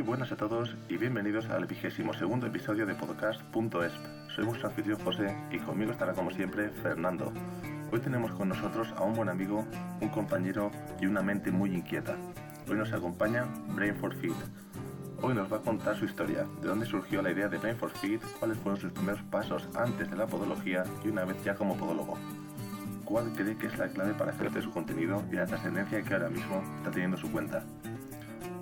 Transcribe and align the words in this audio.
Muy 0.00 0.06
buenas 0.06 0.32
a 0.32 0.36
todos 0.36 0.74
y 0.88 0.96
bienvenidos 0.96 1.44
al 1.50 1.66
vigésimo 1.66 2.14
segundo 2.14 2.46
episodio 2.46 2.86
de 2.86 2.94
podcast.esp. 2.94 4.00
Soy 4.34 4.46
vuestro 4.46 4.68
anfitrión 4.70 4.98
José 5.00 5.36
y 5.52 5.58
conmigo 5.58 5.92
estará 5.92 6.14
como 6.14 6.30
siempre 6.30 6.70
Fernando. 6.70 7.30
Hoy 7.92 8.00
tenemos 8.00 8.32
con 8.32 8.48
nosotros 8.48 8.88
a 8.96 9.02
un 9.02 9.12
buen 9.12 9.28
amigo, 9.28 9.66
un 10.00 10.08
compañero 10.08 10.70
y 11.02 11.04
una 11.04 11.20
mente 11.20 11.50
muy 11.50 11.74
inquieta. 11.74 12.16
Hoy 12.66 12.78
nos 12.78 12.94
acompaña 12.94 13.44
Brain 13.74 13.94
for 13.94 14.14
Feed. 14.14 14.32
Hoy 15.20 15.34
nos 15.34 15.52
va 15.52 15.58
a 15.58 15.60
contar 15.60 15.94
su 15.98 16.06
historia, 16.06 16.46
de 16.62 16.68
dónde 16.68 16.86
surgió 16.86 17.20
la 17.20 17.32
idea 17.32 17.50
de 17.50 17.58
Brain 17.58 17.76
for 17.76 17.90
Feed, 17.90 18.20
cuáles 18.38 18.56
fueron 18.56 18.80
sus 18.80 18.92
primeros 18.92 19.20
pasos 19.24 19.68
antes 19.76 20.10
de 20.10 20.16
la 20.16 20.26
podología 20.26 20.82
y 21.04 21.08
una 21.08 21.26
vez 21.26 21.36
ya 21.44 21.54
como 21.54 21.76
podólogo. 21.76 22.16
Cuál 23.04 23.34
cree 23.34 23.54
que 23.54 23.66
es 23.66 23.76
la 23.76 23.88
clave 23.88 24.14
para 24.14 24.32
de 24.32 24.62
su 24.62 24.70
contenido 24.70 25.22
y 25.30 25.34
la 25.34 25.44
trascendencia 25.44 26.00
que 26.00 26.14
ahora 26.14 26.30
mismo 26.30 26.62
está 26.78 26.90
teniendo 26.90 27.18
su 27.18 27.30
cuenta. 27.30 27.62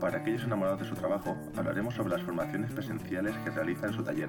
Para 0.00 0.18
aquellos 0.18 0.44
enamorados 0.44 0.80
de 0.80 0.86
su 0.86 0.94
trabajo, 0.94 1.36
hablaremos 1.56 1.94
sobre 1.94 2.10
las 2.10 2.22
formaciones 2.22 2.70
presenciales 2.72 3.34
que 3.38 3.50
realiza 3.50 3.88
en 3.88 3.92
su 3.94 4.04
taller. 4.04 4.28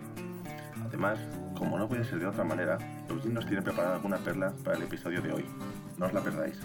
Además, 0.84 1.20
como 1.56 1.78
no 1.78 1.88
puede 1.88 2.04
ser 2.06 2.20
de 2.20 2.26
otra 2.26 2.44
manera, 2.44 2.80
Eugene 3.08 3.36
nos 3.36 3.46
tiene 3.46 3.62
preparada 3.62 3.96
alguna 3.96 4.18
perla 4.18 4.52
para 4.64 4.78
el 4.78 4.84
episodio 4.84 5.22
de 5.22 5.32
hoy. 5.32 5.46
No 5.98 6.08
os 6.08 6.14
la 6.14 6.22
perdáis. 6.22 6.60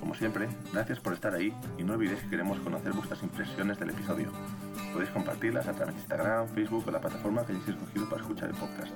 Como 0.00 0.16
siempre, 0.16 0.48
gracias 0.72 0.98
por 0.98 1.12
estar 1.12 1.32
ahí 1.32 1.54
y 1.78 1.84
no 1.84 1.92
olvidéis 1.92 2.20
que 2.22 2.30
queremos 2.30 2.58
conocer 2.58 2.92
vuestras 2.92 3.22
impresiones 3.22 3.78
del 3.78 3.90
episodio. 3.90 4.32
Podéis 4.92 5.10
compartirlas 5.10 5.68
a 5.68 5.72
través 5.72 5.94
de 5.94 6.00
Instagram, 6.00 6.48
Facebook 6.48 6.84
o 6.88 6.90
la 6.90 7.00
plataforma 7.00 7.46
que 7.46 7.52
hayáis 7.52 7.68
escogido 7.68 8.08
para 8.08 8.22
escuchar 8.22 8.48
el 8.50 8.56
podcast. 8.56 8.92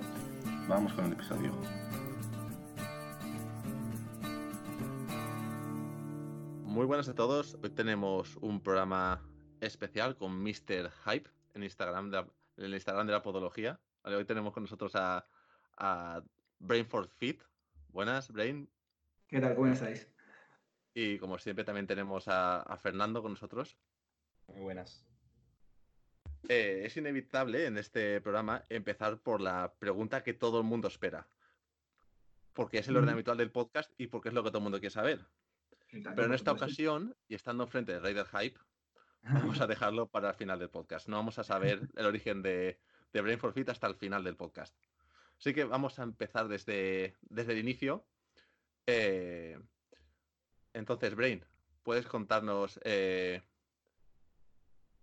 Vamos 0.67 0.93
con 0.93 1.05
el 1.05 1.13
episodio. 1.13 1.53
Muy 6.65 6.85
buenas 6.85 7.09
a 7.09 7.15
todos. 7.15 7.57
Hoy 7.63 7.71
tenemos 7.71 8.37
un 8.41 8.61
programa 8.61 9.21
especial 9.61 10.17
con 10.17 10.43
Mr. 10.43 10.91
Hype 11.05 11.31
en 11.55 11.63
Instagram 11.63 12.11
de, 12.11 12.25
el 12.57 12.75
Instagram 12.75 13.07
de 13.07 13.13
la 13.13 13.23
podología. 13.23 13.81
hoy 14.03 14.25
tenemos 14.25 14.53
con 14.53 14.65
nosotros 14.65 14.95
a, 14.95 15.27
a 15.77 16.23
Brain 16.59 16.87
for 16.87 17.09
Fit. 17.09 17.43
Buenas, 17.89 18.31
Brain. 18.31 18.69
¿Qué 19.29 19.41
tal? 19.41 19.55
¿Cómo 19.55 19.73
estáis? 19.73 20.09
Y 20.95 21.19
como 21.19 21.39
siempre 21.39 21.65
también 21.65 21.87
tenemos 21.87 22.25
a, 22.29 22.79
Fernando 22.83 23.23
con 23.23 23.33
nosotros. 23.33 23.77
Muy 24.47 24.61
buenas. 24.61 25.07
Eh, 26.49 26.83
es 26.85 26.97
inevitable 26.97 27.67
en 27.67 27.77
este 27.77 28.21
programa 28.21 28.65
empezar 28.69 29.19
por 29.19 29.41
la 29.41 29.75
pregunta 29.79 30.23
que 30.23 30.33
todo 30.33 30.59
el 30.59 30.65
mundo 30.65 30.89
espera. 30.89 31.29
Porque 32.53 32.79
es 32.79 32.89
el 32.89 32.97
orden 32.97 33.11
mm. 33.11 33.15
habitual 33.15 33.37
del 33.37 33.51
podcast 33.51 33.93
y 33.99 34.07
porque 34.07 34.29
es 34.29 34.35
lo 34.35 34.43
que 34.43 34.51
todo 34.51 34.59
el 34.59 34.65
mundo 34.65 34.81
quiere 34.81 34.95
saber. 34.95 35.27
Pero 35.91 36.25
en 36.25 36.33
esta 36.33 36.53
ocasión, 36.53 37.17
y 37.29 37.35
estando 37.35 37.67
frente 37.67 37.93
de 37.93 38.01
Raider 38.01 38.27
Hype, 38.27 38.59
Vamos 39.33 39.61
a 39.61 39.67
dejarlo 39.67 40.07
para 40.09 40.31
el 40.31 40.35
final 40.35 40.59
del 40.59 40.71
podcast. 40.71 41.09
No 41.09 41.17
vamos 41.17 41.39
a 41.39 41.45
saber 41.45 41.89
el 41.97 42.07
origen 42.07 42.43
de, 42.43 42.79
de 43.13 43.21
Brain 43.21 43.39
for 43.39 43.53
Fit 43.53 43.69
hasta 43.69 43.87
el 43.87 43.95
final 43.95 44.25
del 44.25 44.37
podcast. 44.37 44.75
Así 45.39 45.53
que 45.53 45.65
vamos 45.65 45.99
a 45.99 46.03
empezar 46.03 46.49
desde, 46.49 47.15
desde 47.23 47.53
el 47.53 47.59
inicio. 47.59 48.05
Eh, 48.87 49.59
entonces, 50.73 51.15
Brain, 51.15 51.45
¿puedes 51.83 52.07
contarnos 52.07 52.81
eh, 52.85 53.43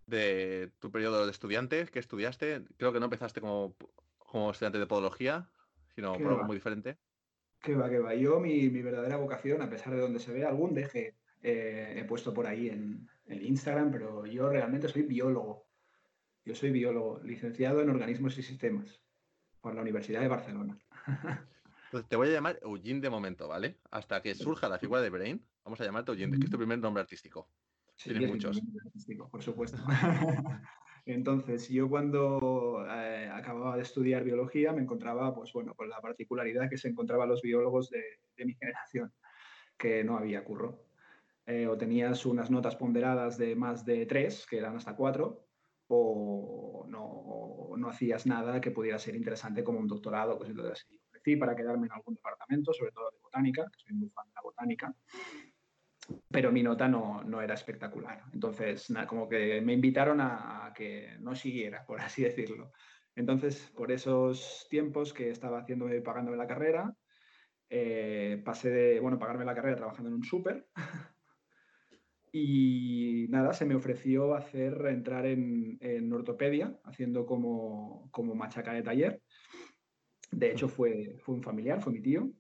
de 0.08 0.72
tu 0.80 0.92
periodo 0.92 1.26
de 1.26 1.32
estudiante? 1.32 1.88
¿Qué 1.88 2.00
estudiaste? 2.00 2.64
Creo 2.78 2.94
que 2.94 3.00
no 3.00 3.06
empezaste 3.06 3.42
como, 3.42 3.76
como 4.18 4.52
estudiante 4.52 4.80
de 4.80 4.88
podología, 4.88 5.50
sino 5.96 6.14
por 6.14 6.28
algo 6.28 6.44
muy 6.46 6.56
diferente. 6.56 6.98
Que 7.62 7.76
va, 7.76 7.90
que 7.90 8.00
va. 8.00 8.14
Yo, 8.16 8.40
mi, 8.40 8.70
mi 8.70 8.82
verdadera 8.82 9.18
vocación, 9.18 9.62
a 9.62 9.70
pesar 9.70 9.94
de 9.94 10.02
donde 10.02 10.20
se 10.20 10.34
ve 10.34 10.46
algún 10.46 10.74
deje 10.74 11.16
eh, 11.44 11.96
he 11.98 12.06
puesto 12.06 12.34
por 12.34 12.48
ahí 12.48 12.70
en, 12.70 13.08
el 13.26 13.44
Instagram, 13.44 13.92
pero 13.92 14.26
yo 14.26 14.50
realmente 14.50 14.90
soy 14.90 15.04
biólogo. 15.04 15.68
Yo 16.46 16.56
soy 16.56 16.72
biólogo, 16.72 17.22
licenciado 17.24 17.82
en 17.82 17.90
organismos 17.90 18.38
y 18.38 18.44
sistemas 18.44 19.02
por 19.62 19.76
la 19.76 19.82
Universidad 19.82 20.22
de 20.22 20.28
Barcelona. 20.28 20.78
Pues 21.92 22.08
te 22.08 22.16
voy 22.16 22.30
a 22.30 22.32
llamar 22.32 22.58
Eugene 22.64 23.02
de 23.02 23.10
momento, 23.12 23.48
¿vale? 23.48 23.78
Hasta 23.92 24.20
que 24.20 24.34
surja 24.34 24.68
la 24.68 24.80
figura 24.80 25.00
de 25.00 25.12
Brain, 25.12 25.46
vamos 25.64 25.80
a 25.80 25.86
llamarte 25.86 26.12
Eugene, 26.12 26.40
que 26.40 26.46
es 26.46 26.50
tu 26.50 26.58
primer 26.58 26.80
nombre 26.80 27.02
artístico. 27.02 27.48
Sí, 27.96 28.12
muchos. 28.16 28.60
Artístico, 28.84 29.30
por 29.30 29.44
supuesto. 29.44 29.78
Entonces, 31.06 31.70
yo 31.70 31.88
cuando 31.88 32.84
eh, 32.90 33.30
acababa 33.32 33.76
de 33.76 33.84
estudiar 33.84 34.24
biología 34.24 34.74
me 34.74 34.82
encontraba, 34.82 35.36
pues 35.36 35.54
bueno, 35.54 35.76
con 35.76 35.88
la 35.88 36.02
particularidad 36.02 36.68
que 36.68 36.80
se 36.80 36.88
encontraban 36.88 37.30
los 37.30 37.44
biólogos 37.44 37.92
de, 37.92 38.02
de 38.38 38.46
mi 38.46 38.56
generación, 38.56 39.14
que 39.78 40.04
no 40.04 40.18
había 40.18 40.44
curro. 40.44 40.88
Eh, 41.46 41.68
o 41.68 41.78
tenías 41.78 42.26
unas 42.26 42.50
notas 42.50 42.76
ponderadas 42.76 43.38
de 43.38 43.56
más 43.56 43.84
de 43.86 44.06
tres, 44.06 44.46
que 44.48 44.58
eran 44.58 44.78
hasta 44.78 44.96
cuatro, 44.96 45.46
o 45.88 46.86
no, 46.88 47.76
no 47.78 47.90
hacías 47.90 48.26
nada 48.26 48.62
que 48.62 48.72
pudiera 48.72 48.98
ser 48.98 49.16
interesante 49.16 49.64
como 49.64 49.80
un 49.80 49.88
doctorado, 49.88 50.38
cosas 50.38 50.58
así. 50.72 51.00
Ofrecí 51.08 51.36
para 51.36 51.56
quedarme 51.56 51.88
en 51.88 51.94
algún 51.94 52.16
departamento, 52.16 52.74
sobre 52.74 52.92
todo 52.92 53.12
de 53.12 53.18
botánica, 53.22 53.66
que 53.72 53.80
soy 53.80 53.94
muy 53.94 54.10
fan 54.10 54.28
de 54.28 54.34
la 54.36 54.42
botánica, 54.42 54.96
pero 56.30 56.52
mi 56.52 56.64
nota 56.64 56.88
no, 56.88 57.24
no 57.24 57.42
era 57.42 57.54
espectacular. 57.54 58.24
Entonces, 58.34 58.92
como 59.08 59.28
que 59.28 59.62
me 59.62 59.74
invitaron 59.74 60.20
a, 60.22 60.72
que 60.76 61.18
no 61.20 61.36
siguiera, 61.36 61.86
por 61.86 62.02
así 62.02 62.24
decirlo. 62.24 62.72
Entonces, 63.16 63.72
por 63.76 63.92
esos 63.92 64.66
tiempos 64.70 65.14
que 65.14 65.30
estaba 65.30 65.60
haciéndome, 65.60 66.02
pagándome 66.02 66.38
la 66.38 66.48
carrera, 66.48 66.96
eh, 67.70 68.42
pasé 68.44 68.70
de, 68.70 69.00
bueno, 69.00 69.20
pagarme 69.20 69.46
la 69.46 69.56
carrera 69.56 69.76
trabajando 69.76 70.10
en 70.10 70.16
un 70.16 70.24
súper 70.24 70.68
y 72.36 73.28
nada, 73.30 73.54
se 73.54 73.64
me 73.64 73.76
ofreció 73.76 74.34
hacer 74.34 74.88
entrar 74.88 75.28
en, 75.28 76.12
ortopedia, 76.12 76.76
haciendo 76.84 77.28
como, 77.28 78.10
como, 78.12 78.34
machaca 78.34 78.74
de 78.74 78.82
taller. 78.82 79.22
De 80.32 80.52
hecho, 80.52 80.68
fue, 80.68 81.16
fue 81.20 81.36
un 81.36 81.44
familiar, 81.44 81.80
fue 81.80 81.94
mi 81.94 82.02
tío, 82.02 82.32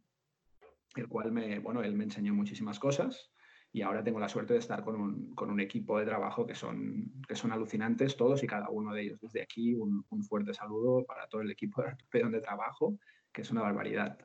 el 0.95 1.07
cual 1.07 1.31
me, 1.31 1.59
bueno, 1.59 1.83
él 1.83 1.93
me 1.95 2.05
enseñó 2.05 2.33
muchísimas 2.33 2.79
cosas 2.79 3.31
y 3.71 3.83
ahora 3.83 4.03
tengo 4.03 4.19
la 4.19 4.29
suerte 4.29 4.53
de 4.53 4.59
estar 4.59 4.83
con 4.83 4.95
un, 4.95 5.35
con 5.35 5.51
un 5.51 5.59
equipo 5.59 5.99
de 5.99 6.05
trabajo 6.05 6.47
que 6.47 6.55
son, 6.55 7.11
que 7.27 7.35
son 7.35 7.51
alucinantes 7.51 8.17
todos 8.17 8.41
y 8.41 8.47
cada 8.47 8.69
uno 8.69 8.93
de 8.93 9.03
ellos. 9.03 9.19
Desde 9.21 9.43
aquí, 9.43 9.75
un, 9.75 10.03
fuerte 10.27 10.55
saludo 10.55 11.05
para 11.05 11.27
todo 11.27 11.41
el 11.41 11.51
equipo 11.51 11.83
de 12.11 12.19
donde 12.19 12.41
trabajo, 12.41 12.97
que 13.31 13.43
es 13.43 13.51
una 13.51 13.61
barbaridad. 13.61 14.17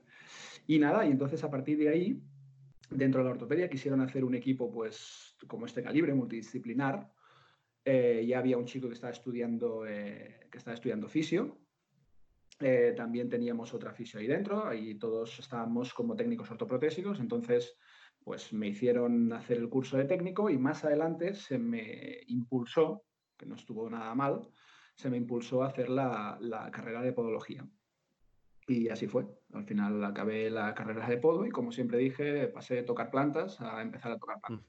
Y 0.66 0.78
nada, 0.78 1.04
y 1.04 1.10
entonces 1.10 1.44
a 1.44 1.50
partir 1.50 1.76
de 1.76 1.90
ahí, 1.90 2.22
dentro 2.90 3.20
de 3.20 3.24
la 3.26 3.32
ortopedia, 3.32 3.68
quisieron 3.68 4.00
hacer 4.00 4.24
un 4.24 4.34
equipo, 4.34 4.70
pues 4.70 5.36
como 5.46 5.66
este 5.66 5.82
calibre, 5.82 6.14
multidisciplinar. 6.14 7.10
Eh, 7.84 8.24
ya 8.26 8.38
había 8.38 8.58
un 8.58 8.66
chico 8.66 8.88
que 8.88 8.94
estaba 8.94 9.12
estudiando, 9.12 9.86
eh, 9.86 10.48
que 10.50 10.58
estaba 10.58 10.74
estudiando 10.74 11.08
fisio. 11.08 11.58
Eh, 12.60 12.92
también 12.96 13.28
teníamos 13.28 13.72
otra 13.72 13.92
fisio 13.92 14.18
ahí 14.18 14.26
dentro 14.26 14.74
y 14.74 14.98
todos 14.98 15.38
estábamos 15.38 15.94
como 15.94 16.16
técnicos 16.16 16.50
ortoprotésicos. 16.50 17.20
Entonces, 17.20 17.76
pues 18.22 18.52
me 18.52 18.68
hicieron 18.68 19.32
hacer 19.32 19.58
el 19.58 19.68
curso 19.68 19.96
de 19.96 20.04
técnico 20.04 20.50
y 20.50 20.58
más 20.58 20.84
adelante 20.84 21.34
se 21.34 21.58
me 21.58 22.20
impulsó, 22.26 23.04
que 23.36 23.46
no 23.46 23.54
estuvo 23.54 23.88
nada 23.88 24.14
mal, 24.14 24.48
se 24.96 25.08
me 25.08 25.16
impulsó 25.16 25.62
a 25.62 25.68
hacer 25.68 25.88
la, 25.88 26.36
la 26.40 26.70
carrera 26.70 27.00
de 27.00 27.12
podología. 27.12 27.66
Y 28.68 28.88
así 28.90 29.08
fue. 29.08 29.26
Al 29.54 29.64
final 29.64 30.04
acabé 30.04 30.50
la 30.50 30.74
carrera 30.74 31.08
de 31.08 31.16
podo 31.16 31.46
y 31.46 31.50
como 31.50 31.72
siempre 31.72 31.96
dije, 31.98 32.48
pasé 32.48 32.74
de 32.74 32.82
tocar 32.82 33.10
plantas 33.10 33.60
a 33.60 33.80
empezar 33.80 34.12
a 34.12 34.18
tocar 34.18 34.38
plantas. 34.40 34.66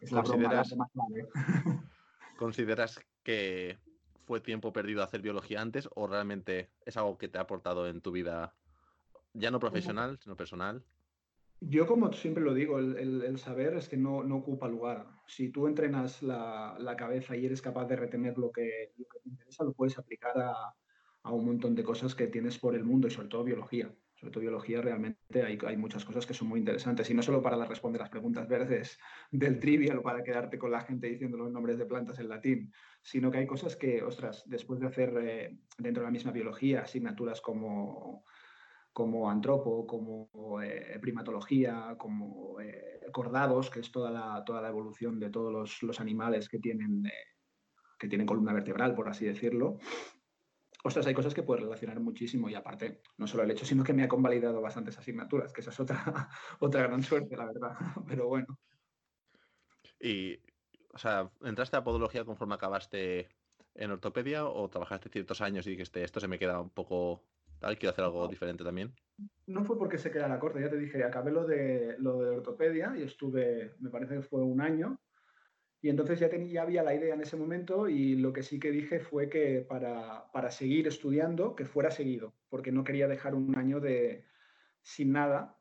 ¿Consideras, 2.38 3.00
que 3.22 3.78
fue 4.24 4.40
tiempo 4.40 4.72
perdido 4.72 5.02
hacer 5.02 5.20
biología 5.20 5.60
antes 5.60 5.88
o 5.94 6.06
realmente 6.06 6.70
es 6.84 6.96
algo 6.96 7.18
que 7.18 7.28
te 7.28 7.38
ha 7.38 7.42
aportado 7.42 7.88
en 7.88 8.00
tu 8.00 8.12
vida, 8.12 8.54
ya 9.32 9.50
no 9.50 9.58
profesional, 9.58 10.18
sino 10.22 10.36
personal? 10.36 10.84
Yo, 11.60 11.86
como 11.86 12.12
siempre 12.12 12.44
lo 12.44 12.52
digo, 12.52 12.78
el, 12.78 13.38
saber 13.38 13.74
es 13.74 13.88
que 13.88 13.96
no, 13.96 14.18
ocupa 14.36 14.68
lugar. 14.68 15.06
Si 15.26 15.48
tú 15.48 15.66
entrenas 15.66 16.22
la, 16.22 16.94
cabeza 16.98 17.34
y 17.34 17.46
eres 17.46 17.62
capaz 17.62 17.86
de 17.86 17.96
retener 17.96 18.36
lo 18.36 18.52
que, 18.52 18.92
te 18.94 19.28
interesa, 19.28 19.64
lo 19.64 19.72
puedes 19.72 19.98
aplicar 19.98 20.38
a, 20.38 20.74
a, 21.26 21.32
un 21.32 21.46
montón 21.46 21.74
de 21.74 21.84
cosas 21.84 22.14
que 22.14 22.26
tienes 22.28 22.58
por 22.58 22.74
el 22.74 22.84
mundo 22.84 23.08
y 23.08 23.10
sobre 23.10 23.28
todo 23.28 23.44
biología 23.44 23.90
sobre 24.16 24.32
todo 24.32 24.40
biología, 24.40 24.80
realmente 24.80 25.42
hay, 25.42 25.58
hay, 25.66 25.76
muchas 25.76 26.04
cosas 26.04 26.24
que 26.24 26.32
son 26.32 26.48
muy 26.48 26.58
interesantes. 26.58 27.08
Y 27.10 27.14
no 27.14 27.22
solo 27.22 27.42
para 27.42 27.62
responder 27.66 28.00
las 28.00 28.08
preguntas 28.08 28.48
verdes 28.48 28.98
del 29.30 29.60
trivial 29.60 29.98
o 29.98 30.02
para 30.02 30.22
quedarte 30.22 30.58
con 30.58 30.70
la 30.70 30.80
gente 30.80 31.06
diciendo 31.06 31.36
los 31.36 31.52
nombres 31.52 31.76
de 31.76 31.84
plantas 31.84 32.18
en 32.18 32.30
latín, 32.30 32.72
sino 33.02 33.30
que 33.30 33.38
hay 33.38 33.46
cosas 33.46 33.76
que, 33.76 34.02
ostras, 34.02 34.42
después 34.46 34.80
de 34.80 34.86
hacer 34.86 35.14
eh, 35.20 35.58
dentro 35.76 36.02
de 36.02 36.06
la 36.06 36.10
misma 36.10 36.32
biología 36.32 36.80
asignaturas 36.80 37.42
como, 37.42 38.24
como 38.90 39.30
antropo, 39.30 39.86
como 39.86 40.30
eh, 40.62 40.98
primatología, 40.98 41.94
como 41.98 42.58
eh, 42.58 43.00
cordados, 43.12 43.68
que 43.68 43.80
es 43.80 43.92
toda 43.92 44.10
la, 44.10 44.42
toda 44.46 44.62
la 44.62 44.68
evolución 44.68 45.20
de 45.20 45.28
todos 45.28 45.52
los, 45.52 45.82
los 45.82 46.00
animales 46.00 46.48
que 46.48 46.58
tienen, 46.58 47.02
que 47.98 48.08
tienen 48.08 48.26
columna 48.26 48.54
vertebral, 48.54 48.94
por 48.94 49.10
así 49.10 49.26
decirlo, 49.26 49.78
ostras, 50.86 51.06
hay 51.06 51.14
cosas 51.14 51.34
que 51.34 51.42
puedes 51.42 51.64
relacionar 51.64 52.00
muchísimo 52.00 52.48
y 52.48 52.54
aparte, 52.54 53.02
no 53.18 53.26
solo 53.26 53.42
el 53.42 53.50
hecho, 53.50 53.66
sino 53.66 53.84
que 53.84 53.92
me 53.92 54.02
ha 54.02 54.08
convalidado 54.08 54.60
bastantes 54.60 54.98
asignaturas, 54.98 55.52
que 55.52 55.60
esa 55.60 55.70
es 55.70 55.80
otra, 55.80 56.28
otra 56.60 56.82
gran 56.82 57.02
suerte, 57.02 57.36
la 57.36 57.46
verdad. 57.46 57.76
Pero 58.08 58.28
bueno. 58.28 58.58
Y 60.00 60.38
o 60.96 60.98
sea, 60.98 61.30
¿entraste 61.42 61.76
a 61.76 61.84
podología 61.84 62.24
conforme 62.24 62.54
acabaste 62.54 63.28
en 63.74 63.90
ortopedia 63.90 64.46
o 64.46 64.66
trabajaste 64.70 65.10
ciertos 65.10 65.42
años 65.42 65.66
y 65.66 65.70
dijiste, 65.70 66.02
esto 66.02 66.20
se 66.20 66.26
me 66.26 66.38
queda 66.38 66.58
un 66.58 66.70
poco 66.70 67.22
tal, 67.58 67.76
quiero 67.76 67.92
hacer 67.92 68.04
algo 68.04 68.26
diferente 68.26 68.64
también? 68.64 68.94
No 69.46 69.62
fue 69.62 69.78
porque 69.78 69.98
se 69.98 70.10
quedara 70.10 70.38
corta, 70.38 70.58
ya 70.58 70.70
te 70.70 70.78
dije, 70.78 71.04
acabé 71.04 71.32
lo 71.32 71.44
de, 71.44 71.96
lo 71.98 72.18
de 72.18 72.30
ortopedia 72.30 72.94
y 72.96 73.02
estuve, 73.02 73.74
me 73.78 73.90
parece 73.90 74.14
que 74.14 74.22
fue 74.22 74.40
un 74.40 74.62
año, 74.62 74.98
y 75.86 75.88
entonces 75.88 76.18
ya, 76.18 76.28
tenía, 76.28 76.52
ya 76.52 76.62
había 76.62 76.82
la 76.82 76.96
idea 76.96 77.14
en 77.14 77.20
ese 77.20 77.36
momento 77.36 77.88
y 77.88 78.16
lo 78.16 78.32
que 78.32 78.42
sí 78.42 78.58
que 78.58 78.72
dije 78.72 78.98
fue 78.98 79.28
que 79.28 79.60
para, 79.60 80.32
para 80.32 80.50
seguir 80.50 80.88
estudiando, 80.88 81.54
que 81.54 81.64
fuera 81.64 81.92
seguido, 81.92 82.34
porque 82.48 82.72
no 82.72 82.82
quería 82.82 83.06
dejar 83.06 83.36
un 83.36 83.56
año 83.56 83.78
de 83.78 84.24
sin 84.82 85.12
nada, 85.12 85.56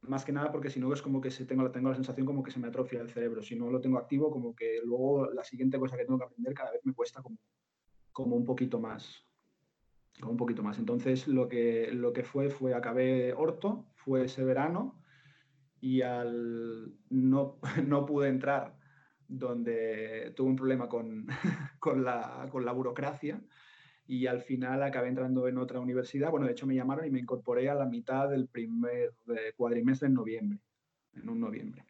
más 0.00 0.24
que 0.24 0.32
nada 0.32 0.50
porque 0.50 0.70
si 0.70 0.80
no 0.80 0.90
es 0.94 1.02
como 1.02 1.20
que 1.20 1.30
se 1.30 1.44
tengo, 1.44 1.70
tengo 1.72 1.90
la 1.90 1.94
sensación 1.94 2.24
como 2.24 2.42
que 2.42 2.52
se 2.52 2.58
me 2.58 2.68
atrofia 2.68 3.02
el 3.02 3.10
cerebro, 3.10 3.42
si 3.42 3.54
no 3.54 3.68
lo 3.68 3.78
tengo 3.82 3.98
activo 3.98 4.30
como 4.30 4.56
que 4.56 4.80
luego 4.82 5.30
la 5.30 5.44
siguiente 5.44 5.78
cosa 5.78 5.98
que 5.98 6.06
tengo 6.06 6.18
que 6.18 6.24
aprender 6.24 6.54
cada 6.54 6.70
vez 6.70 6.80
me 6.82 6.94
cuesta 6.94 7.20
como, 7.20 7.36
como 8.12 8.34
un 8.34 8.46
poquito 8.46 8.80
más. 8.80 9.26
Como 10.18 10.30
un 10.30 10.38
poquito 10.38 10.62
más. 10.62 10.78
Entonces 10.78 11.28
lo 11.28 11.50
que, 11.50 11.90
lo 11.92 12.14
que 12.14 12.22
fue 12.22 12.48
fue 12.48 12.72
acabé 12.72 13.34
orto, 13.34 13.84
fue 13.94 14.24
ese 14.24 14.42
verano 14.42 15.02
y 15.82 16.00
al 16.00 16.94
no, 17.10 17.58
no 17.86 18.06
pude 18.06 18.30
entrar 18.30 18.85
donde 19.28 20.32
tuve 20.36 20.50
un 20.50 20.56
problema 20.56 20.88
con, 20.88 21.26
con, 21.78 22.04
la, 22.04 22.48
con 22.50 22.64
la 22.64 22.72
burocracia 22.72 23.40
y 24.08 24.26
al 24.26 24.40
final 24.40 24.82
acabé 24.82 25.08
entrando 25.08 25.48
en 25.48 25.58
otra 25.58 25.80
universidad. 25.80 26.30
Bueno, 26.30 26.46
de 26.46 26.52
hecho 26.52 26.66
me 26.66 26.74
llamaron 26.74 27.06
y 27.06 27.10
me 27.10 27.18
incorporé 27.18 27.68
a 27.68 27.74
la 27.74 27.86
mitad 27.86 28.28
del 28.28 28.48
primer 28.48 29.14
cuadrimestre 29.56 30.08
en 30.08 30.14
noviembre, 30.14 30.58
en 31.14 31.28
un 31.28 31.40
noviembre. 31.40 31.84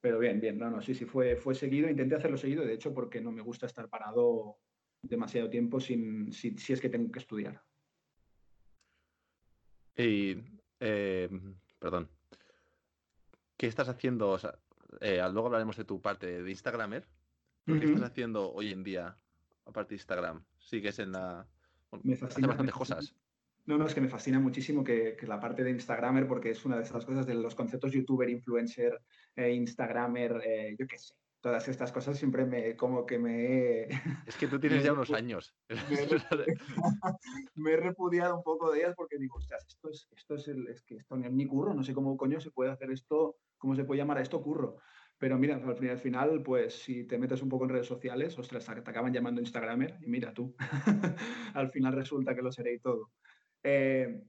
Pero 0.00 0.18
bien, 0.18 0.40
bien, 0.40 0.58
no, 0.58 0.70
no, 0.70 0.82
sí, 0.82 0.94
sí, 0.94 1.04
fue, 1.04 1.36
fue 1.36 1.54
seguido. 1.54 1.88
Intenté 1.88 2.16
hacerlo 2.16 2.36
seguido, 2.36 2.64
de 2.64 2.74
hecho, 2.74 2.92
porque 2.92 3.20
no 3.20 3.30
me 3.30 3.42
gusta 3.42 3.66
estar 3.66 3.88
parado 3.88 4.56
demasiado 5.02 5.50
tiempo 5.50 5.78
sin, 5.78 6.32
si, 6.32 6.54
es 6.72 6.80
que 6.80 6.88
tengo 6.88 7.10
que 7.12 7.18
estudiar. 7.18 7.62
Y, 9.96 10.38
eh, 10.80 11.28
perdón, 11.78 12.08
¿qué 13.56 13.66
estás 13.66 13.88
haciendo? 13.88 14.30
O 14.30 14.38
sea, 14.38 14.58
eh, 15.00 15.22
luego 15.32 15.46
hablaremos 15.46 15.76
de 15.76 15.84
tu 15.84 16.00
parte 16.00 16.42
de 16.42 16.50
Instagramer. 16.50 17.06
¿Qué 17.66 17.84
estás 17.84 18.02
haciendo 18.02 18.52
hoy 18.52 18.72
en 18.72 18.82
día 18.82 19.16
aparte 19.64 19.90
de 19.90 19.96
Instagram? 19.96 20.44
Sigues 20.58 20.98
en 20.98 21.12
la... 21.12 21.46
me 22.02 22.16
fascina, 22.16 22.48
bastantes 22.48 22.74
cosas. 22.74 23.14
No, 23.64 23.78
no, 23.78 23.86
es 23.86 23.94
que 23.94 24.00
me 24.00 24.08
fascina 24.08 24.40
muchísimo 24.40 24.82
que, 24.82 25.16
la 25.22 25.38
parte 25.38 25.62
de 25.62 25.70
Instagramer, 25.70 26.26
porque 26.26 26.50
es 26.50 26.64
una 26.64 26.76
de 26.76 26.82
esas 26.82 27.04
cosas 27.04 27.26
de 27.26 27.34
los 27.34 27.54
conceptos 27.54 27.92
youtuber, 27.92 28.28
influencer, 28.28 29.00
eh, 29.36 29.52
Instagramer, 29.52 30.42
eh, 30.44 30.74
yo 30.78 30.86
qué 30.86 30.98
sé. 30.98 31.14
Todas 31.40 31.66
estas 31.68 31.90
cosas 31.90 32.16
siempre 32.16 32.44
me, 32.44 32.76
como 32.76 33.04
que 33.04 33.18
me... 33.18 33.88
Es 34.26 34.36
que 34.36 34.48
tú 34.48 34.58
tienes 34.60 34.82
ya 34.82 34.92
unos 34.92 35.12
años. 35.12 35.54
Me 37.54 37.72
he, 37.72 37.76
repudiado 37.76 38.36
un 38.36 38.42
poco 38.42 38.70
de 38.70 38.80
ellas 38.80 38.94
porque 38.96 39.18
digo, 39.18 39.36
ostras, 39.36 39.64
esto 39.66 39.90
es, 39.90 40.08
esto 40.16 40.34
es, 40.34 40.48
el, 40.48 40.68
es 40.68 40.82
que 40.82 40.96
esto 40.96 41.16
no 41.16 41.26
es 41.26 41.32
mi 41.32 41.46
curro, 41.46 41.74
no 41.74 41.82
sé 41.82 41.94
cómo 41.94 42.16
coño 42.16 42.40
se 42.40 42.50
puede 42.50 42.70
hacer 42.70 42.90
esto, 42.90 43.36
cómo 43.62 43.76
se 43.76 43.84
puede 43.84 43.98
llamar 43.98 44.18
a 44.18 44.22
esto 44.22 44.42
curro. 44.42 44.78
Pero 45.18 45.38
mira, 45.38 45.54
al 45.54 45.98
final, 45.98 46.42
pues 46.42 46.82
si 46.82 47.04
te 47.04 47.16
metes 47.16 47.42
un 47.42 47.48
poco 47.48 47.62
en 47.62 47.70
redes 47.70 47.86
sociales, 47.86 48.36
ostras, 48.36 48.66
te 48.66 48.90
acaban 48.90 49.12
llamando 49.12 49.40
Instagramer 49.40 49.96
y 50.00 50.08
mira 50.08 50.34
tú, 50.34 50.56
al 51.54 51.70
final 51.70 51.92
resulta 51.92 52.34
que 52.34 52.42
lo 52.42 52.50
seré 52.50 52.74
y 52.74 52.78
todo. 52.80 53.12
Eh, 53.62 54.20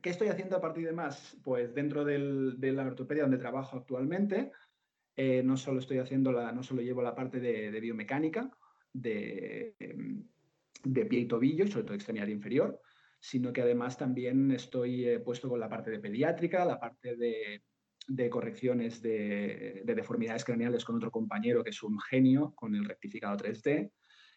¿Qué 0.00 0.08
estoy 0.08 0.28
haciendo 0.28 0.56
a 0.56 0.62
partir 0.62 0.86
de 0.86 0.92
más? 0.92 1.36
Pues 1.44 1.74
dentro 1.74 2.06
de 2.06 2.72
la 2.72 2.86
ortopedia 2.86 3.24
donde 3.24 3.36
trabajo 3.36 3.76
actualmente, 3.76 4.50
eh, 5.14 5.42
no 5.44 5.58
solo 5.58 5.80
estoy 5.80 5.98
haciendo 5.98 6.32
la, 6.32 6.52
no 6.52 6.62
solo 6.62 6.80
llevo 6.80 7.02
la 7.02 7.14
parte 7.14 7.38
de, 7.38 7.78
biomecánica, 7.78 8.50
de, 8.94 9.74
de, 10.84 11.04
pie 11.04 11.20
y 11.20 11.28
tobillo, 11.28 11.66
sobre 11.66 11.84
todo 11.84 11.96
extremidad 11.96 12.28
inferior, 12.28 12.80
sino 13.20 13.52
que 13.52 13.60
además 13.60 13.98
también 13.98 14.50
estoy 14.52 15.06
eh, 15.06 15.20
puesto 15.20 15.50
con 15.50 15.60
la 15.60 15.68
parte 15.68 15.90
de 15.90 16.00
pediátrica, 16.00 16.64
la 16.64 16.80
parte 16.80 17.14
de 17.14 17.62
de 18.06 18.30
correcciones 18.30 19.00
de, 19.02 19.82
deformidades 19.84 20.44
craneales 20.44 20.84
con 20.84 20.96
otro 20.96 21.10
compañero 21.10 21.64
que 21.64 21.70
es 21.70 21.82
un 21.82 21.98
genio 22.00 22.52
con 22.54 22.74
el 22.74 22.84
rectificado 22.84 23.36
3D. 23.36 23.90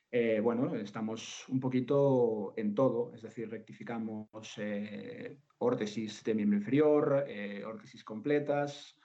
Eh, 0.10 0.40
bueno, 0.40 0.74
estamos 0.76 1.48
un 1.50 1.60
poquito 1.60 2.54
en 2.56 2.74
todo, 2.74 3.14
es 3.14 3.22
decir, 3.22 3.50
rectificamos 3.50 4.28
eh, 4.58 5.38
órtesis 5.58 6.24
de 6.24 6.34
miembro 6.34 6.58
inferior, 6.58 7.26
eh, 7.28 7.64
órtesis 7.66 8.04
completas. 8.04 8.96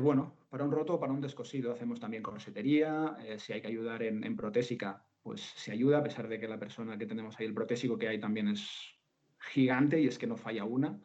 bueno, 0.00 0.38
para 0.48 0.64
un 0.64 0.72
roto 0.72 0.94
o 0.94 1.00
para 1.00 1.12
un 1.12 1.20
descosido 1.20 1.72
hacemos 1.72 2.00
también 2.00 2.22
corsetería. 2.22 3.16
si 3.38 3.52
hay 3.52 3.60
que 3.60 3.68
ayudar 3.68 4.02
en, 4.02 4.24
en, 4.24 4.36
protésica, 4.36 5.04
pues 5.22 5.40
se 5.40 5.72
ayuda, 5.72 5.98
a 5.98 6.02
pesar 6.02 6.28
de 6.28 6.38
que 6.40 6.48
la 6.48 6.58
persona 6.58 6.98
que 6.98 7.06
tenemos 7.06 7.38
ahí, 7.38 7.46
el 7.46 7.54
protésico 7.54 7.96
que 7.96 8.08
hay 8.08 8.18
también 8.18 8.48
es 8.48 8.68
gigante 9.38 10.00
y 10.00 10.06
es 10.06 10.18
que 10.18 10.26
no 10.26 10.36
falla 10.36 10.64
una. 10.64 11.00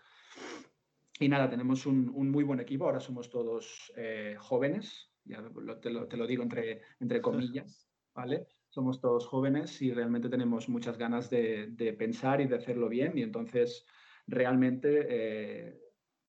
Y 1.19 1.30
nada, 1.30 1.50
tenemos 1.50 1.86
un, 1.86 2.12
muy 2.30 2.44
buen 2.44 2.60
equipo, 2.60 2.86
ahora 2.86 3.00
somos 3.00 3.30
todos 3.30 3.92
eh, 3.96 4.36
jóvenes, 4.38 5.12
ya 5.25 5.44
te, 5.81 5.90
lo, 5.90 6.28
digo 6.28 6.44
entre, 6.44 6.81
entre 7.00 7.22
comillas, 7.22 7.90
¿vale? 8.16 8.46
Somos 8.69 9.02
todos 9.02 9.25
jóvenes 9.25 9.81
y 9.81 9.92
realmente 9.92 10.30
tenemos 10.30 10.69
muchas 10.69 10.98
ganas 10.98 11.30
de, 11.30 11.96
pensar 11.98 12.40
y 12.42 12.48
de 12.48 12.56
hacerlo 12.56 12.88
bien 12.88 13.18
y 13.18 13.24
entonces 13.24 13.86
realmente, 14.28 15.08
eh, 15.10 15.80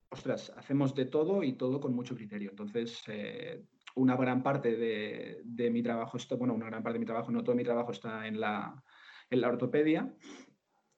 ostras, 0.08 0.50
hacemos 0.56 0.94
de 0.94 1.04
todo 1.04 1.42
y 1.42 1.52
todo 1.54 1.80
con 1.80 1.94
mucho 1.94 2.14
criterio. 2.14 2.50
Entonces, 2.50 3.02
eh, 3.08 3.64
una 3.96 4.16
gran 4.16 4.42
parte 4.42 4.74
de, 4.76 5.70
mi 5.70 5.82
trabajo, 5.82 6.16
esto, 6.16 6.38
bueno, 6.38 6.54
una 6.54 6.66
gran 6.66 6.82
parte 6.82 6.94
de 6.94 7.00
mi 7.00 7.06
trabajo, 7.06 7.30
no 7.30 7.44
todo 7.44 7.56
mi 7.56 7.64
trabajo 7.64 7.92
está 7.92 8.26
en 8.26 8.40
la, 8.40 8.82
en 9.28 9.40
la 9.40 9.48
ortopedia. 9.48 10.14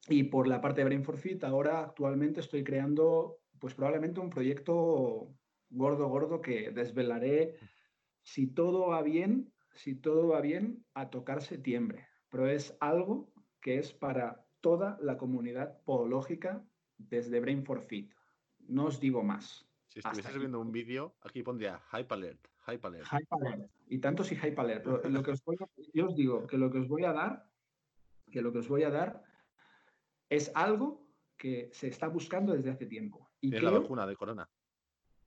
Y 0.09 0.25
por 0.25 0.47
la 0.47 0.61
parte 0.61 0.81
de 0.81 0.85
Brain 0.85 1.05
for 1.05 1.19
Fit, 1.19 1.43
ahora 1.43 1.81
actualmente 1.81 2.41
estoy 2.41 2.63
creando 2.63 3.40
pues 3.61 3.75
probablemente 3.75 4.21
un 4.21 4.31
proyecto 4.31 5.33
gordo, 5.69 6.09
gordo 6.09 6.41
que 6.41 6.71
desvelaré 6.71 7.57
si 8.23 8.47
todo 8.47 8.89
va 8.89 9.03
bien, 9.03 9.53
si 9.75 9.95
todo 9.95 10.29
va 10.29 10.41
bien, 10.41 10.85
a 10.95 11.11
tocar 11.11 11.43
septiembre. 11.43 12.09
Pero 12.29 12.49
es 12.49 12.77
algo 12.81 13.33
que 13.61 13.79
es 13.79 13.93
para 13.93 14.47
toda 14.61 14.99
la 15.01 15.17
comunidad 15.17 15.83
podológica 15.85 16.65
desde 16.99 17.41
Brain 17.41 17.65
for 17.65 17.81
Fit. 17.81 18.13
No 18.59 18.87
os 18.87 19.01
digo 19.01 19.23
más. 19.23 19.67
Si 19.89 19.99
estuvieses 19.99 20.39
viendo 20.39 20.61
un 20.61 20.71
vídeo, 20.71 21.17
aquí 21.23 21.43
pondría 21.43 21.81
Hype 21.93 22.15
Alert, 22.15 22.47
Hype 22.67 22.87
Alert. 22.87 23.09
Y 23.89 23.99
tanto 23.99 24.23
si 24.23 24.37
Hype 24.37 24.61
Alert. 24.61 24.87
lo 24.87 25.23
que 25.23 25.33
os 25.33 25.43
yo 25.93 26.07
os 26.07 26.15
digo 26.15 26.47
que 26.47 26.57
lo 26.57 26.71
que 26.71 26.79
os 26.79 26.89
voy 26.89 27.05
a 27.05 27.13
dar, 27.13 27.51
que 28.31 28.43
lo 28.43 28.53
que 28.53 28.59
os 28.59 28.69
voy 28.69 28.85
a 28.85 28.91
dar 28.91 29.25
es 30.29 30.53
algo 30.55 31.09
que 31.37 31.71
se 31.73 31.89
está 31.89 32.07
buscando 32.07 32.53
desde 32.53 32.71
hace 32.71 32.87
tiempo. 32.87 33.30
Y 33.41 33.55
es 33.55 33.63
la 33.63 33.71
vacuna 33.71 34.07
de 34.07 34.17
corona. 34.17 34.49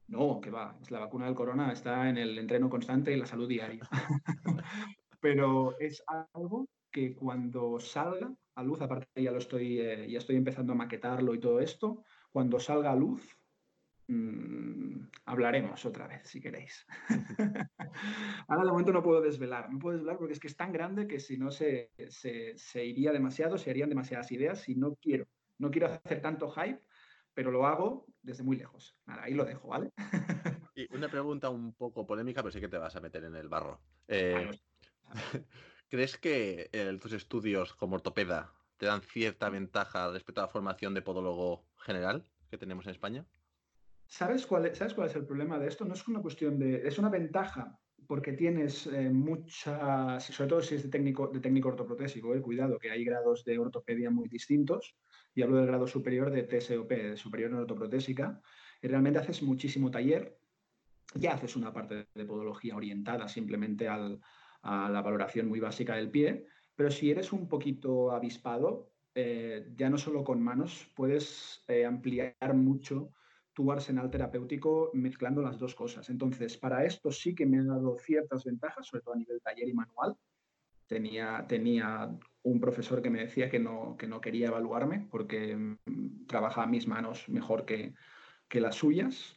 No, 0.07 0.41
que 0.41 0.51
va, 0.51 0.77
es 0.81 0.91
la 0.91 0.99
vacuna 0.99 1.25
del 1.25 1.35
corona, 1.35 1.71
está 1.71 2.09
en 2.09 2.17
el 2.17 2.37
entreno 2.37 2.69
constante 2.69 3.11
y 3.11 3.17
la 3.17 3.25
salud 3.25 3.47
diaria. 3.47 3.87
Pero 5.19 5.77
es 5.79 6.03
algo 6.07 6.67
que 6.91 7.15
cuando 7.15 7.79
salga 7.79 8.31
a 8.55 8.63
luz, 8.63 8.81
aparte 8.81 9.23
ya 9.23 9.31
lo 9.31 9.39
estoy, 9.39 9.79
eh, 9.79 10.07
ya 10.09 10.19
estoy 10.19 10.35
empezando 10.35 10.73
a 10.73 10.75
maquetarlo 10.75 11.33
y 11.33 11.39
todo 11.39 11.59
esto, 11.59 12.03
cuando 12.31 12.59
salga 12.59 12.91
a 12.91 12.95
luz, 12.95 13.25
mm, 14.07 15.05
hablaremos 15.25 15.85
otra 15.85 16.07
vez, 16.07 16.27
si 16.27 16.41
queréis. 16.41 16.85
Ahora 18.47 18.65
de 18.65 18.71
momento 18.71 18.91
no 18.91 19.01
puedo 19.01 19.21
desvelar, 19.21 19.71
no 19.71 19.79
puedo 19.79 19.95
desvelar 19.95 20.17
porque 20.17 20.33
es 20.33 20.39
que 20.39 20.47
es 20.47 20.57
tan 20.57 20.73
grande 20.73 21.07
que 21.07 21.19
si 21.19 21.37
no 21.37 21.49
se, 21.49 21.91
se, 22.09 22.55
se 22.57 22.85
iría 22.85 23.11
demasiado, 23.13 23.57
se 23.57 23.71
harían 23.71 23.89
demasiadas 23.89 24.31
ideas 24.31 24.67
y 24.67 24.75
no 24.75 24.95
quiero. 24.95 25.25
No 25.57 25.71
quiero 25.71 25.87
hacer 25.87 26.21
tanto 26.21 26.49
hype 26.51 26.81
pero 27.33 27.51
lo 27.51 27.65
hago 27.65 28.05
desde 28.21 28.43
muy 28.43 28.57
lejos. 28.57 28.97
ahí 29.05 29.33
lo 29.33 29.45
dejo, 29.45 29.67
¿vale? 29.67 29.91
y 30.75 30.93
una 30.95 31.09
pregunta 31.09 31.49
un 31.49 31.73
poco 31.73 32.05
polémica, 32.05 32.41
pero 32.41 32.51
sí 32.51 32.59
que 32.59 32.67
te 32.67 32.77
vas 32.77 32.95
a 32.95 33.01
meter 33.01 33.23
en 33.23 33.35
el 33.35 33.49
barro. 33.49 33.79
Eh, 34.07 34.49
¿Crees 35.89 36.17
que 36.17 36.69
tus 37.01 37.13
estudios 37.13 37.73
como 37.73 37.95
ortopeda 37.95 38.53
te 38.77 38.87
dan 38.87 39.01
cierta 39.01 39.49
ventaja 39.49 40.11
respecto 40.11 40.41
a 40.41 40.45
la 40.45 40.51
formación 40.51 40.93
de 40.93 41.01
podólogo 41.01 41.65
general 41.77 42.23
que 42.49 42.57
tenemos 42.57 42.85
en 42.85 42.91
España? 42.91 43.25
¿Sabes 44.07 44.45
cuál, 44.45 44.65
es, 44.65 44.77
¿Sabes 44.77 44.93
cuál 44.93 45.09
es 45.09 45.15
el 45.15 45.25
problema 45.25 45.57
de 45.59 45.67
esto? 45.67 45.85
No 45.85 45.93
es 45.93 46.07
una 46.07 46.21
cuestión 46.21 46.59
de... 46.59 46.87
Es 46.87 46.99
una 46.99 47.09
ventaja 47.09 47.79
porque 48.07 48.33
tienes 48.33 48.87
eh, 48.87 49.09
muchas, 49.09 50.23
sobre 50.25 50.49
todo 50.49 50.61
si 50.61 50.75
es 50.75 50.83
de 50.83 50.89
técnico, 50.89 51.27
de 51.27 51.39
técnico 51.39 51.69
ortoprotésico, 51.69 52.35
eh, 52.35 52.41
cuidado, 52.41 52.77
que 52.77 52.91
hay 52.91 53.03
grados 53.03 53.43
de 53.45 53.57
ortopedia 53.57 54.09
muy 54.09 54.27
distintos, 54.27 54.95
y 55.35 55.41
hablo 55.41 55.57
del 55.57 55.67
grado 55.67 55.87
superior 55.87 56.31
de 56.31 56.43
TSOP, 56.43 56.89
de 56.89 57.17
superior 57.17 57.51
en 57.51 57.99
y 58.81 58.87
realmente 58.87 59.19
haces 59.19 59.41
muchísimo 59.41 59.89
taller, 59.89 60.37
ya 61.15 61.33
haces 61.33 61.55
una 61.55 61.71
parte 61.71 62.07
de 62.13 62.25
podología 62.25 62.75
orientada 62.75 63.27
simplemente 63.27 63.87
a 63.87 63.97
la 64.63 65.01
valoración 65.01 65.47
muy 65.47 65.59
básica 65.59 65.95
del 65.95 66.09
pie, 66.09 66.45
pero 66.75 66.91
si 66.91 67.11
eres 67.11 67.31
un 67.33 67.47
poquito 67.47 68.11
avispado, 68.11 68.91
eh, 69.15 69.71
ya 69.75 69.89
no 69.89 69.97
solo 69.97 70.23
con 70.23 70.41
manos, 70.41 70.89
puedes 70.95 71.63
ampliar 71.87 72.53
mucho 72.53 73.11
tu 73.53 73.71
arsenal 73.71 74.09
terapéutico 74.09 74.89
mezclando 74.93 75.41
las 75.41 75.59
dos 75.59 75.75
cosas. 75.75 76.09
Entonces, 76.09 76.57
para 76.57 76.83
esto 76.85 77.11
sí 77.11 77.35
que 77.35 77.45
me 77.45 77.59
ha 77.59 77.63
dado 77.63 77.95
ciertas 77.97 78.43
ventajas, 78.43 78.87
sobre 78.87 79.03
todo 79.03 79.13
a 79.13 79.17
nivel 79.17 79.41
taller 79.41 79.67
y 79.69 79.73
manual. 79.73 80.17
Tenía, 80.87 81.45
tenía 81.47 82.17
un 82.43 82.59
profesor 82.59 83.01
que 83.01 83.09
me 83.09 83.21
decía 83.21 83.49
que 83.49 83.59
no, 83.59 83.95
que 83.97 84.07
no 84.07 84.21
quería 84.21 84.47
evaluarme 84.47 85.07
porque 85.09 85.55
mm, 85.55 86.25
trabajaba 86.27 86.67
mis 86.67 86.87
manos 86.87 87.29
mejor 87.29 87.65
que, 87.65 87.93
que 88.47 88.61
las 88.61 88.75
suyas. 88.75 89.35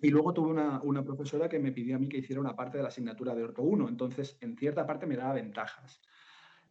Y 0.00 0.10
luego 0.10 0.32
tuve 0.32 0.50
una, 0.50 0.80
una, 0.82 1.04
profesora 1.04 1.48
que 1.48 1.58
me 1.58 1.72
pidió 1.72 1.96
a 1.96 1.98
mí 1.98 2.08
que 2.08 2.18
hiciera 2.18 2.40
una 2.40 2.56
parte 2.56 2.76
de 2.76 2.82
la 2.82 2.88
asignatura 2.88 3.34
de 3.34 3.44
Orto 3.44 3.62
1. 3.62 3.88
Entonces, 3.88 4.36
en 4.40 4.56
cierta 4.56 4.86
parte 4.86 5.06
me 5.06 5.16
daba 5.16 5.34
ventajas. 5.34 6.00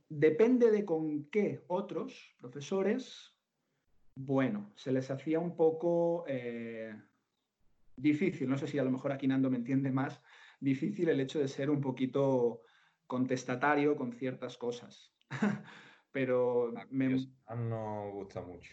Depende 0.09 0.71
de 0.71 0.83
con 0.83 1.29
qué 1.29 1.63
otros 1.67 2.35
profesores, 2.37 3.33
bueno, 4.15 4.73
se 4.75 4.91
les 4.91 5.09
hacía 5.09 5.39
un 5.39 5.55
poco 5.55 6.25
eh, 6.27 6.93
difícil. 7.95 8.49
No 8.49 8.57
sé 8.57 8.67
si 8.67 8.77
a 8.77 8.83
lo 8.83 8.91
mejor 8.91 9.11
aquí 9.11 9.27
Nando 9.27 9.49
me 9.49 9.57
entiende 9.57 9.91
más. 9.91 10.21
Difícil 10.59 11.07
el 11.09 11.21
hecho 11.21 11.39
de 11.39 11.47
ser 11.47 11.69
un 11.69 11.79
poquito 11.79 12.61
contestatario 13.11 13.97
con 13.97 14.13
ciertas 14.13 14.55
cosas. 14.55 15.11
Pero 16.13 16.71
me... 16.91 17.27
No 17.57 18.09
gusta 18.13 18.41
mucho. 18.41 18.71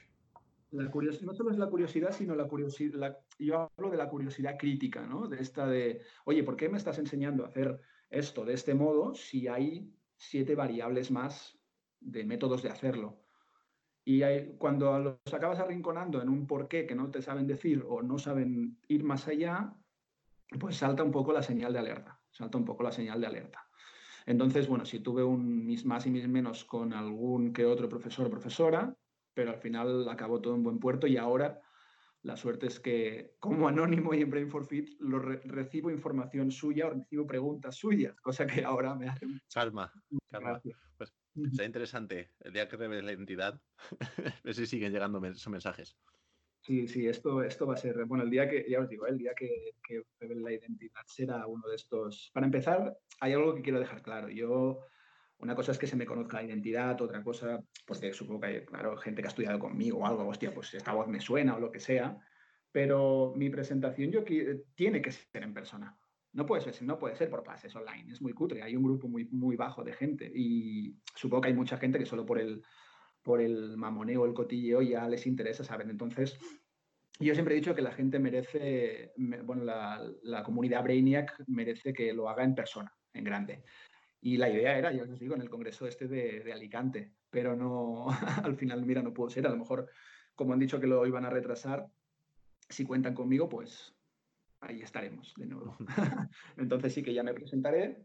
La 0.71 0.88
curiosidad, 0.88 1.26
no 1.26 1.35
solo 1.35 1.50
es 1.50 1.59
la 1.59 1.66
curiosidad, 1.66 2.12
sino 2.12 2.37
la 2.37 2.47
curiosidad, 2.47 3.18
yo 3.37 3.68
hablo 3.76 3.90
de 3.90 3.97
la 3.97 4.09
curiosidad 4.09 4.57
crítica, 4.57 5.04
¿no? 5.09 5.26
De 5.26 5.42
esta 5.42 5.66
de, 5.66 6.02
oye, 6.25 6.45
¿por 6.45 6.57
qué 6.57 6.68
me 6.68 6.78
estás 6.78 7.00
enseñando 7.00 7.45
a 7.45 7.49
hacer 7.49 7.80
esto 8.11 8.45
de 8.45 8.54
este 8.54 8.75
modo 8.75 9.12
si 9.12 9.49
hay 9.49 9.92
siete 10.16 10.54
variables 10.54 11.11
más 11.11 11.59
de 11.99 12.25
métodos 12.25 12.62
de 12.62 12.71
hacerlo? 12.71 13.18
Y 14.04 14.23
cuando 14.59 15.00
los 15.00 15.35
acabas 15.35 15.59
arrinconando 15.59 16.23
en 16.23 16.28
un 16.28 16.47
por 16.47 16.68
qué 16.68 16.87
que 16.87 16.95
no 16.95 17.11
te 17.11 17.23
saben 17.23 17.49
decir 17.49 17.85
o 17.88 18.02
no 18.02 18.18
saben 18.18 18.78
ir 18.87 19.02
más 19.02 19.26
allá, 19.26 19.75
pues 20.61 20.76
salta 20.76 21.02
un 21.02 21.11
poco 21.11 21.33
la 21.33 21.42
señal 21.42 21.73
de 21.73 21.80
alerta, 21.80 22.21
salta 22.30 22.57
un 22.57 22.64
poco 22.64 22.85
la 22.85 22.92
señal 22.92 23.21
de 23.21 23.26
alerta. 23.26 23.67
Entonces, 24.28 24.68
bueno, 24.68 24.85
si 24.85 25.00
tuve 25.00 25.25
un 25.25 25.64
mis 25.64 25.87
más 25.87 26.04
y 26.04 26.11
mis 26.11 26.28
menos 26.28 26.62
con 26.66 26.92
algún 26.92 27.50
que 27.50 27.64
otro 27.64 27.88
profesor 27.88 28.26
o 28.26 28.30
profesora, 28.30 28.94
pero 29.32 29.52
al 29.52 29.56
final 29.56 30.06
acabó 30.06 30.38
todo 30.38 30.54
en 30.54 30.62
buen 30.62 30.78
puerto 30.78 31.06
y 31.06 31.16
ahora 31.16 31.58
la 32.20 32.37
suerte 32.37 32.66
es 32.66 32.78
que 32.78 33.37
como 33.38 33.68
anónimo 33.68 34.12
y 34.12 34.20
en 34.20 34.28
Brain 34.28 34.50
for 34.50 34.66
Fit 34.66 35.00
lo 35.00 35.18
recibo 35.18 35.90
información 35.90 36.50
suya 36.50 36.88
o 36.88 36.90
recibo 36.90 37.26
preguntas 37.26 37.76
suyas, 37.76 38.20
cosa 38.20 38.47
que 38.47 38.62
ahora 38.62 38.94
me 38.94 39.08
hace... 39.08 39.26
Calma, 39.50 39.90
calma. 40.30 40.61
Pues 40.99 41.14
será 41.52 41.64
interesante 41.64 42.35
el 42.40 42.52
día 42.52 42.68
que 42.68 42.76
reveles 42.76 43.04
la 43.04 43.12
identidad, 43.14 43.62
ver 44.44 44.54
si 44.54 44.66
siguen 44.66 44.92
llegando 44.92 45.25
esos 45.25 45.49
mensajes. 45.49 45.97
Sí, 46.68 46.87
sí, 46.87 47.06
esto, 47.06 47.42
esto 47.42 47.66
va 47.66 47.72
a 47.72 47.78
ser, 47.78 48.04
bueno, 48.04 48.25
el 48.25 48.28
día 48.28 48.46
que, 48.46 48.66
ya 48.68 48.80
os 48.80 48.90
digo, 48.90 49.06
el 49.06 49.16
día 49.16 49.32
que, 49.34 49.70
que 49.82 50.02
la 50.20 50.52
identidad 50.52 51.00
será 51.06 51.46
uno 51.46 51.66
de 51.66 51.76
estos. 51.76 52.30
Para 52.34 52.44
empezar, 52.44 52.94
hay 53.20 53.32
algo 53.32 53.54
que 53.54 53.62
quiero 53.62 53.80
dejar 53.80 54.02
claro. 54.02 54.28
Yo 54.28 54.80
una 55.38 55.54
cosa 55.54 55.72
es 55.72 55.78
que 55.78 55.87
se 55.87 55.96
me 55.96 56.04
conozca 56.04 56.37
la 56.37 56.42
identidad, 56.42 57.00
otra 57.00 57.25
cosa, 57.25 57.64
pues 57.87 58.02
supongo 58.14 58.40
que 58.40 58.46
hay, 58.48 58.64
claro, 58.66 58.98
gente 58.98 59.22
que 59.22 59.28
ha 59.28 59.30
estudiado 59.30 59.58
conmigo 59.58 60.00
o 60.00 60.06
algo, 60.06 60.28
hostia, 60.28 60.52
pues 60.52 60.75
esta 60.75 60.92
voz 60.92 61.08
me 61.08 61.20
suena 61.20 61.56
o 61.56 61.58
lo 61.58 61.70
que 61.70 61.80
sea, 61.80 62.18
pero 62.70 63.32
mi 63.34 63.48
presentación 63.48 64.12
yo 64.12 64.22
tiene 64.75 65.00
que 65.00 65.10
ser 65.10 65.42
en 65.42 65.54
persona. 65.54 65.96
No 66.34 66.44
puede 66.44 66.70
ser, 66.70 66.82
no 66.82 66.98
puede 66.98 67.16
ser 67.16 67.30
por 67.30 67.44
pases 67.44 67.75
online, 67.76 68.12
es 68.12 68.20
muy 68.20 68.34
cutre, 68.34 68.62
hay 68.62 68.76
un 68.76 68.82
grupo 68.82 69.08
muy, 69.08 69.25
muy 69.30 69.56
bajo 69.56 69.82
de 69.82 69.94
gente 69.94 70.30
y 70.34 70.94
supongo 71.14 71.40
que 71.40 71.48
hay 71.48 71.54
mucha 71.54 71.78
gente 71.78 71.98
que 71.98 72.04
solo 72.04 72.26
por 72.26 72.38
el, 72.38 72.62
por 73.22 73.40
el 73.40 73.76
mamoneo, 73.76 74.25
el 74.25 74.34
cotilleo 74.34 74.82
ya 74.82 75.08
les 75.08 75.26
interesa 75.26 75.64
saber. 75.64 75.88
Entonces, 75.90 76.38
yo 77.18 77.34
siempre 77.34 77.54
he 77.54 77.58
dicho 77.58 77.75
que 77.75 77.82
la 77.82 77.92
gente 77.92 78.18
merece, 78.18 79.12
bueno, 79.16 79.64
la, 79.64 80.02
la 80.22 80.42
comunidad 80.42 80.84
Brainiac 80.84 81.34
merece 81.46 81.92
que 81.92 82.12
lo 82.12 82.28
haga 82.28 82.44
en 82.44 82.54
persona, 82.54 82.92
en 83.12 83.25
grande. 83.25 83.64
Y 84.20 84.37
la 84.37 84.48
idea 84.48 84.76
era, 84.76 84.92
ya 84.92 85.04
os 85.04 85.18
digo, 85.18 85.34
en 85.34 85.42
el 85.42 85.50
congreso 85.50 85.87
este 85.87 86.08
de, 86.08 86.52
Alicante, 86.52 87.12
pero 87.30 87.54
no, 87.54 88.06
al 88.44 88.56
final, 88.56 88.84
mira, 88.84 89.02
no 89.02 89.14
pudo 89.14 89.30
ser. 89.30 89.46
A 89.46 89.50
lo 89.50 89.56
mejor, 89.56 89.88
como 90.34 90.52
han 90.52 90.58
dicho 90.58 90.80
que 90.80 90.87
lo 90.87 91.06
iban 91.06 91.25
a 91.25 91.30
retrasar, 91.30 91.87
si 92.68 92.84
cuentan 92.84 93.14
conmigo, 93.14 93.48
pues 93.48 93.94
ahí 94.60 94.82
estaremos 94.82 95.32
de 95.37 95.46
nuevo. 95.46 95.76
Entonces 96.56 96.92
sí 96.92 97.02
que 97.02 97.14
ya 97.14 97.22
me 97.22 97.34
presentaré. 97.34 98.04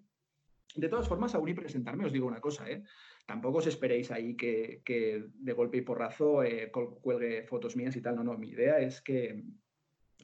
De 0.75 0.89
todas 0.89 1.07
formas, 1.07 1.35
aún 1.35 1.53
presentarme, 1.53 2.05
os 2.05 2.13
digo 2.13 2.25
una 2.25 2.41
cosa, 2.41 2.69
¿eh? 2.69 2.83
Tampoco 3.25 3.59
os 3.59 3.67
esperéis 3.67 4.11
ahí 4.11 4.35
que, 4.35 4.81
que 4.83 5.25
de 5.33 5.53
golpe 5.53 5.77
y 5.77 5.81
porrazo 5.81 6.43
eh, 6.43 6.71
cuelgue 6.71 7.43
fotos 7.43 7.75
mías 7.75 7.95
y 7.95 8.01
tal. 8.01 8.15
No, 8.15 8.23
no, 8.23 8.37
mi 8.37 8.49
idea 8.49 8.79
es 8.79 9.01
que 9.01 9.43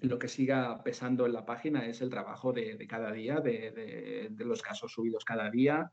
lo 0.02 0.18
que 0.18 0.28
siga 0.28 0.84
pesando 0.84 1.26
en 1.26 1.34
la 1.34 1.46
página 1.46 1.86
es 1.86 2.02
el 2.02 2.10
trabajo 2.10 2.52
de, 2.52 2.86
cada 2.88 3.12
día, 3.12 3.40
de, 3.40 4.32
los 4.38 4.62
casos 4.62 4.92
subidos 4.92 5.24
cada 5.24 5.50
día, 5.50 5.92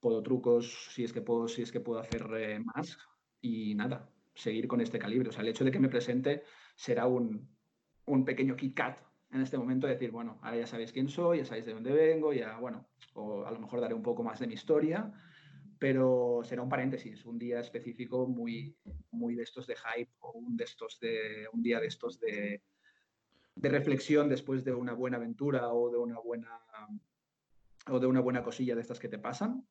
puedo 0.00 0.22
trucos 0.22 0.88
si 0.92 1.04
es 1.04 1.12
que 1.12 1.22
puedo, 1.22 1.48
si 1.48 1.62
es 1.62 1.72
que 1.72 1.80
puedo 1.80 1.98
hacer 1.98 2.26
eh, 2.36 2.60
más 2.60 2.96
y 3.40 3.74
nada, 3.74 4.08
seguir 4.34 4.68
con 4.68 4.80
este 4.80 4.98
calibre. 4.98 5.30
O 5.30 5.32
sea, 5.32 5.42
el 5.42 5.48
hecho 5.48 5.64
de 5.64 5.70
que 5.70 5.80
me 5.80 5.88
presente 5.88 6.44
será 6.76 7.06
un, 7.06 7.48
un 8.06 8.24
pequeño 8.24 8.56
KitKat 8.56 9.07
en 9.30 9.40
este 9.40 9.58
momento, 9.58 9.86
decir, 9.86 10.10
bueno, 10.10 10.38
ahora 10.42 10.56
ya 10.58 10.66
sabéis 10.66 10.92
quién 10.92 11.08
soy, 11.08 11.38
ya 11.38 11.44
sabéis 11.44 11.66
de 11.66 11.74
dónde 11.74 11.92
vengo, 11.92 12.32
ya, 12.32 12.58
bueno, 12.58 12.88
o 13.14 13.44
a 13.44 13.50
lo 13.50 13.60
mejor 13.60 13.80
daré 13.80 13.94
un 13.94 14.02
poco 14.02 14.22
más 14.22 14.40
de 14.40 14.46
mi 14.46 14.54
historia, 14.54 15.12
pero 15.78 16.40
será 16.44 16.62
un 16.62 16.68
paréntesis, 16.68 17.24
un 17.24 17.38
día 17.38 17.60
específico 17.60 18.26
muy, 18.26 18.76
muy 19.10 19.34
de 19.34 19.42
estos 19.42 19.66
de 19.66 19.76
hype 19.76 20.10
o 20.20 20.32
un, 20.32 20.56
de 20.56 20.64
estos 20.64 20.98
de, 21.00 21.46
un 21.52 21.62
día 21.62 21.80
de 21.80 21.86
estos 21.86 22.18
de 22.18 22.62
de 23.60 23.68
reflexión 23.68 24.28
después 24.28 24.64
de 24.64 24.72
una 24.72 24.92
buena 24.92 25.16
aventura 25.16 25.68
o 25.72 25.90
de 25.90 25.98
una 25.98 26.18
buena 26.20 26.60
o 27.88 27.98
de 27.98 28.06
una 28.06 28.20
buena 28.20 28.42
cosilla 28.42 28.74
de 28.74 28.82
estas 28.82 28.98
que 28.98 29.08
te 29.08 29.18
pasan. 29.18 29.66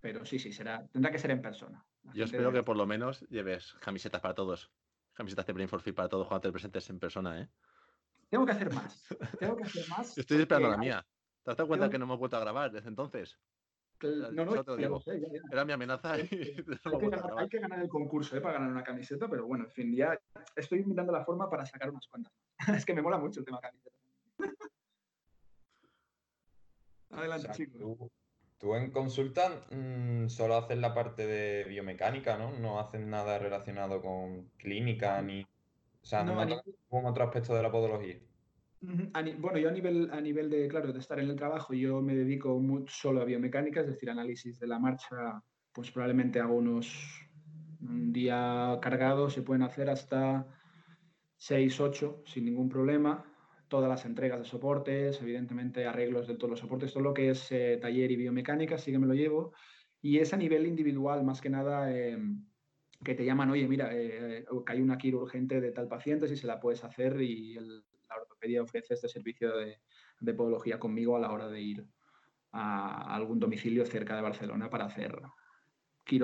Pero 0.00 0.24
sí, 0.24 0.38
sí, 0.38 0.52
será, 0.52 0.86
tendrá 0.88 1.10
que 1.10 1.18
ser 1.18 1.30
en 1.30 1.42
persona. 1.42 1.84
Yo 2.14 2.24
espero 2.24 2.52
que 2.52 2.62
por 2.62 2.76
lo 2.76 2.86
menos 2.86 3.20
lleves 3.28 3.74
camisetas 3.80 4.20
para 4.20 4.34
todos. 4.34 4.70
Camisetas 5.12 5.46
de 5.46 5.52
Brain 5.52 5.68
for 5.68 5.82
Fit 5.82 5.94
para 5.94 6.08
todos 6.08 6.28
cuando 6.28 6.42
te 6.42 6.52
presentes 6.52 6.88
en 6.88 6.98
persona, 6.98 7.42
¿eh? 7.42 7.48
Tengo 8.30 8.46
que 8.46 8.52
hacer 8.52 8.72
más. 8.72 9.04
Tengo 9.38 9.56
que 9.56 9.64
hacer 9.64 9.88
más. 9.88 10.16
Estoy 10.16 10.40
esperando 10.40 10.70
la 10.70 10.76
mía. 10.76 11.06
¿Te 11.42 11.50
has 11.50 11.56
dado 11.56 11.68
cuenta 11.68 11.90
que 11.90 11.98
no 11.98 12.04
hemos 12.04 12.18
vuelto 12.18 12.36
a 12.36 12.40
grabar 12.40 12.70
desde 12.70 12.88
entonces? 12.88 13.36
No, 14.02 14.44
no, 14.44 14.64
Era 15.50 15.64
mi 15.64 15.72
amenaza. 15.72 16.18
Y 16.18 16.22
hay, 17.38 17.48
que 17.48 17.58
ganar, 17.58 17.80
el 17.80 17.88
concurso 17.88 18.36
¿eh? 18.36 18.40
para 18.40 18.54
ganar 18.54 18.70
una 18.70 18.82
camiseta, 18.82 19.28
pero 19.28 19.46
bueno, 19.46 19.64
en 19.64 19.70
fin, 19.70 19.94
ya 19.94 20.18
estoy 20.56 20.80
invitando 20.80 21.12
la 21.12 21.24
forma 21.24 21.50
para 21.50 21.66
sacar 21.66 21.90
unas 21.90 22.06
cuantas. 22.06 22.32
es 22.82 22.86
que 22.86 22.94
me 22.94 23.02
mola 23.02 23.18
mucho 23.18 23.40
el 23.40 23.46
tema 23.46 23.60
camiseta. 23.60 23.96
Adelante, 27.10 27.50
chicos. 27.52 28.10
Tú, 28.58 28.74
en 28.74 28.90
consulta 28.90 29.66
mm, 29.70 30.28
solo 30.28 30.56
haces 30.56 30.78
la 30.78 30.94
parte 30.94 31.26
de 31.26 31.64
biomecánica, 31.64 32.38
¿no? 32.38 32.52
No 32.52 32.78
haces 32.78 33.00
nada 33.00 33.38
relacionado 33.38 34.00
con 34.00 34.50
clínica 34.56 35.20
ni. 35.22 35.46
O 36.02 36.06
sea, 36.06 36.24
no, 36.24 36.44
no 36.44 36.62
con 36.88 37.06
otro 37.06 37.24
aspecto 37.24 37.54
de 37.54 37.62
la 37.62 37.70
podología. 37.70 38.18
Bueno, 38.80 39.58
yo 39.58 39.68
a 39.68 39.72
nivel, 39.72 40.10
a 40.10 40.20
nivel 40.20 40.48
de, 40.48 40.66
claro, 40.68 40.92
de 40.92 40.98
estar 40.98 41.18
en 41.18 41.28
el 41.28 41.36
trabajo, 41.36 41.74
yo 41.74 42.00
me 42.00 42.14
dedico 42.14 42.58
mucho 42.58 42.92
solo 42.94 43.20
a 43.20 43.26
biomecánica, 43.26 43.80
es 43.80 43.88
decir, 43.88 44.08
análisis 44.08 44.58
de 44.58 44.66
la 44.66 44.78
marcha, 44.78 45.42
pues 45.72 45.90
probablemente 45.90 46.40
hago 46.40 46.54
unos, 46.54 47.28
un 47.82 48.10
día 48.12 48.78
cargado, 48.80 49.28
se 49.28 49.42
pueden 49.42 49.62
hacer 49.62 49.90
hasta 49.90 50.46
6, 51.36 51.78
8 51.80 52.22
sin 52.26 52.46
ningún 52.46 52.70
problema. 52.70 53.24
Todas 53.68 53.88
las 53.88 54.04
entregas 54.06 54.40
de 54.40 54.46
soportes, 54.46 55.20
evidentemente 55.20 55.86
arreglos 55.86 56.26
de 56.26 56.36
todos 56.36 56.50
los 56.50 56.60
soportes, 56.60 56.92
todo 56.92 57.02
lo 57.02 57.14
que 57.14 57.30
es 57.30 57.52
eh, 57.52 57.78
taller 57.80 58.10
y 58.10 58.16
biomecánica, 58.16 58.78
sí 58.78 58.90
que 58.90 58.98
me 58.98 59.06
lo 59.06 59.14
llevo. 59.14 59.52
Y 60.00 60.18
es 60.18 60.32
a 60.32 60.38
nivel 60.38 60.66
individual, 60.66 61.22
más 61.22 61.40
que 61.40 61.50
nada, 61.50 61.94
em, 61.94 62.46
que 63.04 63.14
te 63.14 63.24
llaman, 63.24 63.50
oye, 63.50 63.66
mira, 63.66 63.90
eh, 63.92 64.44
que 64.64 64.72
hay 64.72 64.80
una 64.80 64.98
quiro 64.98 65.20
urgente 65.20 65.60
de 65.60 65.72
tal 65.72 65.88
paciente, 65.88 66.28
si 66.28 66.36
se 66.36 66.46
la 66.46 66.60
puedes 66.60 66.84
hacer 66.84 67.20
y 67.20 67.54
la 67.54 68.16
ortopedia 68.20 68.62
ofrece 68.62 68.94
este 68.94 69.08
servicio 69.08 69.52
de, 69.56 70.34
podología 70.34 70.78
conmigo 70.78 71.16
a 71.16 71.20
la 71.20 71.32
hora 71.32 71.48
de 71.48 71.60
ir 71.60 71.86
a 72.52 73.14
algún 73.14 73.40
domicilio 73.40 73.86
cerca 73.86 74.16
de 74.16 74.22
Barcelona 74.22 74.68
para 74.68 74.84
hacer 74.84 75.16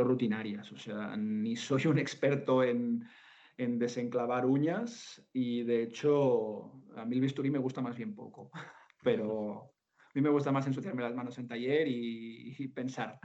rutinarias. 0.05 0.71
O 0.73 0.77
sea, 0.77 1.17
ni 1.17 1.57
soy 1.57 1.87
un 1.87 1.99
experto 1.99 2.63
en, 2.63 3.09
desenclavar 3.57 4.45
uñas 4.45 5.27
y 5.33 5.63
de 5.63 5.83
hecho 5.83 6.83
a 6.95 7.07
mí 7.07 7.17
el 7.17 7.21
me 7.51 7.59
gusta 7.59 7.81
más 7.81 7.97
bien 7.97 8.15
poco, 8.15 8.51
pero 9.03 9.76
mí 10.17 10.23
me 10.23 10.31
gusta 10.31 10.51
más 10.51 10.67
ensuciarme 10.67 11.03
las 11.03 11.15
manos 11.15 11.37
en 11.37 11.47
taller 11.47 11.87
y, 11.89 12.69
pensar. 12.69 13.21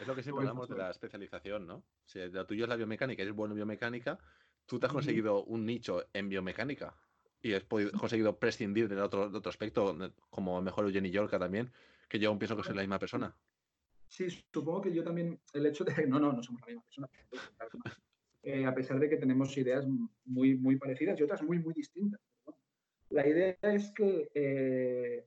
Es 0.00 0.06
lo 0.06 0.16
que 0.16 0.22
siempre 0.24 0.42
hablamos 0.42 0.68
de 0.68 0.76
la 0.76 0.90
especialización, 0.90 1.64
¿no? 1.64 1.84
Si 2.04 2.18
lo 2.18 2.44
tuyo 2.44 2.64
es 2.64 2.68
la 2.68 2.74
biomecánica, 2.74 3.22
eres 3.22 3.34
bueno 3.34 3.52
en 3.52 3.58
biomecánica, 3.58 4.18
tú 4.66 4.80
te 4.80 4.86
has 4.86 4.92
conseguido 4.92 5.44
un 5.44 5.64
nicho 5.64 6.06
en 6.12 6.28
biomecánica 6.28 6.96
y 7.40 7.54
has 7.54 7.62
conseguido 7.64 8.36
prescindir 8.36 8.88
de 8.88 9.00
otro, 9.00 9.30
otro 9.32 9.48
aspecto, 9.48 9.96
como 10.28 10.60
mejor 10.60 10.86
Eugenie 10.86 11.12
Yorka 11.12 11.38
también, 11.38 11.70
que 12.08 12.18
yo 12.18 12.30
aún 12.30 12.38
pienso 12.40 12.56
que 12.56 12.64
soy 12.64 12.74
la 12.74 12.82
misma 12.82 12.98
persona. 12.98 13.36
Sí, 14.08 14.28
supongo 14.52 14.80
que 14.80 14.92
yo 14.92 15.04
también, 15.04 15.38
el 15.52 15.66
hecho 15.66 15.84
de. 15.84 16.04
No, 16.08 16.18
no, 16.18 16.32
no 16.32 16.42
somos 16.42 16.60
la 16.62 16.66
misma 16.66 16.82
persona. 16.82 17.08
eh, 18.42 18.66
a 18.66 18.74
pesar 18.74 18.98
de 18.98 19.08
que 19.08 19.18
tenemos 19.18 19.56
ideas 19.56 19.86
muy, 20.24 20.56
muy 20.56 20.76
parecidas 20.76 21.20
y 21.20 21.22
otras 21.22 21.42
muy, 21.42 21.60
muy 21.60 21.74
distintas. 21.74 22.20
La 23.10 23.26
idea 23.26 23.56
es 23.62 23.92
que 23.92 24.30
eh, 24.34 25.26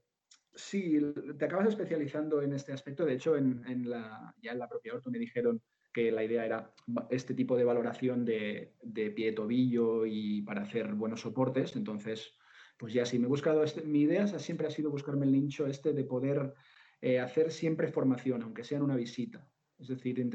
si 0.53 0.99
te 1.37 1.45
acabas 1.45 1.67
especializando 1.67 2.41
en 2.41 2.53
este 2.53 2.73
aspecto. 2.73 3.05
De 3.05 3.13
hecho, 3.13 3.35
en, 3.37 3.89
la, 3.89 4.33
ya 4.41 4.51
en 4.51 4.59
la 4.59 4.67
propia 4.67 4.93
Orto 4.93 5.09
me 5.09 5.19
dijeron 5.19 5.61
que 5.93 6.11
la 6.11 6.23
idea 6.23 6.45
era 6.45 6.73
este 7.09 7.33
tipo 7.33 7.57
de 7.57 7.63
valoración 7.63 8.23
de, 8.23 8.75
de 8.81 9.11
pie-tobillo 9.11 10.05
y 10.05 10.41
para 10.41 10.63
hacer 10.63 10.93
buenos 10.93 11.21
soportes. 11.21 11.75
Entonces, 11.75 12.33
pues 12.77 12.93
ya 12.93 13.05
sí, 13.05 13.19
me 13.19 13.25
he 13.25 13.29
buscado, 13.29 13.63
este, 13.63 13.81
mi 13.81 14.01
idea 14.01 14.27
siempre 14.27 14.67
ha 14.67 14.71
sido 14.71 14.89
buscarme 14.89 15.25
el 15.25 15.31
nicho 15.31 15.67
este 15.67 15.93
de 15.93 16.03
poder 16.03 16.53
eh, 17.01 17.19
hacer 17.19 17.51
siempre 17.51 17.87
formación, 17.87 18.41
aunque 18.43 18.63
sea 18.63 18.77
en 18.77 18.83
una 18.83 18.95
visita. 18.95 19.47
Es 19.77 19.87
decir, 19.87 20.29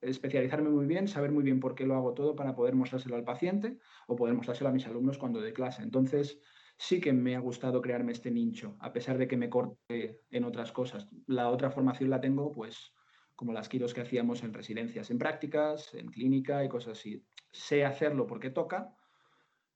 especializarme 0.00 0.70
muy 0.70 0.86
bien, 0.86 1.08
saber 1.08 1.32
muy 1.32 1.42
bien 1.42 1.58
por 1.58 1.74
qué 1.74 1.84
lo 1.84 1.96
hago 1.96 2.14
todo 2.14 2.36
para 2.36 2.54
poder 2.54 2.76
mostrárselo 2.76 3.16
al 3.16 3.24
paciente 3.24 3.78
o 4.06 4.14
poder 4.14 4.34
mostrárselo 4.34 4.70
a 4.70 4.72
mis 4.72 4.86
alumnos 4.86 5.18
cuando 5.18 5.40
de 5.40 5.52
clase. 5.52 5.82
Entonces, 5.82 6.40
sí 6.76 7.00
que 7.00 7.12
me 7.12 7.36
ha 7.36 7.40
gustado 7.40 7.80
crearme 7.80 8.12
este 8.12 8.30
nicho, 8.30 8.76
a 8.80 8.92
pesar 8.92 9.18
de 9.18 9.28
que 9.28 9.36
me 9.36 9.48
corte 9.48 10.22
en 10.30 10.44
otras 10.44 10.72
cosas. 10.72 11.08
La 11.26 11.50
otra 11.50 11.70
formación 11.70 12.10
la 12.10 12.20
tengo, 12.20 12.52
pues, 12.52 12.92
como 13.34 13.52
las 13.52 13.68
quiros 13.68 13.94
que 13.94 14.02
hacíamos 14.02 14.42
en 14.42 14.52
residencias, 14.52 15.10
en 15.10 15.18
prácticas, 15.18 15.94
en 15.94 16.08
clínica 16.08 16.64
y 16.64 16.68
cosas 16.68 16.98
así. 16.98 17.24
Sé 17.50 17.84
hacerlo 17.84 18.26
porque 18.26 18.50
toca, 18.50 18.94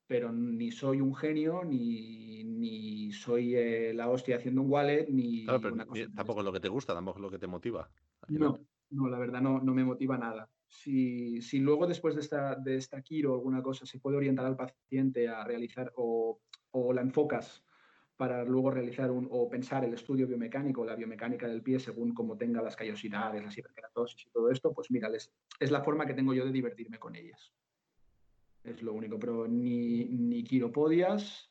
pero 0.07 0.33
ni 0.33 0.71
soy 0.71 1.01
un 1.01 1.15
genio, 1.15 1.63
ni, 1.65 3.13
soy 3.13 3.55
eh, 3.57 3.93
la 3.95 4.09
hostia 4.09 4.37
haciendo 4.37 4.63
un 4.63 4.71
wallet, 4.71 5.09
ni 5.09 5.47
tampoco 5.47 6.41
es 6.41 6.45
lo 6.45 6.53
que 6.53 6.61
te 6.61 6.69
gusta, 6.69 6.95
tampoco 6.95 7.19
es 7.19 7.23
lo 7.23 7.31
que 7.31 7.39
te 7.39 7.47
motiva. 7.47 7.91
No, 8.29 8.59
no, 8.91 9.09
la 9.09 9.19
verdad 9.19 9.41
no, 9.41 9.61
no 9.61 9.75
me 9.75 9.85
motiva 9.85 10.19
nada. 10.19 10.51
Si, 10.67 11.41
si, 11.41 11.61
luego 11.61 11.87
después 11.87 12.15
de 12.15 12.21
esta, 12.21 12.55
de 12.55 12.77
esta 12.77 13.01
quiro 13.03 13.33
o 13.33 13.35
alguna 13.37 13.63
cosa 13.63 13.87
se 13.87 13.99
puede 13.99 14.19
orientar 14.19 14.45
al 14.45 14.57
paciente 14.57 15.29
a 15.29 15.43
realizar 15.45 15.93
o, 15.97 16.41
o 16.73 16.93
la 16.93 17.01
enfocas 17.01 17.65
para 18.19 18.45
luego 18.45 18.73
realizar 18.73 19.13
un, 19.13 19.29
o 19.31 19.49
pensar 19.49 19.85
el 19.85 19.95
estudio 19.95 20.27
biomecánico, 20.27 20.85
la 20.85 20.97
biomecánica 20.97 21.47
del 21.47 21.63
pie 21.63 21.79
según 21.79 22.13
cómo 22.13 22.37
tenga 22.37 22.61
las 22.61 22.75
callosidades, 22.75 23.43
las 23.43 23.57
hiperkeratosis 23.57 24.27
y 24.27 24.31
todo 24.31 24.51
esto, 24.51 24.75
pues 24.75 24.91
mira, 24.91 25.09
es 25.09 25.71
la 25.71 25.83
forma 25.83 26.05
que 26.05 26.15
tengo 26.15 26.35
yo 26.35 26.45
de 26.45 26.51
divertirme 26.51 26.99
con 26.99 27.15
ellas. 27.15 27.53
Es 28.65 28.83
lo 28.83 28.93
único, 28.93 29.21
pero 29.21 29.47
ni, 29.47 30.05
ni 30.07 30.43
quiropodias 30.43 31.49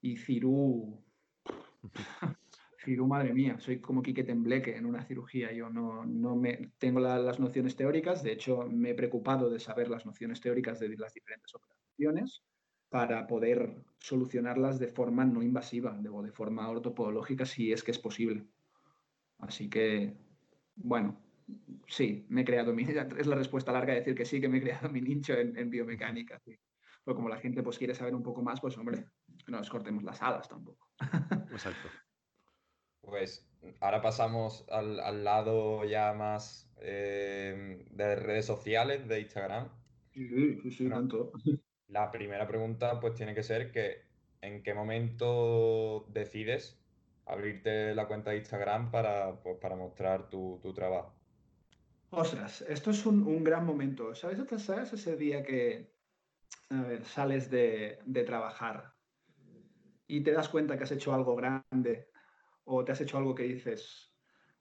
y 0.00 0.16
Cirú. 0.16 1.04
Cirú, 2.82 3.06
madre 3.06 3.34
mía, 3.34 3.58
soy 3.60 3.80
como 3.80 4.02
Quique 4.02 4.24
Tembleque 4.24 4.74
en 4.74 4.86
una 4.86 5.04
cirugía. 5.04 5.52
Yo 5.52 5.68
no, 5.68 6.06
no 6.06 6.36
me 6.36 6.72
tengo 6.78 7.00
las 7.00 7.38
nociones 7.38 7.76
teóricas, 7.76 8.22
de 8.22 8.32
hecho 8.32 8.62
me 8.62 8.90
he 8.90 8.94
preocupado 8.94 9.50
de 9.50 9.60
saber 9.60 9.90
las 9.90 10.06
nociones 10.06 10.40
teóricas 10.40 10.80
de 10.80 10.88
las 10.96 11.12
diferentes 11.12 11.54
operaciones 11.54 12.42
para 12.90 13.26
poder 13.26 13.76
solucionarlas 13.98 14.78
de 14.78 14.88
forma 14.88 15.24
no 15.24 15.42
invasiva 15.42 15.98
o 16.12 16.22
de 16.22 16.32
forma 16.32 16.68
ortopodológica 16.68 17.46
si 17.46 17.72
es 17.72 17.82
que 17.82 17.92
es 17.92 17.98
posible. 17.98 18.44
Así 19.38 19.70
que, 19.70 20.16
bueno, 20.74 21.18
sí, 21.86 22.26
me 22.28 22.42
he 22.42 22.44
creado 22.44 22.74
mi... 22.74 22.82
Es 23.18 23.26
la 23.26 23.36
respuesta 23.36 23.72
larga 23.72 23.92
de 23.92 24.00
decir 24.00 24.14
que 24.14 24.24
sí, 24.24 24.40
que 24.40 24.48
me 24.48 24.58
he 24.58 24.62
creado 24.62 24.90
mi 24.90 25.00
nicho 25.00 25.34
en, 25.34 25.70
biomecánica. 25.70 26.40
Pero 26.44 27.14
como 27.14 27.28
la 27.28 27.38
gente 27.38 27.62
pues 27.62 27.78
quiere 27.78 27.94
saber 27.94 28.14
un 28.14 28.22
poco 28.22 28.42
más, 28.42 28.60
pues 28.60 28.76
hombre, 28.76 29.06
no 29.46 29.58
nos 29.58 29.70
cortemos 29.70 30.02
las 30.02 30.20
alas 30.20 30.48
tampoco. 30.48 30.88
Exacto. 31.52 31.88
Pues 33.00 33.48
ahora 33.80 34.02
pasamos 34.02 34.66
al, 34.68 35.24
lado 35.24 35.84
ya 35.84 36.12
más 36.12 36.70
eh, 36.80 37.86
de 37.90 38.16
redes 38.16 38.46
sociales, 38.46 39.06
de 39.08 39.20
Instagram. 39.20 39.68
Sí, 40.12 40.58
sí, 40.62 40.70
sí, 40.70 40.88
tanto. 40.88 41.32
La 41.90 42.10
primera 42.10 42.46
pregunta 42.46 43.00
pues 43.00 43.14
tiene 43.14 43.34
que 43.34 43.42
ser 43.42 43.72
que 43.72 44.04
¿en 44.40 44.62
qué 44.62 44.74
momento 44.74 46.06
decides 46.08 46.80
abrirte 47.26 47.94
la 47.94 48.06
cuenta 48.06 48.30
de 48.30 48.38
Instagram 48.38 48.90
para, 48.90 49.40
pues, 49.40 49.58
para 49.58 49.76
mostrar 49.76 50.28
tu, 50.28 50.60
trabajo? 50.74 51.14
Ostras, 52.10 52.62
esto 52.62 52.90
es 52.90 53.06
un, 53.06 53.44
gran 53.44 53.64
momento. 53.64 54.14
¿Sabes, 54.14 54.38
¿Sabes 54.62 54.92
ese 54.92 55.16
día 55.16 55.42
que 55.42 55.92
sales 57.04 57.50
de, 57.50 57.98
trabajar 58.26 58.94
y 60.06 60.22
te 60.22 60.32
das 60.32 60.48
cuenta 60.48 60.76
que 60.76 60.84
has 60.84 60.92
hecho 60.92 61.14
algo 61.14 61.36
grande 61.36 62.08
o 62.64 62.84
te 62.84 62.92
has 62.92 63.00
hecho 63.00 63.18
algo 63.18 63.34
que 63.34 63.44
dices, 63.44 64.12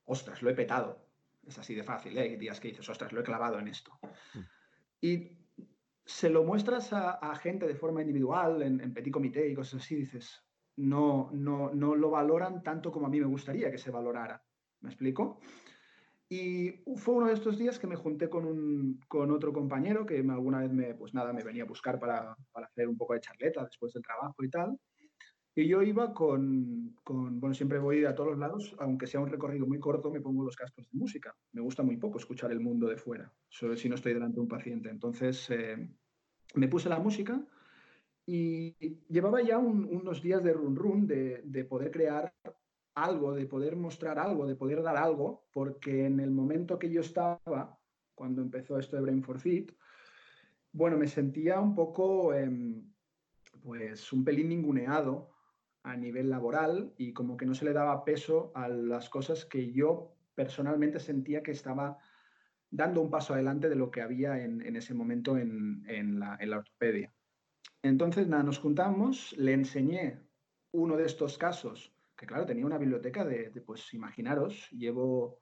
ostras, 0.05 0.41
lo 0.41 0.49
he 0.49 0.55
petado? 0.55 1.07
Es 1.47 1.57
así 1.57 1.73
de 1.73 1.83
fácil, 1.83 2.17
¿eh? 2.17 2.21
Hay 2.21 2.35
días 2.35 2.59
que 2.59 2.67
dices, 2.67 2.87
ostras, 2.87 3.11
lo 3.11 3.21
he 3.21 3.23
clavado 3.23 3.57
en 3.57 3.67
esto. 3.67 3.97
Mm. 4.33 4.39
Y 5.01 5.39
se 6.09 6.27
lo 6.27 6.43
muestras 6.43 6.91
a, 6.91 7.35
gente 7.35 7.67
de 7.67 7.75
forma 7.75 8.01
individual, 8.01 8.63
en, 8.63 8.93
petit 8.93 9.13
comité 9.13 9.47
y 9.47 9.53
cosas 9.53 9.83
así, 9.83 9.95
dices, 9.95 10.43
no, 10.77 11.29
no, 11.33 11.69
no 11.71 11.93
lo 11.93 12.09
valoran 12.09 12.63
tanto 12.63 12.91
como 12.91 13.05
a 13.05 13.09
mí 13.09 13.19
me 13.19 13.27
gustaría 13.27 13.69
que 13.69 13.77
se 13.77 13.91
valorara. 13.91 14.43
¿Me 14.81 14.89
explico? 14.89 15.39
Y 16.27 16.83
fue 16.95 17.13
uno 17.13 17.27
de 17.27 17.33
estos 17.33 17.59
días 17.59 17.77
que 17.77 17.85
me 17.85 17.95
junté 17.95 18.27
con, 18.27 18.45
un, 18.45 18.99
con 19.07 19.29
otro 19.29 19.53
compañero 19.53 20.03
que 20.03 20.17
alguna 20.17 20.61
vez 20.61 20.71
me, 20.71 20.95
pues 20.95 21.13
nada, 21.13 21.31
me 21.31 21.43
venía 21.43 21.63
a 21.63 21.67
buscar 21.67 21.99
para, 21.99 22.35
para, 22.51 22.65
hacer 22.65 22.87
un 22.87 22.97
poco 22.97 23.13
de 23.13 23.21
charleta 23.21 23.63
después 23.63 23.93
del 23.93 24.01
trabajo 24.01 24.43
y 24.43 24.49
tal. 24.49 24.79
Y 25.53 25.67
yo 25.67 25.83
iba 25.83 26.13
con, 26.13 26.95
con, 27.03 27.39
bueno, 27.39 27.53
siempre 27.53 27.77
voy 27.77 28.05
a 28.05 28.15
todos 28.15 28.31
los 28.31 28.39
lados, 28.39 28.75
aunque 28.79 29.05
sea 29.05 29.19
un 29.19 29.29
recorrido 29.29 29.67
muy 29.67 29.79
corto, 29.79 30.09
me 30.09 30.21
pongo 30.21 30.43
los 30.43 30.55
cascos 30.55 30.89
de 30.89 30.97
música. 30.97 31.35
Me 31.51 31.61
gusta 31.61 31.83
muy 31.83 31.97
poco 31.97 32.17
escuchar 32.17 32.51
el 32.51 32.61
mundo 32.61 32.87
de 32.87 32.97
fuera, 32.97 33.31
solo 33.47 33.75
si 33.75 33.89
no 33.89 33.95
estoy 33.95 34.13
delante 34.13 34.35
de 34.35 34.41
un 34.41 34.47
paciente. 34.47 34.89
Entonces, 34.89 35.49
eh, 35.49 35.89
me 36.55 36.67
puse 36.67 36.89
la 36.89 36.99
música 36.99 37.41
y 38.25 38.75
llevaba 39.09 39.41
ya 39.41 39.57
unos 39.57 40.21
días 40.21 40.43
de 40.43 40.53
run 40.53 40.75
run, 40.75 41.07
de, 41.07 41.65
poder 41.67 41.89
crear 41.89 42.31
algo, 42.93 43.33
de 43.33 43.47
poder 43.47 43.75
mostrar 43.75 44.19
algo, 44.19 44.45
de 44.45 44.55
poder 44.55 44.83
dar 44.83 44.97
algo, 44.97 45.47
porque 45.51 46.05
en 46.05 46.19
el 46.19 46.29
momento 46.29 46.77
que 46.77 46.91
yo 46.91 47.01
estaba, 47.01 47.79
cuando 48.13 48.41
empezó 48.41 48.77
esto 48.77 48.95
de 48.95 49.01
Brain 49.01 49.23
for 49.23 49.39
Fit, 49.39 49.71
bueno, 50.71 50.97
me 50.97 51.07
sentía 51.07 51.59
un 51.59 51.73
poco, 51.73 52.33
em, 52.33 52.93
pues, 53.63 54.13
un 54.13 54.23
pelín 54.23 54.49
ninguneado 54.49 55.31
a 55.81 55.95
nivel 55.95 56.29
laboral 56.29 56.93
y 56.97 57.13
como 57.13 57.35
que 57.35 57.47
no 57.47 57.55
se 57.55 57.65
le 57.65 57.73
daba 57.73 58.05
peso 58.05 58.51
a 58.53 58.67
las 58.67 59.09
cosas 59.09 59.45
que 59.45 59.71
yo 59.71 60.13
personalmente 60.35 60.99
sentía 60.99 61.41
que 61.41 61.51
estaba 61.51 61.97
dando 62.71 63.01
un 63.01 63.09
paso 63.09 63.33
adelante 63.33 63.69
de 63.69 63.75
lo 63.75 63.89
que 63.91 64.01
había 64.01 64.43
en, 64.43 64.75
ese 64.75 64.93
momento 64.93 65.37
en, 65.37 66.19
la, 66.19 66.37
ortopedia. 66.57 67.13
Entonces, 67.81 68.27
nada, 68.27 68.43
nos 68.43 68.59
juntamos, 68.59 69.33
le 69.37 69.53
enseñé 69.53 70.19
uno 70.71 70.97
de 70.97 71.05
estos 71.05 71.37
casos, 71.37 71.93
que 72.15 72.25
claro, 72.25 72.45
tenía 72.45 72.65
una 72.65 72.77
biblioteca 72.77 73.25
de, 73.25 73.49
pues 73.65 73.93
imaginaros, 73.93 74.69
llevo, 74.71 75.39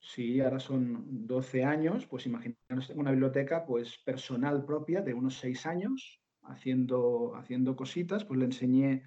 sí, 0.00 0.40
ahora 0.40 0.58
son 0.58 1.26
12 1.26 1.64
años, 1.64 2.06
pues 2.06 2.26
imaginaros, 2.26 2.88
tengo 2.88 3.00
una 3.00 3.12
biblioteca 3.12 3.64
pues 3.64 3.98
personal 3.98 4.64
propia 4.64 5.00
de 5.00 5.14
unos 5.14 5.38
6 5.38 5.66
años, 5.66 6.20
haciendo, 6.42 7.34
haciendo 7.36 7.76
cositas, 7.76 8.24
pues 8.24 8.38
le 8.38 8.46
enseñé 8.46 9.04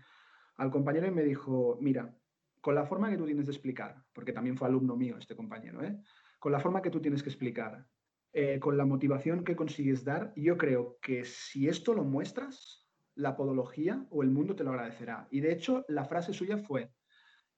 al 0.57 0.71
compañero 0.71 1.07
y 1.07 1.11
me 1.11 1.23
dijo, 1.23 1.77
mira, 1.81 2.15
con 2.61 2.75
la 2.75 2.85
forma 2.85 3.09
que 3.09 3.17
tú 3.17 3.25
tienes 3.25 3.47
de 3.47 3.51
explicar, 3.51 4.03
porque 4.13 4.33
también 4.33 4.55
fue 4.55 4.67
alumno 4.67 4.95
mío 4.95 5.17
este 5.17 5.35
compañero, 5.35 5.83
¿eh? 5.83 5.99
Con 6.41 6.51
la 6.51 6.59
forma 6.59 6.81
que 6.81 6.89
tú 6.89 6.99
tienes 6.99 7.21
que 7.21 7.29
explicar, 7.29 7.85
eh, 8.33 8.59
con 8.59 8.75
la 8.75 8.83
motivación 8.83 9.43
que 9.43 9.55
consigues 9.55 10.03
dar, 10.03 10.33
yo 10.35 10.57
creo 10.57 10.97
que 10.99 11.23
si 11.23 11.67
esto 11.67 11.93
lo 11.93 12.03
muestras, 12.03 12.89
la 13.13 13.35
podología 13.35 14.07
o 14.09 14.23
el 14.23 14.31
mundo 14.31 14.55
te 14.55 14.63
lo 14.63 14.71
agradecerá. 14.71 15.27
Y 15.29 15.41
de 15.41 15.53
hecho, 15.53 15.85
la 15.87 16.03
frase 16.03 16.33
suya 16.33 16.57
fue, 16.57 16.91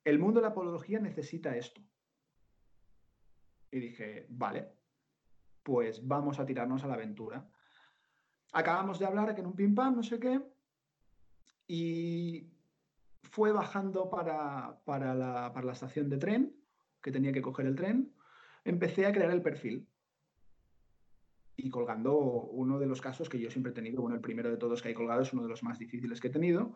el 0.03 0.19
mundo 0.19 0.41
de 0.41 0.47
la 0.47 0.53
podología 0.53 0.99
necesita 0.99 1.55
esto. 1.55 1.79
Y 3.71 3.79
dije, 3.79 4.25
vale, 4.27 4.73
pues 5.63 6.05
vamos 6.05 6.41
a 6.41 6.45
tirarnos 6.45 6.83
a 6.83 6.87
la 6.87 6.95
aventura. 6.95 7.49
Acabamos 8.51 8.99
de 8.99 9.05
hablar 9.05 9.33
que 9.33 9.39
en 9.39 9.47
un 9.47 9.55
pim 9.55 9.73
pam, 9.73 9.95
no 9.95 10.03
sé 10.03 10.19
qué, 10.19 10.41
y 11.67 12.51
fue 13.23 13.53
bajando 13.53 14.09
para, 14.09 14.81
para, 14.83 15.15
la, 15.15 15.53
para 15.53 15.67
la 15.67 15.71
estación 15.71 16.09
de 16.09 16.17
tren, 16.17 16.53
que 17.01 17.13
tenía 17.13 17.31
que 17.31 17.41
coger 17.41 17.65
el 17.65 17.75
tren, 17.75 18.12
empecé 18.65 19.05
a 19.05 19.11
crear 19.11 19.31
el 19.31 19.41
perfil. 19.41 19.87
Y 21.55 21.69
colgando 21.69 22.17
uno 22.17 22.79
de 22.79 22.87
los 22.87 23.01
casos 23.01 23.29
que 23.29 23.39
yo 23.39 23.49
siempre 23.51 23.71
he 23.71 23.75
tenido, 23.75 24.01
bueno, 24.01 24.15
el 24.15 24.21
primero 24.21 24.49
de 24.49 24.57
todos 24.57 24.81
que 24.81 24.89
hay 24.89 24.93
colgado 24.93 25.21
es 25.21 25.33
uno 25.33 25.43
de 25.43 25.49
los 25.49 25.63
más 25.63 25.77
difíciles 25.77 26.19
que 26.19 26.29
he 26.29 26.31
tenido. 26.31 26.75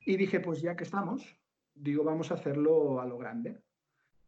Y 0.00 0.16
dije, 0.16 0.40
pues 0.40 0.62
ya 0.62 0.76
que 0.76 0.84
estamos, 0.84 1.36
digo, 1.74 2.04
vamos 2.04 2.30
a 2.30 2.34
hacerlo 2.34 3.00
a 3.00 3.06
lo 3.06 3.18
grande. 3.18 3.60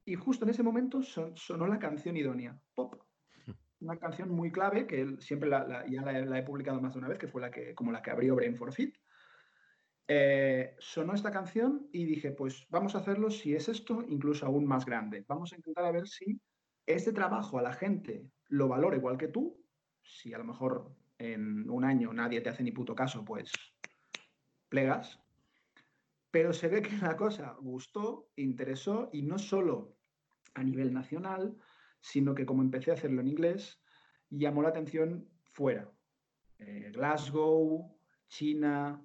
Y 0.05 0.14
justo 0.14 0.44
en 0.44 0.50
ese 0.50 0.62
momento 0.62 1.03
sonó 1.03 1.66
la 1.66 1.79
canción 1.79 2.16
idónea, 2.16 2.61
Pop. 2.74 3.03
Una 3.81 3.96
canción 3.96 4.31
muy 4.31 4.53
clave 4.53 4.87
que 4.87 5.16
siempre 5.20 5.48
la, 5.48 5.87
ya 5.87 6.03
la, 6.03 6.38
he 6.38 6.42
publicado 6.42 6.81
más 6.81 6.92
de 6.92 6.98
una 6.98 7.09
vez, 7.09 7.18
que 7.18 7.29
fue 7.29 7.40
la 7.40 7.50
que, 7.50 7.74
como 7.74 7.92
la 7.92 8.03
que 8.03 8.11
abrió 8.11 8.35
Brain 8.35 8.57
for 8.57 8.72
Fit. 8.72 8.96
Eh, 10.09 10.74
sonó 10.79 11.14
esta 11.14 11.31
canción 11.31 11.88
y 11.92 12.05
dije, 12.05 12.33
pues 12.33 12.66
vamos 12.68 12.94
a 12.94 12.98
hacerlo 12.98 13.31
si 13.31 13.55
es 13.55 13.68
esto, 13.68 14.05
incluso 14.09 14.44
aún 14.44 14.66
más 14.66 14.85
grande. 14.85 15.24
Vamos 15.29 15.53
a 15.53 15.57
intentar 15.57 15.85
a 15.85 15.92
ver 15.92 16.09
si 16.09 16.40
este 16.87 17.12
trabajo 17.12 17.59
a 17.59 17.62
la 17.62 17.73
gente 17.73 18.31
lo 18.49 18.69
valora 18.69 18.97
igual 18.97 19.16
que 19.16 19.29
tú, 19.29 19.62
si 20.03 20.35
a 20.35 20.38
lo 20.38 20.45
mejor 20.45 20.95
en 21.19 21.69
un 21.71 21.85
año 21.85 22.12
nadie 22.12 22.40
te 22.40 22.49
hace 22.49 22.62
ni 22.62 22.73
puto 22.73 22.95
caso, 22.95 23.25
pues 23.25 23.53
plegas. 24.69 25.21
Pero 26.31 26.53
se 26.53 26.69
ve 26.69 26.83
que 26.83 26.97
la 26.99 27.16
cosa 27.16 27.57
gustó, 27.61 28.31
interesó 28.37 29.11
y 29.12 29.23
no 29.23 29.38
solo 29.38 29.97
a 30.55 30.62
nivel 30.62 30.93
nacional, 30.93 31.57
sino 32.01 32.35
que 32.35 32.47
como 32.47 32.62
empecé 32.62 32.90
a 32.90 32.95
hacerlo 32.95 33.21
en 33.21 33.29
inglés, 33.29 33.81
llamó 34.31 34.62
la 34.62 34.71
atención 34.71 35.29
fuera. 35.53 35.90
Eh, 36.59 36.90
Glasgow, 36.93 37.97
China, 38.29 39.03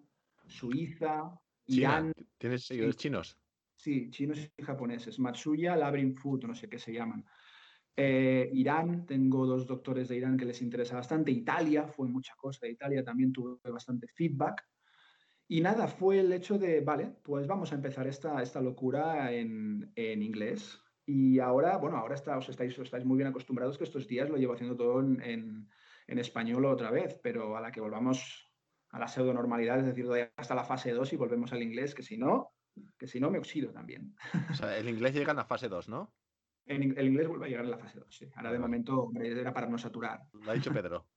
Suiza, 0.48 1.40
Irán. 1.68 2.14
¿Tienes 2.38 2.66
seguidores 2.66 2.96
chinos? 2.98 3.38
Sí, 3.76 4.10
chinos 4.10 4.40
y 4.58 4.64
japoneses. 4.64 5.20
Matsuya, 5.20 5.76
Labyrinth 5.76 6.18
Food, 6.20 6.46
no 6.46 6.56
sé 6.56 6.70
qué 6.70 6.80
se 6.80 6.94
llaman. 6.94 7.26
Eh, 7.98 8.50
Irán, 8.54 9.06
tengo 9.06 9.46
dos 9.46 9.66
doctores 9.66 10.10
de 10.10 10.18
Irán 10.18 10.38
que 10.38 10.46
les 10.46 10.62
interesa 10.62 10.96
bastante. 10.96 11.32
Italia, 11.32 11.88
fue 11.88 12.08
mucha 12.08 12.36
cosa 12.36 12.68
Italia, 12.68 13.04
también 13.04 13.32
tuve 13.32 13.58
bastante 13.72 14.08
feedback. 14.08 14.66
Y 15.48 15.62
nada, 15.62 15.88
fue 15.88 16.20
el 16.20 16.34
hecho 16.34 16.58
de, 16.58 16.82
vale, 16.82 17.14
pues 17.24 17.46
vamos 17.48 17.72
a 17.72 17.76
empezar 17.76 18.08
esta, 18.08 18.42
esta 18.42 18.62
locura 18.62 19.32
en, 19.32 19.92
inglés. 19.96 20.80
Y 21.06 21.40
ahora, 21.40 21.78
bueno, 21.78 21.98
ahora 21.98 22.16
está, 22.16 22.38
os, 22.38 22.50
estáis, 22.50 22.78
estáis 22.80 23.06
muy 23.06 23.18
bien 23.18 23.30
acostumbrados 23.30 23.78
que 23.78 23.84
estos 23.84 24.08
días 24.08 24.30
lo 24.30 24.38
llevo 24.38 24.54
haciendo 24.54 24.76
todo 24.76 25.00
en, 25.02 25.70
en, 26.08 26.20
español 26.20 26.66
otra 26.66 26.90
vez, 26.90 27.20
pero 27.22 27.56
a 27.56 27.62
la 27.62 27.72
que 27.72 27.80
volvamos 27.80 28.50
a 28.90 29.00
la 29.00 29.08
pseudo 29.08 29.34
normalidad, 29.34 29.80
es 29.80 29.86
decir, 29.86 30.08
hasta 30.36 30.56
la 30.56 30.64
fase 30.64 30.92
2 30.92 31.14
y 31.14 31.16
volvemos 31.16 31.54
al 31.54 31.62
inglés, 31.62 31.94
que 31.94 32.02
si 32.02 32.18
no, 32.18 32.54
que 32.98 33.08
si 33.08 33.20
no 33.20 33.30
me 33.30 33.38
oxido 33.38 33.72
también. 33.72 34.16
O 34.50 34.54
sea, 34.56 34.78
el 34.78 34.90
inglés 34.90 35.14
llega 35.14 35.32
a 35.32 35.36
la 35.36 35.46
fase 35.46 35.70
2, 35.70 35.90
¿no? 35.90 36.12
El, 36.66 36.84
inglés 36.84 37.28
vuelve 37.28 37.46
a 37.46 37.50
llegar 37.50 37.66
en 37.66 37.72
la 37.72 37.78
fase 37.78 38.00
2, 38.00 38.08
sí. 38.10 38.28
Ahora 38.36 38.52
de 38.52 38.60
momento 38.60 39.12
era 39.22 39.54
para 39.54 39.68
no 39.68 39.78
saturar. 39.78 40.22
Lo 40.34 40.52
ha 40.52 40.56
dicho 40.56 40.72
Pedro. 40.74 41.08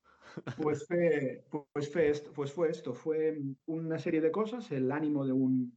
Pues 0.56 0.86
fue, 0.86 1.42
pues, 1.72 1.90
fue 1.90 2.10
esto, 2.10 2.32
pues 2.32 2.52
fue 2.52 2.68
esto, 2.68 2.94
fue 2.94 3.40
una 3.66 3.98
serie 3.98 4.20
de 4.20 4.30
cosas, 4.30 4.70
el 4.70 4.92
ánimo 4.92 5.26
de 5.26 5.32
un, 5.32 5.76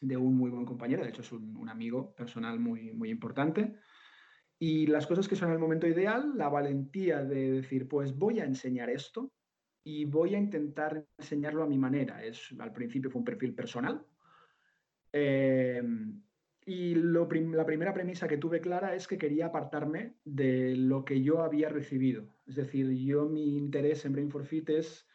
de 0.00 0.16
un 0.16 0.36
muy 0.36 0.50
buen 0.50 0.66
compañero, 0.66 1.02
de 1.02 1.10
hecho 1.10 1.22
es 1.22 1.32
un, 1.32 1.68
amigo 1.68 2.12
personal 2.14 2.58
muy, 2.58 2.92
muy 2.92 3.10
importante, 3.10 3.76
y 4.58 4.86
las 4.88 5.06
cosas 5.06 5.28
que 5.28 5.36
son 5.36 5.52
el 5.52 5.58
momento 5.58 5.86
ideal, 5.86 6.32
la 6.36 6.48
valentía 6.48 7.22
de 7.22 7.52
decir, 7.52 7.88
pues 7.88 8.14
voy 8.14 8.40
a 8.40 8.44
enseñar 8.44 8.90
esto 8.90 9.32
y 9.84 10.04
voy 10.04 10.34
a 10.34 10.38
intentar 10.38 11.06
enseñarlo 11.16 11.62
a 11.62 11.68
mi 11.68 11.78
manera. 11.78 12.22
Es, 12.24 12.54
al 12.58 12.72
principio 12.72 13.10
fue 13.10 13.20
un 13.20 13.24
perfil 13.24 13.54
personal, 13.54 14.04
eh, 15.12 15.80
y 16.68 16.96
la 16.96 17.28
primera 17.28 17.94
premisa 17.94 18.26
que 18.26 18.38
tuve 18.38 18.60
clara 18.60 18.96
es 18.96 19.06
que 19.06 19.18
quería 19.18 19.46
apartarme 19.46 20.16
de 20.24 20.74
lo 20.74 21.04
que 21.04 21.22
yo 21.22 21.44
había 21.44 21.68
recibido. 21.68 22.28
Es 22.44 22.56
decir, 22.56 22.90
yo 22.90 23.26
mi 23.26 23.56
interés 23.56 24.04
en 24.04 24.12
Brain 24.12 24.30
for 24.32 24.44
Fit 24.44 24.68
es 24.70 25.08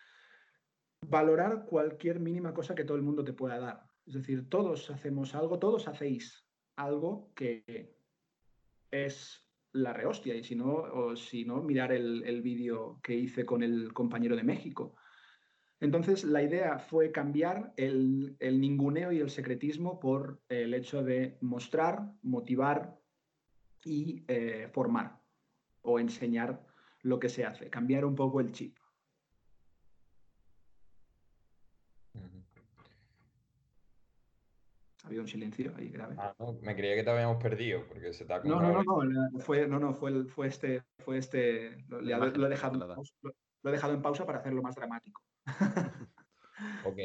valorar 1.01 1.65
cualquier 1.65 2.21
mínima 2.21 2.53
cosa 2.53 2.73
que 2.73 2.85
todo 2.85 2.95
el 2.95 3.03
mundo 3.03 3.25
te 3.25 3.33
pueda 3.33 3.59
dar. 3.59 3.83
Es 4.05 4.13
decir, 4.13 4.47
todos 4.47 4.89
hacemos 4.91 5.35
algo, 5.35 5.59
todos 5.59 5.89
hacéis 5.89 6.47
algo 6.77 7.33
que 7.35 7.97
es 8.89 9.45
la 9.73 9.91
rehostia. 9.91 10.35
Y 10.35 10.43
si 10.45 10.55
no, 10.55 10.73
o 10.73 11.17
si 11.17 11.43
no 11.43 11.61
mirar 11.61 11.91
el, 11.91 12.23
el 12.23 12.41
vídeo 12.41 13.01
que 13.03 13.15
hice 13.15 13.45
con 13.45 13.61
el 13.61 13.91
compañero 13.91 14.37
de 14.37 14.43
México. 14.43 14.95
Entonces, 15.81 16.23
la 16.23 16.43
idea 16.43 16.77
fue 16.77 17.11
cambiar 17.11 17.73
el, 17.75 18.37
ninguneo 18.39 19.11
y 19.11 19.19
el 19.19 19.31
secretismo 19.31 19.99
por 19.99 20.39
el 20.47 20.75
hecho 20.75 21.03
de 21.03 21.39
mostrar, 21.41 22.13
motivar 22.21 22.99
y 23.83 24.23
eh, 24.27 24.69
formar 24.71 25.19
o 25.81 25.99
enseñar 25.99 26.63
lo 27.01 27.19
que 27.19 27.29
se 27.29 27.45
hace, 27.45 27.71
cambiar 27.71 28.05
un 28.05 28.13
poco 28.13 28.39
el 28.41 28.51
chip. 28.51 28.77
Ha 35.03 35.07
habido 35.07 35.23
un 35.23 35.27
silencio 35.27 35.73
ahí 35.75 35.89
grave. 35.89 36.15
Ah, 36.19 36.35
me 36.61 36.75
creía 36.75 36.95
que 36.95 37.03
te 37.03 37.09
habíamos 37.09 37.41
perdido 37.41 37.87
porque 37.87 38.13
se 38.13 38.23
te 38.23 38.33
ha 38.33 38.39
No, 38.43 38.61
no, 38.61 38.83
no, 38.83 39.39
fue, 39.39 39.67
no, 39.67 39.79
no, 39.79 39.95
fue, 39.95 40.25
fue 40.25 40.45
este, 40.45 40.83
fue 40.99 41.17
este, 41.17 41.75
lo, 41.87 42.01
he 42.45 42.49
dejado, 42.49 42.77
lo 43.63 43.69
he 43.69 43.73
dejado 43.73 43.95
en 43.95 44.01
pausa 44.03 44.27
para 44.27 44.37
hacerlo 44.37 44.61
más 44.61 44.75
dramático. 44.75 45.23
ok. 46.85 46.99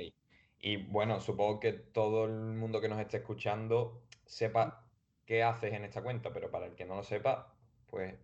Y 0.60 0.76
bueno, 0.88 1.20
supongo 1.20 1.60
que 1.60 1.72
todo 1.72 2.24
el 2.24 2.54
mundo 2.54 2.80
que 2.80 2.88
nos 2.88 3.00
esté 3.00 3.18
escuchando 3.18 4.02
sepa 4.24 4.84
qué 5.24 5.42
haces 5.42 5.72
en 5.72 5.84
esta 5.84 6.02
cuenta, 6.02 6.32
pero 6.32 6.50
para 6.50 6.66
el 6.66 6.74
que 6.74 6.84
no 6.84 6.96
lo 6.96 7.02
sepa, 7.02 7.54
pues 7.86 8.14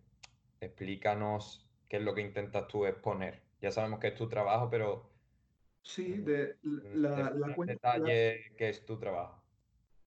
explícanos 0.59 1.69
qué 1.87 1.97
es 1.97 2.03
lo 2.03 2.13
que 2.13 2.21
intentas 2.21 2.67
tú 2.67 2.85
exponer. 2.85 3.41
Ya 3.61 3.71
sabemos 3.71 3.99
que 3.99 4.07
es 4.07 4.15
tu 4.15 4.27
trabajo, 4.27 4.69
pero... 4.69 5.09
Sí, 5.81 6.17
de 6.17 6.57
la, 6.63 7.31
la 7.31 7.55
cuenta... 7.55 7.73
Detalle 7.93 8.53
que 8.57 8.69
es 8.69 8.85
tu 8.85 8.97
trabajo. 8.97 9.41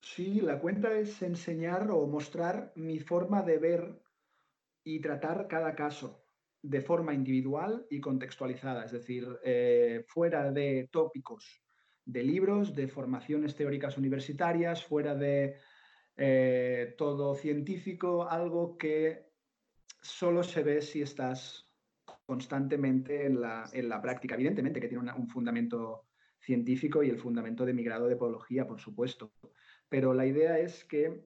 Sí, 0.01 0.41
la 0.41 0.59
cuenta 0.59 0.93
es 0.93 1.23
enseñar 1.23 1.91
o 1.91 2.07
mostrar 2.07 2.73
mi 2.77 3.01
forma 3.01 3.43
de 3.43 3.59
ver 3.59 4.03
y 4.85 5.01
tratar 5.01 5.49
cada 5.49 5.75
caso 5.75 6.26
de 6.69 6.81
forma 6.81 7.15
individual 7.15 7.87
y 7.91 8.01
contextualizada, 8.01 8.85
es 8.85 8.93
decir, 8.93 9.25
eh, 9.45 10.05
fuera 10.09 10.51
de 10.51 10.89
tópicos 10.91 11.63
de 12.05 12.25
libros, 12.25 12.75
de 12.75 12.89
formaciones 12.89 13.55
teóricas 13.55 13.97
universitarias, 13.99 14.85
fuera 14.85 15.15
de 15.15 15.57
eh, 16.17 16.95
todo 16.99 17.35
científico, 17.35 18.29
algo 18.29 18.77
que 18.77 19.27
solo 20.03 20.43
se 20.43 20.63
ve 20.65 20.83
si 20.83 21.03
estás 21.03 21.71
constantemente 22.25 23.27
en 23.27 23.41
la, 23.41 24.01
práctica. 24.03 24.35
Evidentemente 24.35 24.81
que 24.81 24.89
tiene 24.89 25.13
un 25.13 25.29
fundamento 25.29 26.07
científico 26.41 27.03
y 27.03 27.11
el 27.11 27.19
fundamento 27.19 27.65
de 27.65 27.75
mi 27.75 27.85
grado 27.85 28.09
de 28.09 28.17
podología, 28.17 28.67
por 28.67 28.81
supuesto. 28.81 29.33
Pero 29.89 30.15
la 30.15 30.27
idea 30.27 30.59
es 30.59 30.85
que 30.85 31.25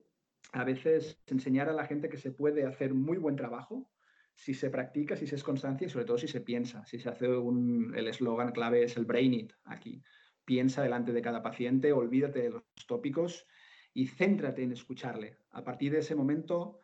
a 0.52 0.64
veces 0.64 1.22
enseñar 1.26 1.70
a 1.70 1.74
la 1.74 1.86
gente 1.86 2.10
que 2.10 2.18
se 2.18 2.32
puede 2.32 2.66
hacer 2.66 2.92
muy 2.92 3.16
buen 3.16 3.36
trabajo 3.36 3.90
si 4.40 4.54
se 4.54 4.70
practica, 4.70 5.16
si 5.16 5.26
se 5.26 5.36
es 5.36 5.44
constancia 5.44 5.86
y 5.86 5.90
sobre 5.90 6.06
todo 6.06 6.16
si 6.16 6.26
se 6.26 6.40
piensa, 6.40 6.86
si 6.86 6.98
se 6.98 7.10
hace 7.10 7.28
un, 7.28 7.92
el 7.94 8.08
eslogan 8.08 8.52
clave 8.52 8.82
es 8.84 8.96
el 8.96 9.04
brain 9.04 9.34
it 9.34 9.52
aquí. 9.64 10.02
Piensa 10.46 10.82
delante 10.82 11.12
de 11.12 11.20
cada 11.20 11.42
paciente, 11.42 11.92
olvídate 11.92 12.40
de 12.40 12.50
los 12.50 12.64
tópicos 12.86 13.46
y 13.92 14.06
céntrate 14.06 14.62
en 14.62 14.72
escucharle. 14.72 15.36
A 15.50 15.62
partir 15.62 15.92
de 15.92 15.98
ese 15.98 16.14
momento 16.14 16.80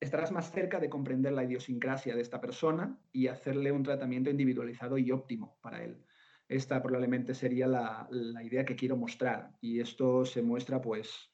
estarás 0.00 0.32
más 0.32 0.50
cerca 0.50 0.80
de 0.80 0.90
comprender 0.90 1.32
la 1.32 1.44
idiosincrasia 1.44 2.16
de 2.16 2.22
esta 2.22 2.40
persona 2.40 2.98
y 3.12 3.28
hacerle 3.28 3.70
un 3.70 3.84
tratamiento 3.84 4.30
individualizado 4.30 4.98
y 4.98 5.12
óptimo 5.12 5.58
para 5.60 5.84
él. 5.84 6.04
Esta 6.48 6.82
probablemente 6.82 7.34
sería 7.34 7.68
la, 7.68 8.08
la 8.10 8.42
idea 8.42 8.64
que 8.64 8.74
quiero 8.74 8.96
mostrar 8.96 9.56
y 9.60 9.78
esto 9.78 10.24
se 10.24 10.42
muestra 10.42 10.80
pues 10.80 11.31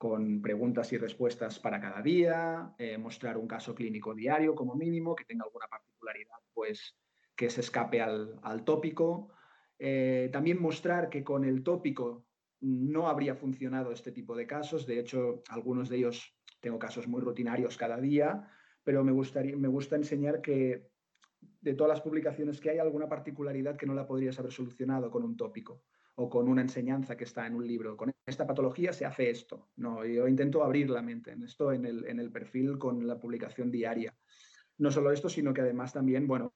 con 0.00 0.40
preguntas 0.40 0.90
y 0.94 0.96
respuestas 0.96 1.58
para 1.58 1.78
cada 1.78 2.00
día, 2.00 2.74
eh, 2.78 2.96
mostrar 2.96 3.36
un 3.36 3.46
caso 3.46 3.74
clínico 3.74 4.14
diario 4.14 4.54
como 4.54 4.74
mínimo, 4.74 5.14
que 5.14 5.26
tenga 5.26 5.44
alguna 5.44 5.66
particularidad, 5.66 6.38
pues 6.54 6.96
que 7.36 7.50
se 7.50 7.60
escape 7.60 8.00
al, 8.00 8.64
tópico. 8.64 9.28
Eh, 9.78 10.30
también 10.32 10.58
mostrar 10.58 11.10
que 11.10 11.22
con 11.22 11.44
el 11.44 11.62
tópico 11.62 12.24
no 12.60 13.08
habría 13.08 13.34
funcionado 13.34 13.92
este 13.92 14.10
tipo 14.10 14.34
de 14.34 14.46
casos. 14.46 14.86
De 14.86 14.98
hecho, 14.98 15.42
algunos 15.50 15.90
de 15.90 15.98
ellos 15.98 16.34
tengo 16.60 16.78
casos 16.78 17.06
muy 17.06 17.20
rutinarios 17.20 17.76
cada 17.76 18.00
día, 18.00 18.48
pero 18.82 19.04
me, 19.04 19.12
gustaría, 19.12 19.54
me 19.54 19.68
gusta 19.68 19.96
enseñar 19.96 20.40
que 20.40 20.88
de 21.60 21.74
todas 21.74 21.90
las 21.90 22.00
publicaciones 22.00 22.58
que 22.58 22.70
hay, 22.70 22.78
alguna 22.78 23.06
particularidad 23.06 23.76
que 23.76 23.84
no 23.84 23.92
la 23.92 24.06
podrías 24.06 24.38
haber 24.38 24.52
solucionado 24.52 25.10
con 25.10 25.24
un 25.24 25.36
tópico 25.36 25.82
o 26.22 26.28
con 26.28 26.48
una 26.48 26.60
enseñanza 26.60 27.16
que 27.16 27.24
está 27.24 27.46
en 27.46 27.54
un 27.54 27.66
libro. 27.66 27.96
Con 27.96 28.12
esta 28.26 28.46
patología 28.46 28.92
se 28.92 29.06
hace 29.06 29.30
esto. 29.30 29.70
No, 29.76 30.04
yo 30.04 30.28
intento 30.28 30.62
abrir 30.62 30.90
la 30.90 31.00
mente 31.00 31.32
en 31.32 31.42
esto, 31.42 31.72
en 31.72 31.86
el, 31.86 32.06
en 32.06 32.20
el 32.20 32.30
perfil 32.30 32.76
con 32.76 33.06
la 33.06 33.18
publicación 33.18 33.70
diaria. 33.70 34.14
No 34.76 34.90
solo 34.90 35.12
esto, 35.12 35.30
sino 35.30 35.54
que 35.54 35.62
además 35.62 35.94
también, 35.94 36.26
bueno, 36.26 36.52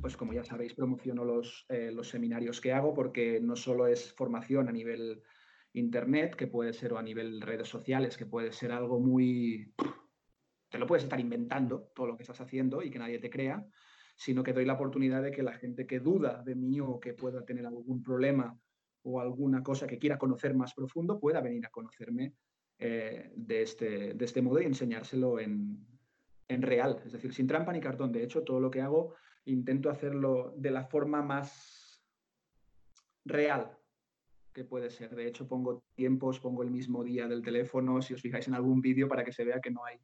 pues 0.00 0.16
como 0.16 0.32
ya 0.32 0.44
sabéis, 0.44 0.74
promociono 0.74 1.24
los, 1.24 1.66
eh, 1.68 1.90
los 1.92 2.08
seminarios 2.08 2.60
que 2.60 2.72
hago 2.72 2.94
porque 2.94 3.40
no 3.40 3.56
solo 3.56 3.88
es 3.88 4.12
formación 4.12 4.68
a 4.68 4.72
nivel 4.72 5.22
internet, 5.72 6.36
que 6.36 6.46
puede 6.46 6.72
ser, 6.72 6.92
o 6.92 6.98
a 6.98 7.02
nivel 7.02 7.40
redes 7.40 7.66
sociales, 7.66 8.16
que 8.16 8.26
puede 8.26 8.52
ser 8.52 8.70
algo 8.70 9.00
muy... 9.00 9.74
Te 10.68 10.78
lo 10.78 10.86
puedes 10.86 11.02
estar 11.02 11.18
inventando 11.18 11.90
todo 11.96 12.06
lo 12.06 12.16
que 12.16 12.22
estás 12.22 12.40
haciendo 12.40 12.80
y 12.80 12.90
que 12.90 13.00
nadie 13.00 13.18
te 13.18 13.28
crea, 13.28 13.66
sino 14.14 14.44
que 14.44 14.52
doy 14.52 14.66
la 14.66 14.74
oportunidad 14.74 15.20
de 15.20 15.32
que 15.32 15.42
la 15.42 15.54
gente 15.54 15.84
que 15.84 15.98
duda 15.98 16.44
de 16.44 16.54
mí 16.54 16.78
o 16.78 17.00
que 17.00 17.14
pueda 17.14 17.44
tener 17.44 17.66
algún 17.66 18.04
problema 18.04 18.56
o 19.02 19.20
alguna 19.20 19.62
cosa 19.62 19.86
que 19.86 19.98
quiera 19.98 20.18
conocer 20.18 20.54
más 20.54 20.74
profundo 20.74 21.18
pueda 21.18 21.40
venir 21.40 21.66
a 21.66 21.70
conocerme 21.70 22.34
eh, 22.78 23.32
de, 23.34 23.62
este, 23.62 24.14
de 24.14 24.24
este 24.24 24.42
modo 24.42 24.60
y 24.60 24.66
enseñárselo 24.66 25.40
en, 25.40 25.86
en 26.48 26.62
real, 26.62 27.02
es 27.04 27.12
decir, 27.12 27.32
sin 27.32 27.46
trampa 27.46 27.72
ni 27.72 27.80
cartón. 27.80 28.12
De 28.12 28.22
hecho, 28.22 28.42
todo 28.42 28.60
lo 28.60 28.70
que 28.70 28.80
hago 28.80 29.14
intento 29.44 29.90
hacerlo 29.90 30.54
de 30.56 30.70
la 30.70 30.84
forma 30.84 31.22
más 31.22 32.02
real 33.24 33.76
que 34.52 34.64
puede 34.64 34.90
ser. 34.90 35.14
De 35.14 35.26
hecho, 35.26 35.46
pongo 35.46 35.84
tiempos, 35.94 36.40
pongo 36.40 36.62
el 36.62 36.70
mismo 36.70 37.04
día 37.04 37.28
del 37.28 37.42
teléfono, 37.42 38.02
si 38.02 38.14
os 38.14 38.22
fijáis 38.22 38.48
en 38.48 38.54
algún 38.54 38.80
vídeo, 38.80 39.08
para 39.08 39.24
que 39.24 39.32
se 39.32 39.44
vea 39.44 39.60
que 39.60 39.70
no 39.70 39.84
hay 39.84 39.98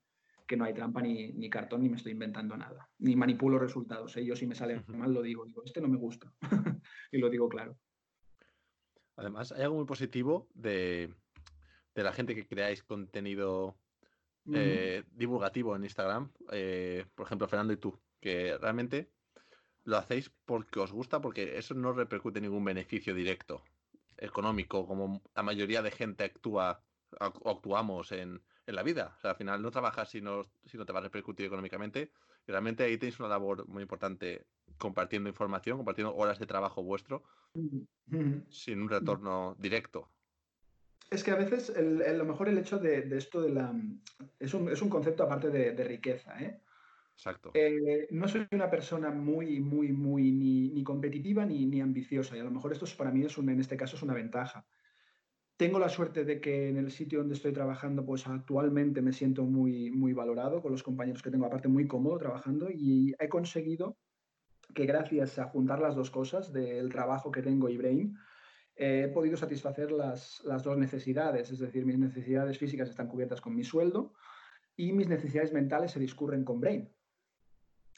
que 0.47 0.57
no 0.57 0.65
hay 0.65 0.75
trampa 0.75 1.01
ni, 1.01 1.49
cartón 1.49 1.83
ni 1.83 1.89
me 1.89 1.97
estoy 1.97 2.13
inventando 2.13 2.55
nada, 2.57 2.89
ni 2.99 3.17
manipulo 3.17 3.59
resultados. 3.59 4.17
¿eh? 4.17 4.25
Yo 4.25 4.37
si 4.37 4.47
me 4.47 4.55
sale 4.55 4.85
mal 4.89 5.13
lo 5.13 5.23
digo, 5.23 5.45
digo, 5.47 5.63
este 5.65 5.81
no 5.81 5.89
me 5.89 5.97
gusta 5.97 6.33
y 7.13 7.19
lo 7.19 7.31
digo 7.31 7.49
claro. 7.49 7.79
Además, 9.16 9.53
hay 9.53 9.62
algo 9.62 9.77
muy 9.77 9.85
positivo 9.85 10.48
de, 10.55 11.14
la 11.94 12.12
gente 12.12 12.35
que 12.35 12.46
creáis 12.46 12.83
contenido 12.83 13.77
eh, 14.53 15.05
divulgativo 15.12 15.77
en 15.77 15.85
Instagram, 15.85 16.31
eh, 16.50 17.07
por 17.14 17.27
ejemplo, 17.27 17.48
Fernando 17.48 17.72
y 17.72 17.77
tú, 17.77 17.98
que 18.20 18.59
realmente 18.59 19.11
lo 19.85 19.96
hacéis 19.96 20.31
porque 20.44 20.81
os 20.81 20.92
gusta, 20.92 21.20
porque 21.20 21.59
eso 21.59 21.74
no 21.74 21.92
repercute 21.92 22.40
ningún 22.40 22.64
beneficio 22.64 23.14
directo 23.14 23.62
económico, 24.16 24.87
como 24.87 25.22
la 25.35 25.42
mayoría 25.42 25.83
de 25.83 25.90
gente 25.90 26.24
actúa 26.24 26.83
o 27.20 27.50
actuamos 27.50 28.12
en, 28.12 28.42
en 28.66 28.74
la 28.74 28.83
vida. 28.83 29.14
O 29.16 29.20
sea, 29.20 29.31
al 29.31 29.37
final 29.37 29.62
no 29.62 29.70
trabajas 29.70 30.11
si 30.11 30.20
no, 30.20 30.46
si 30.64 30.77
no 30.77 30.87
te 30.87 30.92
va 30.92 31.00
a 31.00 31.03
repercutir 31.03 31.46
económicamente. 31.46 32.11
Y 32.47 32.53
realmente 32.53 32.85
ahí 32.85 32.99
tenéis 32.99 33.19
una 33.21 33.29
labor 33.29 33.67
muy 33.69 33.83
importante 33.83 34.47
compartiendo 34.79 35.29
información, 35.29 35.79
compartiendo 35.79 36.15
horas 36.15 36.39
de 36.39 36.47
trabajo 36.47 36.83
vuestro 36.83 37.23
sin 38.49 38.83
un 38.83 38.89
retorno 38.89 39.57
directo. 39.59 40.11
Es 41.11 41.23
que 41.23 41.31
a 41.31 41.37
veces 41.37 41.71
el, 41.71 42.19
lo 42.19 42.25
mejor 42.25 42.49
el 42.49 42.59
hecho 42.59 42.79
de, 42.79 43.17
esto 43.17 43.41
de 43.41 43.51
la... 43.51 43.73
Es 44.39 44.55
un, 44.55 44.69
es 44.69 44.83
un 44.83 44.89
concepto 44.89 45.23
aparte 45.23 45.51
de, 45.51 45.85
riqueza, 45.85 46.39
¿eh? 46.43 46.61
Exacto. 47.15 47.53
Eh, 47.55 48.09
no 48.11 48.27
soy 48.27 48.47
una 48.51 48.69
persona 48.69 49.11
muy, 49.11 49.61
muy, 49.61 49.93
muy 49.93 50.33
ni, 50.33 50.71
ni 50.71 50.83
competitiva 50.83 51.47
ni, 51.47 51.65
ni, 51.67 51.81
ambiciosa 51.81 52.37
y 52.37 52.41
a 52.41 52.45
lo 52.45 52.51
mejor 52.51 52.73
esto 52.73 52.87
para 52.99 53.13
mí 53.13 53.25
es 53.25 53.39
un, 53.39 53.49
en 53.51 53.61
este 53.61 53.77
caso 53.77 53.95
es 53.95 54.03
una 54.03 54.15
ventaja. 54.15 54.67
Tengo 55.57 55.79
la 55.79 55.88
suerte 55.88 56.25
de 56.25 56.40
que 56.40 56.69
en 56.69 56.79
el 56.79 56.90
sitio 56.90 57.21
donde 57.21 57.35
estoy 57.35 57.53
trabajando, 57.53 58.05
pues 58.05 58.27
actualmente 58.27 59.01
me 59.03 59.12
siento 59.12 59.45
muy, 59.45 59.90
muy 59.90 60.12
valorado 60.12 60.61
con 60.61 60.73
los 60.73 60.83
compañeros 60.83 61.23
que 61.23 61.31
tengo, 61.31 61.47
aparte 61.47 61.69
muy 61.69 61.87
cómodo 61.87 62.19
trabajando 62.19 62.69
y 62.71 63.14
he 63.21 63.29
conseguido 63.29 63.97
que 64.75 64.85
gracias 64.87 65.38
a 65.38 65.45
juntar 65.45 65.81
las 65.81 65.95
dos 65.95 66.11
cosas 66.11 66.53
del 66.53 66.90
trabajo 66.90 67.31
que 67.31 67.43
tengo 67.43 67.69
y 67.69 67.77
Brain, 67.77 68.17
he 68.77 69.09
podido 69.09 69.37
satisfacer 69.37 69.93
las, 69.93 70.43
dos 70.43 70.77
necesidades, 70.77 71.51
es 71.51 71.61
decir, 71.61 71.87
mis 71.87 71.99
necesidades 71.99 72.59
físicas 72.59 72.88
están 72.88 73.07
cubiertas 73.07 73.40
con 73.40 73.55
mi 73.55 73.62
sueldo 73.62 74.14
y 74.77 74.93
mis 74.93 75.09
necesidades 75.09 75.53
mentales 75.53 75.93
se 75.93 76.01
discurren 76.01 76.45
con 76.45 76.61
Brain. 76.61 76.90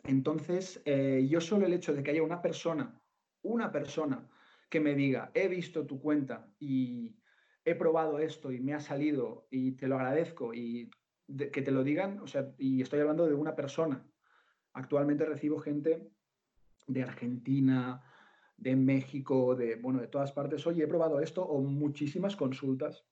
Entonces, 0.05 0.83
eh, 0.85 1.27
yo 1.29 1.41
solo 1.41 1.67
el 1.67 1.73
hecho 1.73 1.95
de 1.95 2.03
que 2.03 2.11
haya 2.11 2.23
una 2.23 2.43
persona, 2.43 3.01
una 3.43 3.73
persona 3.73 4.29
que 4.69 4.81
me 4.81 4.95
diga, 4.95 5.31
he 5.33 5.49
visto 5.49 5.87
tu 5.87 5.99
cuenta 5.99 6.53
y 6.59 7.17
he 7.67 7.75
probado 7.75 8.21
esto 8.21 8.53
y 8.53 8.61
me 8.61 8.75
ha 8.75 8.81
salido 8.81 9.49
y 9.51 9.73
te 9.73 9.89
lo 9.89 9.97
agradezco 9.97 10.55
y 10.55 10.89
que 11.27 11.63
te 11.63 11.73
lo 11.73 11.83
digan, 11.83 12.21
o 12.21 12.29
sea, 12.29 12.55
y 12.57 12.81
estoy 12.81 13.01
hablando 13.01 13.27
de 13.27 13.35
una 13.35 13.57
persona. 13.57 14.07
Actualmente 14.73 15.25
recibo 15.25 15.59
gente 15.59 16.09
de 16.87 17.03
Argentina, 17.03 18.05
de 18.57 18.77
México, 18.77 19.57
de, 19.57 19.75
bueno, 19.75 20.01
de 20.01 20.07
todas 20.07 20.31
partes. 20.31 20.65
Oye, 20.65 20.85
he 20.85 20.87
probado 20.87 21.19
esto 21.19 21.45
o 21.45 21.61
muchísimas 21.61 22.37
consultas 22.37 23.05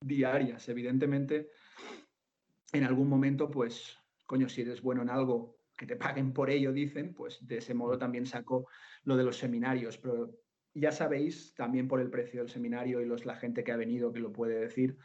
diarias. 0.00 0.66
Evidentemente, 0.70 1.50
en 2.72 2.84
algún 2.84 3.06
momento, 3.06 3.50
pues, 3.50 3.98
coño, 4.24 4.48
si 4.48 4.62
eres 4.62 4.80
bueno 4.80 5.02
en 5.02 5.10
algo, 5.10 5.58
que 5.76 5.86
te 5.86 5.96
paguen 5.96 6.32
por 6.32 6.48
ello, 6.48 6.72
dicen, 6.72 7.12
pues 7.12 7.46
de 7.46 7.58
ese 7.58 7.74
modo 7.74 7.98
también 7.98 8.24
saco 8.24 8.66
lo 9.04 9.16
de 9.16 9.24
los 9.24 9.36
seminarios. 9.36 9.98
Pero 9.98 10.30
ya 10.74 10.92
sabéis, 10.92 11.54
también 11.54 11.88
por 11.88 12.00
el 12.00 12.10
precio 12.10 12.40
del 12.40 12.50
seminario 12.50 13.00
y 13.00 13.06
los, 13.06 13.26
la 13.26 13.36
gente 13.36 13.64
que 13.64 13.72
ha 13.72 13.76
venido 13.76 14.12
que 14.12 14.20
lo 14.20 14.32
puede 14.32 14.60
decir. 14.60 14.96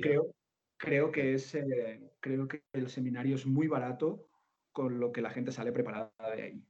Creo, 0.00 0.34
creo, 0.76 1.10
que 1.10 1.34
es, 1.34 1.54
eh, 1.54 2.00
creo 2.20 2.46
que 2.46 2.64
el 2.72 2.88
seminario 2.88 3.36
es 3.36 3.46
muy 3.46 3.66
barato 3.66 4.28
con 4.72 5.00
lo 5.00 5.10
que 5.10 5.22
la 5.22 5.30
gente 5.30 5.52
sale 5.52 5.72
preparada 5.72 6.12
de 6.36 6.42
ahí. 6.42 6.64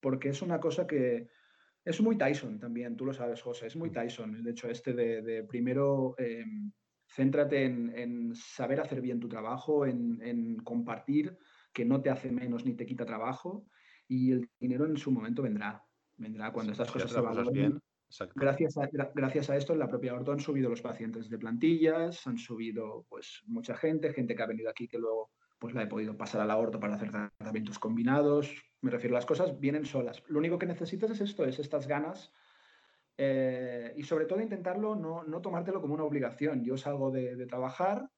Porque 0.00 0.28
es 0.28 0.42
una 0.42 0.60
cosa 0.60 0.86
que 0.86 1.28
es 1.84 2.00
muy 2.00 2.16
Tyson 2.16 2.58
también, 2.58 2.96
tú 2.96 3.06
lo 3.06 3.12
sabes, 3.12 3.40
José, 3.40 3.66
es 3.66 3.76
muy 3.76 3.90
mm. 3.90 3.92
Tyson. 3.92 4.36
El 4.36 4.48
hecho 4.48 4.68
este 4.68 4.92
de, 4.92 5.44
primero 5.44 6.14
em, 6.18 6.72
céntrate 7.06 7.64
en, 7.64 8.34
saber 8.34 8.80
hacer 8.80 9.00
bien 9.00 9.20
tu 9.20 9.28
trabajo, 9.28 9.86
en, 9.86 10.20
en 10.22 10.56
compartir, 10.56 11.38
que 11.72 11.84
no 11.84 12.02
te 12.02 12.10
hace 12.10 12.32
menos 12.32 12.64
ni 12.64 12.74
te 12.74 12.86
quita 12.86 13.06
trabajo 13.06 13.66
y 14.08 14.32
el 14.32 14.50
dinero 14.60 14.86
en 14.86 14.96
su 14.96 15.10
momento 15.10 15.42
vendrá 15.42 15.84
vendrá 16.16 16.52
cuando 16.52 16.72
estas 16.72 16.90
cosas 16.90 17.10
se 17.10 17.20
valoren. 17.20 17.80
Gracias 18.36 18.76
a, 18.76 18.88
gracias 19.14 19.50
a 19.50 19.56
esto, 19.56 19.72
en 19.72 19.80
la 19.80 19.88
propia 19.88 20.14
Orto 20.14 20.32
han 20.32 20.38
subido 20.38 20.70
los 20.70 20.82
pacientes 20.82 21.28
de 21.28 21.38
plantillas, 21.38 22.26
han 22.26 22.38
subido 22.38 23.06
pues 23.08 23.42
mucha 23.46 23.74
gente, 23.76 24.12
gente 24.12 24.36
que 24.36 24.42
ha 24.42 24.46
venido 24.46 24.70
aquí 24.70 24.86
que 24.86 24.98
luego 24.98 25.30
pues 25.58 25.74
la 25.74 25.82
he 25.82 25.86
podido 25.86 26.16
pasar 26.16 26.40
a 26.40 26.44
la 26.44 26.56
Orto 26.56 26.78
para 26.78 26.94
hacer 26.94 27.10
tratamientos 27.10 27.78
combinados. 27.78 28.54
Me 28.82 28.90
refiero, 28.90 29.14
las 29.14 29.26
cosas 29.26 29.58
vienen 29.58 29.86
solas. 29.86 30.22
Lo 30.28 30.38
único 30.38 30.58
que 30.58 30.66
necesitas 30.66 31.10
es 31.10 31.22
esto, 31.22 31.44
es 31.44 31.58
estas 31.58 31.86
ganas 31.88 32.32
eh, 33.16 33.94
y 33.96 34.02
sobre 34.02 34.26
todo 34.26 34.40
intentarlo, 34.40 34.94
no, 34.94 35.24
no, 35.24 35.40
tomártelo 35.40 35.80
como 35.80 35.94
una 35.94 36.04
obligación. 36.04 36.64
Yo 36.64 36.76
salgo 36.76 37.10
de, 37.10 37.46
trabajar 37.46 38.08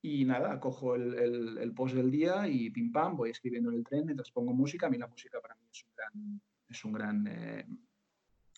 y 0.00 0.24
nada, 0.24 0.58
cojo 0.60 0.94
el, 0.94 1.58
el, 1.58 1.74
post 1.74 1.94
del 1.94 2.10
día 2.10 2.46
y 2.48 2.70
pim 2.70 2.92
pam, 2.92 3.16
voy 3.16 3.30
escribiendo 3.30 3.70
en 3.70 3.76
el 3.76 3.84
tren 3.84 4.06
mientras 4.06 4.30
pongo 4.30 4.52
música. 4.52 4.86
A 4.86 4.90
mí 4.90 4.98
la 4.98 5.08
música 5.08 5.40
para 5.40 5.54
mí 5.56 5.66
es 5.70 5.84
un 5.84 5.90
gran, 5.96 6.40
es 6.68 6.84
un 6.84 6.92
gran, 6.92 7.26
eh, 7.26 7.66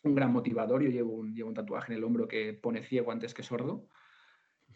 un 0.05 0.15
gran 0.15 0.33
motivador. 0.33 0.83
Yo 0.83 0.91
llevo 0.91 1.15
un, 1.15 1.35
llevo 1.35 1.49
un 1.49 1.55
tatuaje 1.55 1.93
en 1.93 1.99
el 1.99 2.05
hombro 2.05 2.27
que 2.29 2.55
pone 2.55 2.83
ciego 2.83 3.13
antes 3.13 3.35
que 3.35 3.43
sordo. 3.43 3.89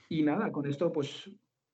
Y 0.08 0.22
nada, 0.22 0.52
con 0.52 0.66
esto, 0.66 0.92
pues, 0.92 1.30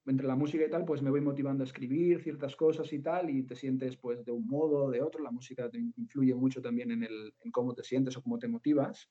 entre 0.07 0.27
la 0.27 0.37
música 0.37 0.65
y 0.65 0.71
tal, 0.71 0.85
pues 0.85 1.03
me 1.03 1.11
voy 1.11 1.21
motivando 1.21 1.63
a 1.63 1.67
escribir 1.67 2.23
ciertas 2.23 2.57
cosas 2.57 2.93
y 2.93 3.01
tal, 3.01 3.31
y 3.31 3.43
te 3.43 3.55
sientes, 3.55 3.97
pues, 3.97 4.25
de 4.25 4.33
un 4.33 4.47
modo 4.47 4.85
o 4.85 4.91
de 4.91 5.03
otro. 5.03 5.23
La 5.23 5.31
música 5.31 5.69
te 5.69 5.79
influye 5.79 6.35
mucho 6.35 6.63
también 6.63 6.91
en, 6.91 7.03
el, 7.03 7.35
en 7.41 7.51
cómo 7.51 7.75
te 7.75 7.83
sientes 7.83 8.17
o 8.17 8.23
cómo 8.23 8.39
te 8.39 8.49
motivas. 8.49 9.11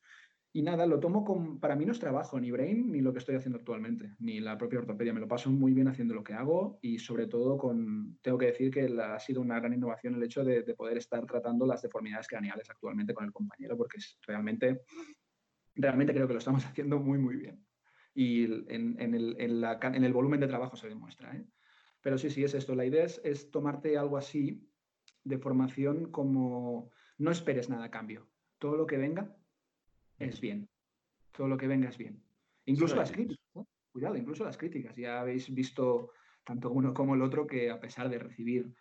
Y 0.58 0.64
nada, 0.64 0.88
lo 0.88 1.00
tomo 1.00 1.24
con, 1.24 1.60
para 1.60 1.76
mí 1.76 1.86
no 1.86 1.92
es 1.92 2.00
trabajo, 2.00 2.40
ni 2.40 2.50
brain, 2.50 2.92
ni 2.92 3.00
lo 3.00 3.14
que 3.14 3.20
estoy 3.20 3.36
haciendo 3.36 3.60
actualmente, 3.60 4.16
ni 4.18 4.40
la 4.40 4.58
propia 4.58 4.80
ortopedia. 4.80 5.14
Me 5.14 5.20
lo 5.20 5.28
paso 5.28 5.52
muy 5.52 5.72
bien 5.72 5.88
haciendo 5.88 6.16
lo 6.16 6.24
que 6.24 6.34
hago 6.34 6.80
y 6.82 6.98
sobre 6.98 7.28
todo 7.28 7.60
con, 7.60 8.18
tengo 8.24 8.40
que 8.40 8.48
decir 8.48 8.72
que 8.72 8.92
ha 9.00 9.20
sido 9.20 9.42
una 9.42 9.60
gran 9.60 9.76
innovación 9.76 10.16
el 10.16 10.24
hecho 10.24 10.44
de, 10.44 10.64
poder 10.74 10.98
estar 10.98 11.24
tratando 11.28 11.68
las 11.68 11.84
deformidades 11.84 12.28
craneales 12.28 12.68
actualmente 12.72 13.14
con 13.14 13.26
el 13.26 13.32
compañero, 13.32 13.78
porque 13.78 13.98
es 13.98 14.18
realmente, 14.26 14.82
realmente 15.76 16.12
creo 16.12 16.26
que 16.26 16.34
lo 16.34 16.40
estamos 16.40 16.66
haciendo 16.66 17.00
muy, 17.00 17.20
muy 17.20 17.36
bien. 17.36 17.64
Y 18.16 18.46
en, 18.46 19.00
en, 19.00 19.14
el, 19.14 19.36
en, 19.38 20.04
el, 20.04 20.14
volumen 20.14 20.40
de 20.40 20.48
trabajo 20.48 20.76
se 20.76 20.90
demuestra. 20.90 21.36
¿eh? 21.36 21.46
Pero 22.02 22.18
sí, 22.18 22.32
sí, 22.32 22.44
es 22.44 22.56
esto. 22.56 22.74
La 22.74 22.86
idea 22.86 23.06
es 23.06 23.52
tomarte 23.52 23.96
algo 23.96 24.18
así 24.18 24.68
de 25.24 25.38
formación 25.38 26.10
como 26.10 26.90
no 27.20 27.30
esperes 27.30 27.70
nada 27.70 27.86
a 27.86 27.92
cambio. 27.92 28.28
Todo 28.58 28.76
lo 28.76 28.88
que 28.88 28.98
venga, 28.98 29.37
es 30.20 30.42
bien. 30.42 30.70
Todo 31.32 31.48
lo 31.48 31.58
que 31.58 31.68
venga 31.68 31.90
es 31.90 31.98
bien. 31.98 32.22
Incluso 32.66 32.96
las 32.96 33.12
críticas, 33.12 33.40
cuidado, 33.92 34.16
incluso 34.18 34.44
las 34.44 34.58
críticas. 34.58 34.96
Ya 34.96 35.22
habéis 35.22 35.54
visto 35.54 36.12
tanto 36.44 36.72
uno 36.72 36.94
como 36.94 37.16
el 37.16 37.22
otro 37.22 37.48
que 37.48 37.70
a 37.70 37.80
pesar 37.80 38.10
de 38.10 38.20
recibir 38.20 38.74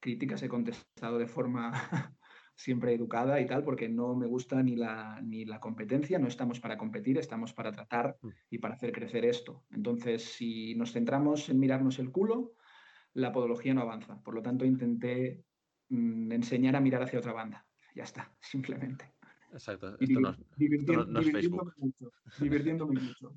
críticas 0.00 0.42
he 0.42 0.48
contestado 0.48 1.18
de 1.18 1.26
forma 1.26 1.72
siempre 2.54 2.94
educada 2.94 3.40
y 3.40 3.46
tal, 3.46 3.64
porque 3.64 3.88
no 3.88 4.14
me 4.14 4.26
gusta 4.26 4.62
ni 4.62 4.76
la, 4.76 5.20
ni 5.22 5.44
la 5.44 5.60
competencia, 5.60 6.18
no 6.18 6.28
estamos 6.28 6.60
para 6.60 6.76
competir, 6.76 7.18
estamos 7.18 7.52
para 7.52 7.72
tratar 7.72 8.16
mm. 8.20 8.28
y 8.50 8.58
para 8.58 8.74
hacer 8.74 8.92
crecer 8.92 9.24
esto. 9.24 9.64
Entonces, 9.70 10.22
si 10.24 10.74
nos 10.74 10.92
centramos 10.92 11.48
en 11.48 11.58
mirarnos 11.58 11.98
el 11.98 12.10
culo, 12.10 12.54
la 13.14 13.32
podología 13.32 13.74
no 13.74 13.80
avanza. 13.80 14.20
Por 14.22 14.34
lo 14.34 14.42
tanto, 14.42 14.64
intenté 14.64 15.42
mm, 15.88 16.32
enseñar 16.32 16.76
a 16.76 16.80
mirar 16.80 17.02
hacia 17.02 17.18
otra 17.18 17.32
banda. 17.32 17.66
Ya 17.94 18.04
está, 18.04 18.36
simplemente. 18.40 19.13
Exacto, 19.54 19.96
esto 20.00 20.20
no, 20.20 21.20
es 21.20 21.30
Facebook. 21.30 21.72
divirtiéndome 22.40 23.00
mucho. 23.00 23.32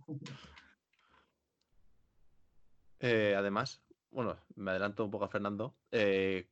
Eh, 2.99 3.35
además, 3.37 3.83
bueno, 4.09 4.35
me 4.55 4.71
adelanto 4.71 5.05
un 5.05 5.11
poco 5.11 5.25
a 5.25 5.29
Fernando. 5.29 5.77
Eh, 5.91 6.49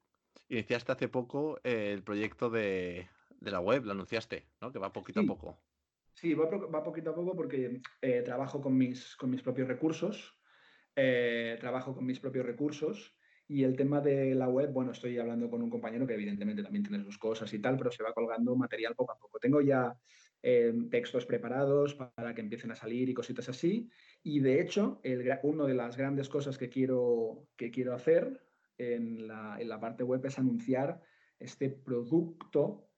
iniciaste 0.49 0.91
hace 0.91 1.07
poco 1.07 1.59
el 1.63 2.03
proyecto 2.03 2.51
de, 2.51 3.09
la 3.39 3.59
web, 3.59 3.85
lo 3.85 3.93
anunciaste, 3.93 4.47
¿no? 4.61 4.71
Que 4.71 4.77
va 4.77 4.93
poquito 4.93 5.21
a 5.21 5.23
poco. 5.23 5.59
Sí, 6.13 6.35
va, 6.35 6.83
poquito 6.83 7.09
a 7.09 7.15
poco 7.15 7.35
porque 7.35 7.81
eh, 8.01 8.21
trabajo 8.21 8.61
con 8.61 8.77
mis, 8.77 9.15
con 9.15 9.31
mis 9.31 9.41
propios 9.41 9.67
recursos. 9.67 10.37
trabajo 10.93 11.95
con 11.95 12.05
mis 12.05 12.19
propios 12.19 12.45
recursos 12.45 13.14
y 13.47 13.63
el 13.63 13.75
tema 13.75 14.01
de 14.01 14.33
la 14.33 14.49
web, 14.49 14.71
bueno, 14.71 14.91
estoy 14.91 15.17
hablando 15.19 15.49
con 15.49 15.61
un 15.61 15.69
compañero 15.69 16.07
que 16.07 16.15
evidentemente 16.15 16.63
también 16.63 16.83
tiene 16.83 17.03
sus 17.03 17.17
cosas 17.17 17.53
y 17.53 17.59
tal, 17.59 17.77
pero 17.77 17.91
se 17.91 18.03
va 18.03 18.13
colgando 18.13 18.55
material 18.55 18.95
poco 18.95 19.11
a 19.11 19.17
poco. 19.17 19.39
Tengo 19.39 19.61
ya 19.61 19.95
eh, 20.41 20.73
textos 20.89 21.25
preparados 21.25 21.93
para 21.93 22.33
que 22.33 22.41
empiecen 22.41 22.71
a 22.71 22.75
salir 22.75 23.07
y 23.09 23.13
cositas 23.13 23.47
así. 23.49 23.89
Y 24.23 24.39
de 24.39 24.61
hecho, 24.61 24.99
una 25.43 25.65
de 25.65 25.75
las 25.75 25.95
grandes 25.95 26.27
cosas 26.27 26.57
que 26.57 26.69
quiero, 26.69 27.47
que 27.55 27.69
quiero 27.69 27.93
hacer 27.93 28.43
en 28.77 29.27
la, 29.27 29.57
en 29.59 29.69
la 29.69 29.79
parte 29.79 30.03
web 30.03 30.25
es 30.25 30.39
anunciar 30.39 31.01
este 31.39 31.69
producto 31.69 32.89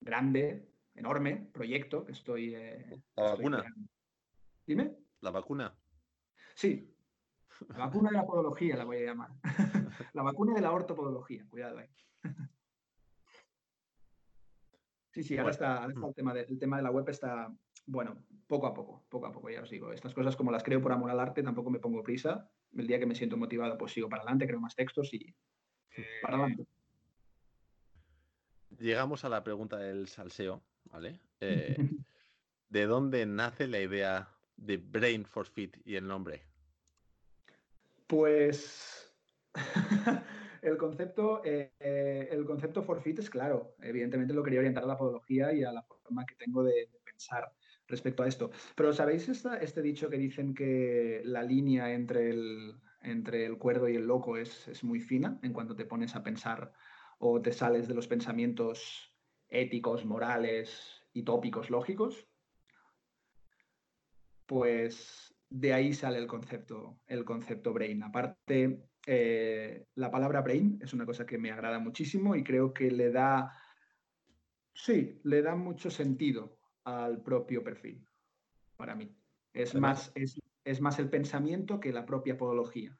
grande, 0.00 0.68
enorme, 0.94 1.48
proyecto 1.52 2.04
que 2.04 2.12
estoy... 2.12 2.54
Eh, 2.54 3.02
la 3.16 3.22
vacuna. 3.22 3.64
Dime. 4.66 4.96
La 5.22 5.30
vacuna. 5.30 5.74
Sí, 6.54 6.95
La 7.68 7.86
vacuna 7.86 8.10
de 8.10 8.16
la 8.16 8.26
podología 8.26 8.76
la 8.76 8.84
voy 8.84 8.98
a 8.98 9.06
llamar. 9.06 9.30
la 10.14 10.22
vacuna 10.22 10.54
de 10.54 10.60
la 10.60 10.72
ortopodología, 10.72 11.46
cuidado 11.48 11.78
ahí. 11.78 11.88
sí, 15.10 15.22
sí, 15.22 15.38
ahora 15.38 15.50
está, 15.50 15.84
el, 15.84 16.14
tema 16.14 16.34
de, 16.34 16.42
el 16.42 16.58
tema 16.58 16.76
de 16.76 16.82
la 16.82 16.90
web 16.90 17.08
está, 17.08 17.52
bueno, 17.86 18.24
poco 18.46 18.66
a 18.66 18.74
poco, 18.74 19.04
poco 19.08 19.26
a 19.26 19.32
poco, 19.32 19.50
ya 19.50 19.62
os 19.62 19.70
digo. 19.70 19.92
Estas 19.92 20.14
cosas 20.14 20.36
como 20.36 20.50
las 20.50 20.62
creo 20.62 20.80
por 20.80 20.92
amor 20.92 21.10
al 21.10 21.20
arte, 21.20 21.42
tampoco 21.42 21.70
me 21.70 21.78
pongo 21.78 22.02
prisa. 22.02 22.50
El 22.74 22.86
día 22.86 22.98
que 22.98 23.06
me 23.06 23.14
siento 23.14 23.36
motivado, 23.36 23.78
pues 23.78 23.92
sigo 23.92 24.08
para 24.08 24.22
adelante, 24.22 24.46
creo 24.46 24.60
más 24.60 24.74
textos 24.74 25.12
y 25.14 25.34
para 26.22 26.36
adelante. 26.36 26.66
Llegamos 28.78 29.24
a 29.24 29.28
la 29.28 29.42
pregunta 29.42 29.78
del 29.78 30.08
salseo, 30.08 30.62
¿vale? 30.84 31.20
Eh, 31.40 31.76
¿De 32.68 32.86
dónde 32.86 33.24
nace 33.24 33.68
la 33.68 33.80
idea 33.80 34.28
de 34.56 34.76
Brain 34.76 35.24
for 35.24 35.46
Fit 35.46 35.78
y 35.84 35.96
el 35.96 36.06
nombre? 36.06 36.42
Pues 38.06 39.12
el 40.62 40.76
concepto, 40.76 41.42
eh, 41.44 42.28
el 42.30 42.44
concepto 42.44 42.84
es 43.18 43.30
claro. 43.30 43.74
Evidentemente 43.80 44.34
lo 44.34 44.42
quería 44.42 44.60
orientar 44.60 44.84
a 44.84 44.86
la 44.86 44.98
podología 44.98 45.52
y 45.52 45.64
a 45.64 45.72
la 45.72 45.82
forma 45.82 46.24
que 46.24 46.34
tengo 46.36 46.62
de, 46.62 46.88
pensar 47.04 47.52
respecto 47.88 48.22
a 48.22 48.28
esto. 48.28 48.50
Pero 48.74 48.92
¿sabéis 48.92 49.28
este 49.28 49.82
dicho 49.82 50.10
que 50.10 50.18
dicen 50.18 50.54
que 50.54 51.22
la 51.24 51.42
línea 51.42 51.92
entre 51.92 52.30
el, 52.30 52.74
entre 53.02 53.46
el 53.46 53.58
cuerdo 53.58 53.88
y 53.88 53.96
el 53.96 54.06
loco 54.06 54.36
es, 54.36 54.68
es 54.68 54.84
muy 54.84 55.00
fina 55.00 55.38
en 55.42 55.52
cuanto 55.52 55.76
te 55.76 55.84
pones 55.84 56.14
a 56.14 56.22
pensar 56.22 56.72
o 57.18 57.40
te 57.40 57.52
sales 57.52 57.88
de 57.88 57.94
los 57.94 58.06
pensamientos 58.06 59.14
éticos, 59.48 60.04
morales 60.04 61.02
y 61.12 61.22
tópicos 61.22 61.70
lógicos? 61.70 62.28
Pues 64.46 65.35
de 65.58 65.72
ahí 65.72 65.94
sale 65.94 66.18
el 66.18 66.26
concepto, 66.26 67.00
el 67.06 67.24
concepto 67.24 67.72
brain. 67.72 68.02
Aparte, 68.02 68.82
eh, 69.06 69.86
la 69.94 70.10
palabra 70.10 70.42
brain 70.42 70.78
es 70.82 70.92
una 70.92 71.06
cosa 71.06 71.24
que 71.24 71.38
me 71.38 71.50
agrada 71.50 71.78
muchísimo 71.78 72.36
y 72.36 72.44
creo 72.44 72.74
que 72.74 72.90
le 72.90 73.10
da, 73.10 73.52
sí, 74.74 75.18
le 75.24 75.40
da 75.40 75.56
mucho 75.56 75.90
sentido 75.90 76.58
al 76.84 77.22
propio 77.22 77.64
perfil, 77.64 78.06
para 78.76 78.94
mí. 78.94 79.10
Es, 79.54 79.74
más, 79.74 80.12
es, 80.14 80.80
más 80.82 80.98
el 80.98 81.08
pensamiento 81.08 81.80
que 81.80 81.90
la 81.90 82.04
propia 82.04 82.36
podología. 82.36 82.98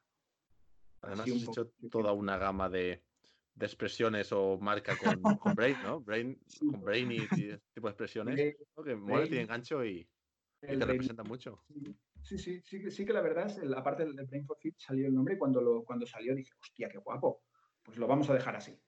Además, 1.02 1.28
has 1.28 1.48
hecho 1.48 1.70
toda 1.90 2.12
una 2.12 2.38
gama 2.38 2.70
de, 2.70 3.02
expresiones 3.60 4.32
o 4.32 4.58
marca 4.58 4.96
con, 4.96 5.54
Brain, 5.54 5.76
¿no? 5.82 6.00
Brain, 6.00 6.40
con 6.58 6.80
Brain 6.80 7.12
y, 7.12 7.18
tipo 7.74 7.86
de 7.86 7.90
expresiones 7.90 8.56
que 8.82 8.96
mola, 8.96 9.26
tiene 9.26 9.44
gancho 9.44 9.84
y, 9.84 10.08
y 10.62 10.78
te 10.78 10.86
representa 10.86 11.22
mucho. 11.22 11.62
Sí, 12.22 12.38
sí, 12.38 12.60
sí, 12.64 12.90
sí 12.90 13.06
que 13.06 13.12
la 13.12 13.20
verdad 13.20 13.46
es, 13.46 13.60
aparte 13.76 14.04
del 14.04 14.26
Brain 14.26 14.44
for 14.44 14.58
Fit 14.60 14.74
salió 14.78 15.06
el 15.06 15.14
nombre 15.14 15.38
cuando, 15.38 15.60
lo, 15.60 15.84
cuando 15.84 16.06
salió 16.06 16.34
dije, 16.34 16.52
hostia, 16.60 16.88
qué 16.88 16.98
guapo, 16.98 17.44
pues 17.82 17.98
lo 17.98 18.06
vamos 18.06 18.28
a 18.30 18.34
dejar 18.34 18.56
así. 18.56 18.80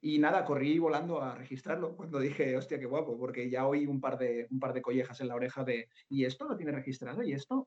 Y 0.00 0.18
nada, 0.18 0.44
corrí 0.44 0.78
volando 0.78 1.20
a 1.20 1.34
registrarlo 1.34 1.96
cuando 1.96 2.18
dije, 2.18 2.56
hostia, 2.56 2.78
qué 2.78 2.86
guapo, 2.86 3.18
porque 3.18 3.50
ya 3.50 3.66
oí 3.66 3.86
un 3.86 4.00
par 4.00 4.18
de, 4.18 4.46
un 4.50 4.60
par 4.60 4.72
de 4.72 4.82
collejas 4.82 5.20
en 5.20 5.28
la 5.28 5.34
oreja 5.34 5.64
de, 5.64 5.88
¿y 6.08 6.24
esto 6.24 6.46
lo 6.46 6.56
tiene 6.56 6.72
registrado? 6.72 7.22
¿Y 7.22 7.32
esto? 7.32 7.64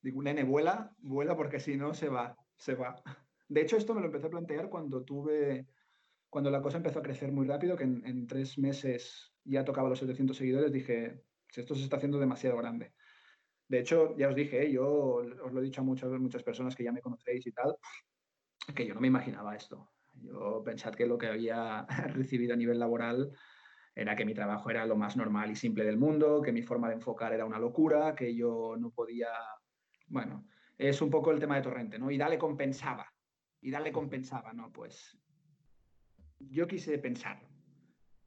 Digo, 0.00 0.22
nene, 0.22 0.44
vuela, 0.44 0.94
vuela 0.98 1.36
porque 1.36 1.60
si 1.60 1.76
no 1.76 1.94
se 1.94 2.08
va, 2.08 2.36
se 2.56 2.74
va. 2.74 3.02
De 3.48 3.60
hecho, 3.60 3.76
esto 3.76 3.94
me 3.94 4.00
lo 4.00 4.06
empecé 4.06 4.26
a 4.26 4.30
plantear 4.30 4.68
cuando 4.68 5.04
tuve, 5.04 5.68
cuando 6.28 6.50
la 6.50 6.62
cosa 6.62 6.78
empezó 6.78 6.98
a 6.98 7.02
crecer 7.02 7.30
muy 7.32 7.46
rápido, 7.46 7.76
que 7.76 7.84
en, 7.84 8.04
en 8.06 8.26
tres 8.26 8.58
meses 8.58 9.32
ya 9.44 9.64
tocaba 9.64 9.88
los 9.88 9.98
700 10.00 10.36
seguidores, 10.36 10.72
dije, 10.72 11.22
esto 11.54 11.74
se 11.74 11.84
está 11.84 11.96
haciendo 11.96 12.18
demasiado 12.18 12.56
grande. 12.56 12.94
De 13.72 13.80
hecho, 13.80 14.14
ya 14.18 14.28
os 14.28 14.34
dije, 14.34 14.70
yo 14.70 14.84
os 14.84 15.50
lo 15.50 15.60
he 15.60 15.64
dicho 15.64 15.80
a 15.80 15.84
muchas, 15.84 16.10
muchas 16.20 16.42
personas 16.42 16.76
que 16.76 16.84
ya 16.84 16.92
me 16.92 17.00
conocéis 17.00 17.46
y 17.46 17.52
tal, 17.52 17.74
que 18.74 18.86
yo 18.86 18.92
no 18.92 19.00
me 19.00 19.06
imaginaba 19.06 19.56
esto. 19.56 19.92
Yo 20.12 20.62
pensad 20.62 20.94
que 20.94 21.06
lo 21.06 21.16
que 21.16 21.28
había 21.28 21.86
recibido 22.12 22.52
a 22.52 22.56
nivel 22.58 22.78
laboral 22.78 23.32
era 23.94 24.14
que 24.14 24.26
mi 24.26 24.34
trabajo 24.34 24.68
era 24.68 24.84
lo 24.84 24.94
más 24.94 25.16
normal 25.16 25.50
y 25.52 25.56
simple 25.56 25.86
del 25.86 25.96
mundo, 25.96 26.42
que 26.42 26.52
mi 26.52 26.60
forma 26.60 26.88
de 26.88 26.96
enfocar 26.96 27.32
era 27.32 27.46
una 27.46 27.58
locura, 27.58 28.14
que 28.14 28.34
yo 28.34 28.76
no 28.78 28.90
podía... 28.90 29.30
Bueno, 30.06 30.44
es 30.76 31.00
un 31.00 31.08
poco 31.08 31.30
el 31.30 31.40
tema 31.40 31.56
de 31.56 31.62
Torrente, 31.62 31.98
¿no? 31.98 32.10
Y 32.10 32.18
dale 32.18 32.36
compensaba. 32.36 33.10
Y 33.62 33.70
dale 33.70 33.90
compensaba, 33.90 34.52
¿no? 34.52 34.70
Pues 34.70 35.18
yo 36.40 36.66
quise 36.66 36.98
pensar. 36.98 37.40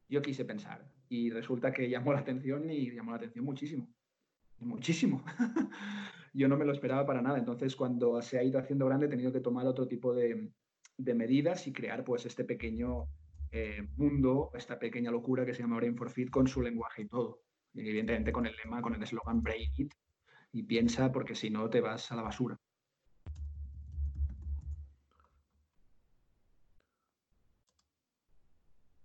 Yo 0.09 0.23
quise 0.23 0.43
pensar. 0.43 0.91
Y 1.07 1.29
resulta 1.29 1.71
que 1.71 1.87
llamó 1.87 2.13
la 2.13 2.21
atención 2.21 2.67
y 2.71 2.89
llamó 2.89 3.11
la 3.11 3.17
atención 3.17 3.45
muchísimo 3.45 3.93
muchísimo. 4.59 5.23
Yo 6.33 6.47
no 6.47 6.57
me 6.57 6.65
lo 6.65 6.73
esperaba 6.73 7.05
para 7.05 7.21
nada. 7.21 7.37
Entonces, 7.37 7.75
cuando 7.75 8.21
se 8.21 8.37
ha 8.37 8.43
ido 8.43 8.59
haciendo 8.59 8.85
grande, 8.85 9.05
he 9.05 9.09
tenido 9.09 9.31
que 9.31 9.39
tomar 9.39 9.65
otro 9.67 9.87
tipo 9.87 10.13
de, 10.13 10.51
medidas 10.97 11.67
y 11.67 11.73
crear 11.73 12.03
pues 12.03 12.25
este 12.25 12.43
pequeño 12.43 13.07
eh, 13.51 13.87
mundo, 13.95 14.51
esta 14.53 14.77
pequeña 14.77 15.11
locura 15.11 15.45
que 15.45 15.53
se 15.53 15.61
llama 15.61 15.77
Brain 15.77 15.95
for 15.95 16.09
Fit 16.09 16.29
con 16.29 16.47
su 16.47 16.61
lenguaje 16.61 17.03
y 17.03 17.07
todo. 17.07 17.41
Y 17.73 17.81
evidentemente 17.81 18.31
con 18.31 18.45
el 18.45 18.55
lema, 18.55 18.81
con 18.81 18.95
el 18.95 19.03
eslogan 19.03 19.41
Brain 19.41 19.71
It. 19.77 19.93
Y 20.51 20.63
piensa 20.63 21.11
porque 21.11 21.35
si 21.35 21.49
no 21.49 21.69
te 21.69 21.81
vas 21.81 22.11
a 22.11 22.15
la 22.15 22.21
basura. 22.21 22.59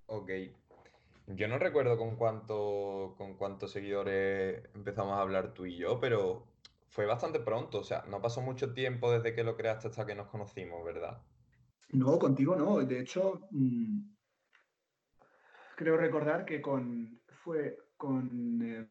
Ok, 0.07 0.31
yo 1.37 1.49
no 1.49 1.59
recuerdo 1.59 1.97
con 1.97 2.17
cuánto, 2.17 3.15
con 3.17 3.37
cuántos 3.37 3.73
seguidores 3.73 4.63
empezamos 4.75 5.15
a 5.15 5.21
hablar 5.21 5.55
tú 5.55 5.67
y 5.67 5.77
yo, 5.77 6.01
pero 6.01 6.47
fue 6.89 7.07
bastante 7.07 7.41
pronto, 7.41 7.79
o 7.79 7.85
sea, 7.85 8.05
no 8.09 8.21
pasó 8.21 8.41
mucho 8.41 8.73
tiempo 8.73 9.11
desde 9.13 9.35
que 9.35 9.45
lo 9.45 9.57
creaste 9.57 9.89
hasta 9.89 10.07
que 10.07 10.15
nos 10.15 10.29
conocimos, 10.29 10.85
¿verdad? 10.85 11.23
No, 11.91 12.19
contigo 12.19 12.57
no. 12.57 12.79
De 12.79 13.01
hecho, 13.01 13.49
mm, 13.51 14.01
creo 15.77 15.97
recordar 15.97 16.45
que 16.45 16.61
con 16.61 17.21
fue 17.45 17.79
con 17.97 18.61
eh, 18.63 18.89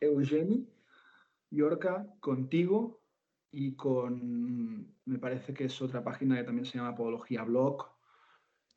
Eugeni, 0.00 0.68
Yorca, 1.50 2.06
contigo 2.20 3.00
y 3.50 3.74
con, 3.74 4.94
me 5.04 5.18
parece 5.18 5.52
que 5.52 5.64
es 5.64 5.82
otra 5.82 6.04
página 6.04 6.36
que 6.36 6.44
también 6.44 6.66
se 6.66 6.78
llama 6.78 6.94
Podología 6.94 7.42
Blog. 7.42 7.86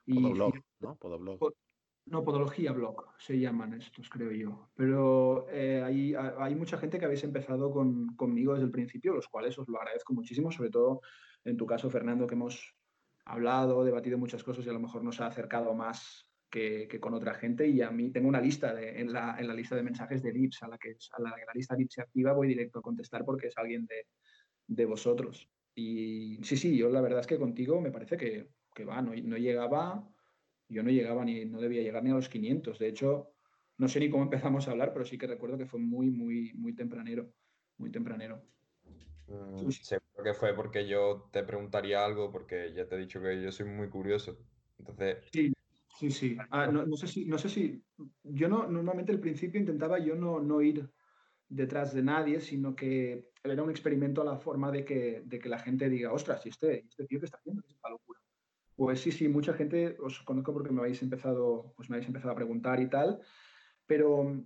Y, 0.06 0.15
Podoblog, 0.15 0.54
¿no? 0.80 0.96
Podoblog. 0.96 1.54
No, 2.05 2.23
Podología 2.23 2.73
Blog 2.73 3.13
se 3.17 3.39
llaman 3.39 3.73
estos, 3.73 4.09
creo 4.09 4.31
yo. 4.31 4.69
Pero 4.75 5.47
eh, 5.49 5.81
hay, 5.83 6.13
hay, 6.15 6.55
mucha 6.55 6.77
gente 6.77 6.99
que 6.99 7.05
habéis 7.05 7.23
empezado 7.23 7.71
con, 7.71 8.15
conmigo 8.15 8.53
desde 8.53 8.65
el 8.65 8.71
principio, 8.71 9.13
los 9.13 9.27
cuales 9.29 9.57
os 9.57 9.69
lo 9.69 9.77
agradezco 9.77 10.13
muchísimo, 10.13 10.51
sobre 10.51 10.69
todo 10.69 11.01
en 11.45 11.55
tu 11.55 11.65
caso, 11.65 11.89
Fernando, 11.89 12.27
que 12.27 12.35
hemos 12.35 12.75
hablado, 13.25 13.83
debatido 13.85 14.17
muchas 14.17 14.43
cosas 14.43 14.65
y 14.65 14.69
a 14.69 14.73
lo 14.73 14.79
mejor 14.79 15.03
nos 15.03 15.21
ha 15.21 15.27
acercado 15.27 15.73
más 15.73 16.29
que, 16.49 16.99
con 16.99 17.13
otra 17.13 17.33
gente. 17.35 17.67
Y 17.67 17.81
a 17.81 17.89
mí 17.89 18.11
tengo 18.11 18.27
una 18.27 18.41
lista 18.41 18.73
de, 18.73 18.99
en, 18.99 19.11
la, 19.11 19.37
en, 19.39 19.47
la, 19.47 19.53
lista 19.53 19.75
de 19.75 19.83
mensajes 19.83 20.21
de 20.21 20.31
VIPs, 20.31 20.63
a 20.63 20.67
la 20.67 20.77
que 20.77 20.95
a 21.11 21.21
la, 21.21 21.29
la 21.29 21.53
lista 21.53 21.75
VIPs 21.75 21.93
se 21.93 22.01
activa, 22.01 22.33
voy 22.33 22.47
directo 22.47 22.79
a 22.79 22.83
contestar 22.83 23.25
porque 23.25 23.47
es 23.47 23.57
alguien 23.57 23.85
de, 23.85 24.07
de, 24.67 24.85
vosotros. 24.85 25.49
Y 25.73 26.39
sí, 26.43 26.57
sí, 26.57 26.77
yo 26.77 26.89
la 26.89 27.01
verdad 27.01 27.21
es 27.21 27.27
que 27.27 27.39
contigo 27.39 27.81
me 27.81 27.91
parece 27.91 28.17
que, 28.17 28.49
que 28.75 28.85
va, 28.85 29.01
no, 29.01 29.13
no 29.15 29.37
llegaba 29.37 30.07
yo 30.73 30.83
no 30.83 30.89
llegaba 30.89 31.23
ni, 31.23 31.45
no 31.45 31.62
debía 31.62 31.81
llegar 31.81 32.03
ni 32.03 32.12
a 32.12 32.15
los 32.15 32.29
500. 32.29 32.79
De 32.79 32.88
hecho, 32.88 33.31
no 33.77 33.88
sé 33.88 33.99
ni 33.99 34.09
cómo 34.09 34.23
empezamos 34.29 34.67
a 34.67 34.71
hablar, 34.71 34.91
pero 34.93 35.05
sí 35.05 35.17
que 35.17 35.27
recuerdo 35.27 35.57
que 35.57 35.65
fue 35.65 35.79
muy, 35.79 36.09
muy, 36.09 36.53
muy 36.55 36.73
tempranero. 36.73 37.31
Muy 37.77 37.91
tempranero. 37.91 38.43
Mm, 39.27 39.69
seguro 39.69 40.23
que 40.23 40.33
fue 40.33 40.53
porque 40.53 40.88
yo 40.88 41.29
te 41.31 41.43
preguntaría 41.43 42.03
algo, 42.03 42.31
porque 42.31 42.73
ya 42.73 42.88
te 42.88 42.95
he 42.95 42.99
dicho 42.99 43.21
que 43.21 43.41
yo 43.41 43.51
soy 43.51 43.67
muy 43.67 43.89
curioso. 43.89 44.38
Entonces. 44.77 45.17
Sí, 45.31 45.53
sí, 45.97 46.12
sí. 46.12 46.38
Ah, 46.49 46.67
no, 46.67 46.97
sé 46.97 47.07
si, 47.07 47.25
no 47.25 47.38
sé 47.38 47.49
si. 47.49 47.83
Yo 48.23 48.49
no, 48.49 48.67
normalmente 48.67 49.12
al 49.12 49.19
principio 49.19 49.59
intentaba 49.59 49.99
yo 49.99 50.15
no, 50.15 50.39
no 50.39 50.62
ir 50.62 50.89
detrás 51.47 51.93
de 51.93 52.03
nadie, 52.03 52.41
sino 52.41 52.75
que 52.75 53.29
era 53.43 53.63
un 53.63 53.69
experimento 53.69 54.21
a 54.21 54.25
la 54.25 54.38
forma 54.38 54.71
de 54.71 54.83
que, 54.83 55.21
de 55.25 55.39
que 55.39 55.49
la 55.49 55.59
gente 55.59 55.89
diga, 55.89 56.12
ostras, 56.12 56.45
¿y 56.45 56.49
este, 56.49 56.86
este 56.88 57.05
tío 57.05 57.19
que 57.19 57.25
está 57.25 57.38
haciendo? 57.38 57.62
¿Qué 57.62 57.69
es 57.69 57.75
esta 57.75 57.89
locura? 57.89 58.19
Pues 58.75 59.01
sí, 59.01 59.12
sí, 59.12 59.27
mucha 59.27 59.53
gente 59.53 59.97
os 59.99 60.19
conozco 60.21 60.51
porque 60.51 60.71
me 60.71 60.81
habéis 60.81 61.01
empezado, 61.03 61.73
pues 61.75 61.89
me 61.89 61.95
habéis 61.95 62.07
empezado 62.07 62.31
a 62.31 62.36
preguntar 62.36 62.79
y 62.79 62.89
tal, 62.89 63.19
pero 63.86 64.23
mm, 64.23 64.43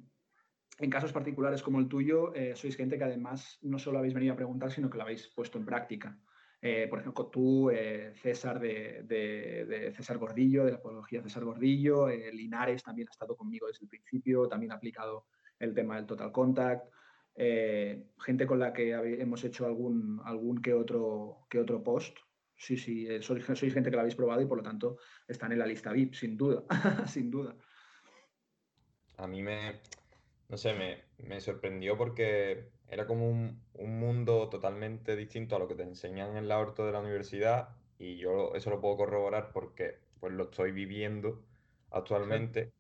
en 0.80 0.90
casos 0.90 1.14
particulares 1.14 1.64
como 1.64 1.80
el 1.80 1.88
tuyo, 1.88 2.34
eh, 2.36 2.56
sois 2.56 2.76
gente 2.76 2.98
que 2.98 3.06
además 3.06 3.58
no 3.62 3.80
solo 3.80 4.00
habéis 4.00 4.14
venido 4.14 4.34
a 4.34 4.38
preguntar, 4.38 4.72
sino 4.72 4.90
que 4.90 4.98
lo 4.98 5.04
habéis 5.04 5.30
puesto 5.30 5.58
en 5.58 5.66
práctica. 5.66 6.20
Eh, 6.62 6.88
por 6.90 7.00
ejemplo, 7.00 7.28
tú, 7.28 7.70
eh, 7.70 8.14
César 8.16 8.60
de, 8.60 9.94
César 9.96 10.18
Gordillo, 10.18 10.66
de 10.66 10.72
la 10.72 10.82
podología 10.82 11.22
César 11.22 11.46
Gordillo, 11.46 12.10
Linares 12.10 12.84
también 12.84 13.08
ha 13.08 13.12
estado 13.12 13.38
conmigo 13.38 13.68
desde 13.68 13.86
el 13.86 13.90
principio, 13.90 14.48
también 14.48 14.72
ha 14.72 14.76
aplicado 14.76 15.28
el 15.60 15.74
tema 15.74 15.96
del 15.96 16.06
total 16.06 16.32
contact. 16.32 16.92
gente 17.36 18.48
con 18.48 18.60
la 18.60 18.74
que 18.74 18.92
hemos 19.22 19.44
hecho 19.44 19.66
algún, 19.66 20.20
algún 20.26 20.62
que, 20.62 20.74
otro, 20.74 21.46
que 21.50 21.60
otro 21.60 21.84
post 21.84 22.18
Sí, 22.58 22.76
sí, 22.76 23.08
eh, 23.08 23.22
sois, 23.22 23.46
gente 23.46 23.90
que 23.90 23.96
la 23.96 24.02
habéis 24.02 24.16
probado 24.16 24.42
y 24.42 24.48
por 24.48 24.58
lo 24.58 24.64
tanto 24.64 24.98
están 25.28 25.52
en 25.52 25.60
la 25.60 25.68
lista 25.68 25.92
VIP, 25.92 26.16
sin 26.16 26.36
duda, 26.36 26.64
sin 27.08 27.30
duda. 27.30 27.56
A 29.18 29.28
mí 29.28 29.44
me, 29.44 29.80
no 30.50 30.58
sé, 30.58 30.74
me, 31.20 31.40
sorprendió 31.40 31.98
porque 31.98 32.70
era 32.90 33.06
como 33.06 33.30
un, 33.30 33.62
mundo 33.76 34.50
totalmente 34.50 35.16
distinto 35.16 35.56
a 35.56 35.60
lo 35.60 35.68
que 35.68 35.76
te 35.76 35.84
enseñan 35.84 36.36
en 36.36 36.48
la 36.48 36.58
orto 36.58 36.86
de 36.86 36.92
la 36.92 37.00
universidad 37.00 37.70
y 38.00 38.18
yo 38.18 38.54
eso 38.56 38.72
lo 38.72 38.82
puedo 38.82 38.98
corroborar 38.98 39.52
porque 39.54 40.00
pues 40.20 40.34
lo 40.34 40.46
estoy 40.46 40.72
viviendo 40.72 41.44
actualmente 41.92 42.72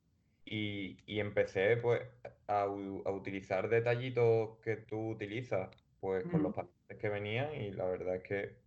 y, 0.43 0.97
empecé 1.19 1.77
pues 1.77 2.01
a, 2.47 2.67
utilizar 2.67 3.69
detallitos 3.69 4.57
que 4.63 4.77
tú 4.77 5.09
utilizas 5.11 5.69
pues 5.99 6.23
con 6.25 6.41
los 6.43 6.53
pacientes 6.53 6.97
que 6.97 7.09
venían 7.09 7.53
y 7.53 7.71
la 7.71 7.85
verdad 7.85 8.15
es 8.15 8.23
que 8.23 8.66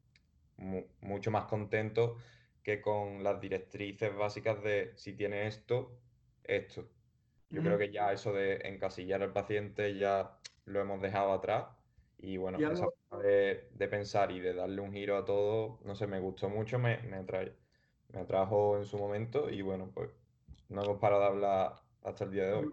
mucho 1.00 1.30
más 1.30 1.44
contento 1.44 2.16
que 2.62 2.80
con 2.80 3.22
las 3.22 3.40
directrices 3.40 4.14
básicas 4.14 4.62
de 4.62 4.92
si 4.96 5.14
tiene 5.14 5.46
esto, 5.46 5.98
esto. 6.44 6.88
Yo 7.48 7.62
creo 7.62 7.78
que 7.78 7.90
ya 7.90 8.12
eso 8.12 8.32
de 8.32 8.61
encasillar 8.64 9.22
al 9.22 9.32
paciente 9.32 9.96
ya 9.96 10.38
lo 10.66 10.80
hemos 10.80 11.02
dejado 11.02 11.32
atrás. 11.32 11.66
Y 12.18 12.36
bueno, 12.36 12.58
esa 12.58 12.84
forma 12.84 13.24
de, 13.24 13.88
pensar 13.90 14.30
y 14.30 14.40
de 14.40 14.54
darle 14.54 14.80
un 14.82 14.92
giro 14.92 15.16
a 15.16 15.24
todo, 15.24 15.80
no 15.84 15.94
sé, 15.94 16.06
me 16.06 16.20
gustó 16.20 16.48
mucho, 16.48 16.78
me, 16.78 16.98
me, 16.98 17.24
me 18.12 18.20
atrajo 18.20 18.76
en 18.76 18.84
su 18.84 18.98
momento 18.98 19.48
y 19.50 19.62
bueno, 19.62 19.90
pues 19.92 20.11
no 20.68 20.84
hemos 20.84 20.98
parado 20.98 21.22
de 21.22 21.28
hablar 21.28 21.72
hasta 22.02 22.24
el 22.24 22.30
día 22.30 22.44
de 22.44 22.52
hoy. 22.52 22.68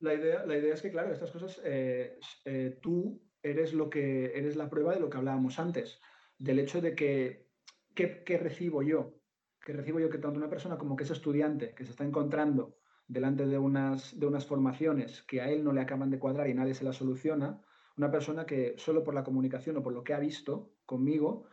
La 0.00 0.14
idea, 0.14 0.44
la 0.44 0.56
idea 0.56 0.74
es 0.74 0.82
que, 0.82 0.90
claro, 0.90 1.12
estas 1.12 1.30
cosas, 1.30 1.60
eh, 1.64 2.18
eh, 2.44 2.78
tú 2.82 3.22
eres 3.42 3.72
lo 3.72 3.88
que 3.88 4.36
eres 4.36 4.56
la 4.56 4.68
prueba 4.68 4.94
de 4.94 5.00
lo 5.00 5.08
que 5.08 5.16
hablábamos 5.16 5.58
antes, 5.58 6.00
del 6.42 6.58
hecho 6.58 6.80
de 6.80 6.94
que, 6.94 7.48
¿qué 7.94 8.38
recibo 8.38 8.82
yo? 8.82 9.22
que 9.64 9.72
recibo 9.72 10.00
yo 10.00 10.10
que 10.10 10.18
tanto 10.18 10.38
una 10.38 10.48
persona 10.48 10.76
como 10.76 10.96
que 10.96 11.04
es 11.04 11.10
estudiante, 11.10 11.74
que 11.74 11.84
se 11.84 11.92
está 11.92 12.04
encontrando 12.04 12.76
delante 13.06 13.46
de 13.46 13.58
unas, 13.58 14.18
de 14.18 14.26
unas 14.26 14.46
formaciones 14.46 15.22
que 15.22 15.40
a 15.40 15.50
él 15.50 15.62
no 15.62 15.72
le 15.72 15.80
acaban 15.80 16.10
de 16.10 16.18
cuadrar 16.18 16.48
y 16.48 16.54
nadie 16.54 16.74
se 16.74 16.84
las 16.84 16.96
soluciona, 16.96 17.60
una 17.96 18.10
persona 18.10 18.46
que 18.46 18.74
solo 18.78 19.04
por 19.04 19.14
la 19.14 19.24
comunicación 19.24 19.76
o 19.76 19.82
por 19.82 19.92
lo 19.92 20.02
que 20.02 20.14
ha 20.14 20.18
visto 20.18 20.72
conmigo, 20.86 21.46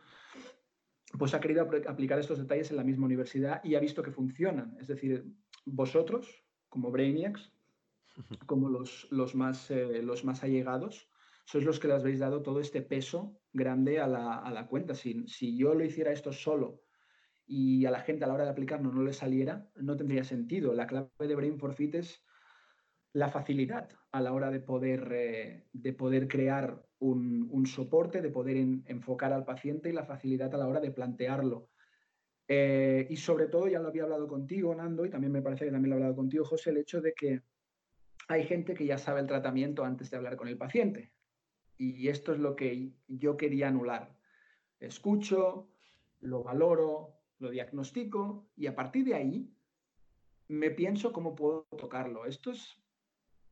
pues 1.18 1.34
ha 1.34 1.40
querido 1.40 1.68
aplicar 1.86 2.18
estos 2.18 2.38
detalles 2.38 2.70
en 2.70 2.76
la 2.76 2.84
misma 2.84 3.06
universidad 3.06 3.62
y 3.62 3.74
ha 3.74 3.80
visto 3.80 4.02
que 4.02 4.10
funcionan. 4.10 4.76
Es 4.80 4.88
decir, 4.88 5.26
vosotros, 5.66 6.44
como 6.68 6.90
Brainiacs, 6.90 7.52
como 8.46 8.68
los, 8.68 9.06
los, 9.10 9.34
más, 9.34 9.70
eh, 9.70 10.02
los 10.02 10.24
más 10.24 10.42
allegados, 10.42 11.09
sois 11.50 11.64
los 11.64 11.80
que 11.80 11.88
les 11.88 12.00
habéis 12.00 12.20
dado 12.20 12.42
todo 12.42 12.60
este 12.60 12.80
peso 12.80 13.40
grande 13.52 13.98
a 13.98 14.06
la, 14.06 14.36
a 14.36 14.52
la 14.52 14.68
cuenta. 14.68 14.94
Si, 14.94 15.26
si 15.26 15.56
yo 15.56 15.74
lo 15.74 15.84
hiciera 15.84 16.12
esto 16.12 16.32
solo 16.32 16.82
y 17.44 17.84
a 17.86 17.90
la 17.90 18.02
gente 18.02 18.22
a 18.22 18.28
la 18.28 18.34
hora 18.34 18.44
de 18.44 18.50
aplicarlo 18.50 18.92
no 18.92 19.02
le 19.02 19.12
saliera, 19.12 19.68
no 19.74 19.96
tendría 19.96 20.22
sentido. 20.22 20.72
La 20.74 20.86
clave 20.86 21.08
de 21.18 21.34
Brain 21.34 21.58
for 21.58 21.74
Fit 21.74 21.96
es 21.96 22.24
la 23.12 23.28
facilidad 23.30 23.88
a 24.12 24.20
la 24.20 24.32
hora 24.32 24.48
de 24.52 24.60
poder, 24.60 25.08
eh, 25.12 25.66
de 25.72 25.92
poder 25.92 26.28
crear 26.28 26.86
un, 27.00 27.66
soporte, 27.66 28.22
de 28.22 28.30
poder 28.30 28.56
enfocar 28.86 29.32
al 29.32 29.44
paciente 29.44 29.88
y 29.88 29.92
la 29.92 30.04
facilidad 30.04 30.54
a 30.54 30.58
la 30.58 30.68
hora 30.68 30.78
de 30.78 30.92
plantearlo. 30.92 31.70
Eh, 32.46 33.08
y 33.10 33.16
sobre 33.16 33.48
todo, 33.48 33.66
ya 33.66 33.80
lo 33.80 33.88
había 33.88 34.04
hablado 34.04 34.28
contigo, 34.28 34.72
Nando, 34.72 35.04
y 35.04 35.10
también 35.10 35.32
me 35.32 35.42
parece 35.42 35.64
que 35.64 35.72
también 35.72 35.90
lo 35.90 35.96
he 35.96 35.98
hablado 35.98 36.14
contigo, 36.14 36.44
José, 36.44 36.70
el 36.70 36.76
hecho 36.76 37.00
de 37.00 37.12
que 37.12 37.42
hay 38.28 38.44
gente 38.44 38.74
que 38.74 38.86
ya 38.86 38.98
sabe 38.98 39.18
el 39.18 39.26
tratamiento 39.26 39.84
antes 39.84 40.10
de 40.10 40.16
hablar 40.16 40.36
con 40.36 40.46
el 40.46 40.56
paciente. 40.56 41.10
Y 41.80 42.08
esto 42.08 42.34
es 42.34 42.38
lo 42.38 42.54
que 42.56 42.92
yo 43.08 43.38
quería 43.38 43.68
anular. 43.68 44.14
Escucho, 44.80 45.70
lo 46.20 46.42
valoro, 46.42 47.22
lo 47.38 47.48
diagnostico 47.48 48.50
y 48.54 48.66
a 48.66 48.74
partir 48.74 49.06
de 49.06 49.14
ahí 49.14 49.50
me 50.48 50.70
pienso 50.70 51.10
cómo 51.10 51.34
puedo 51.34 51.66
tocarlo. 51.78 52.26
Esto 52.26 52.50
es, 52.50 52.76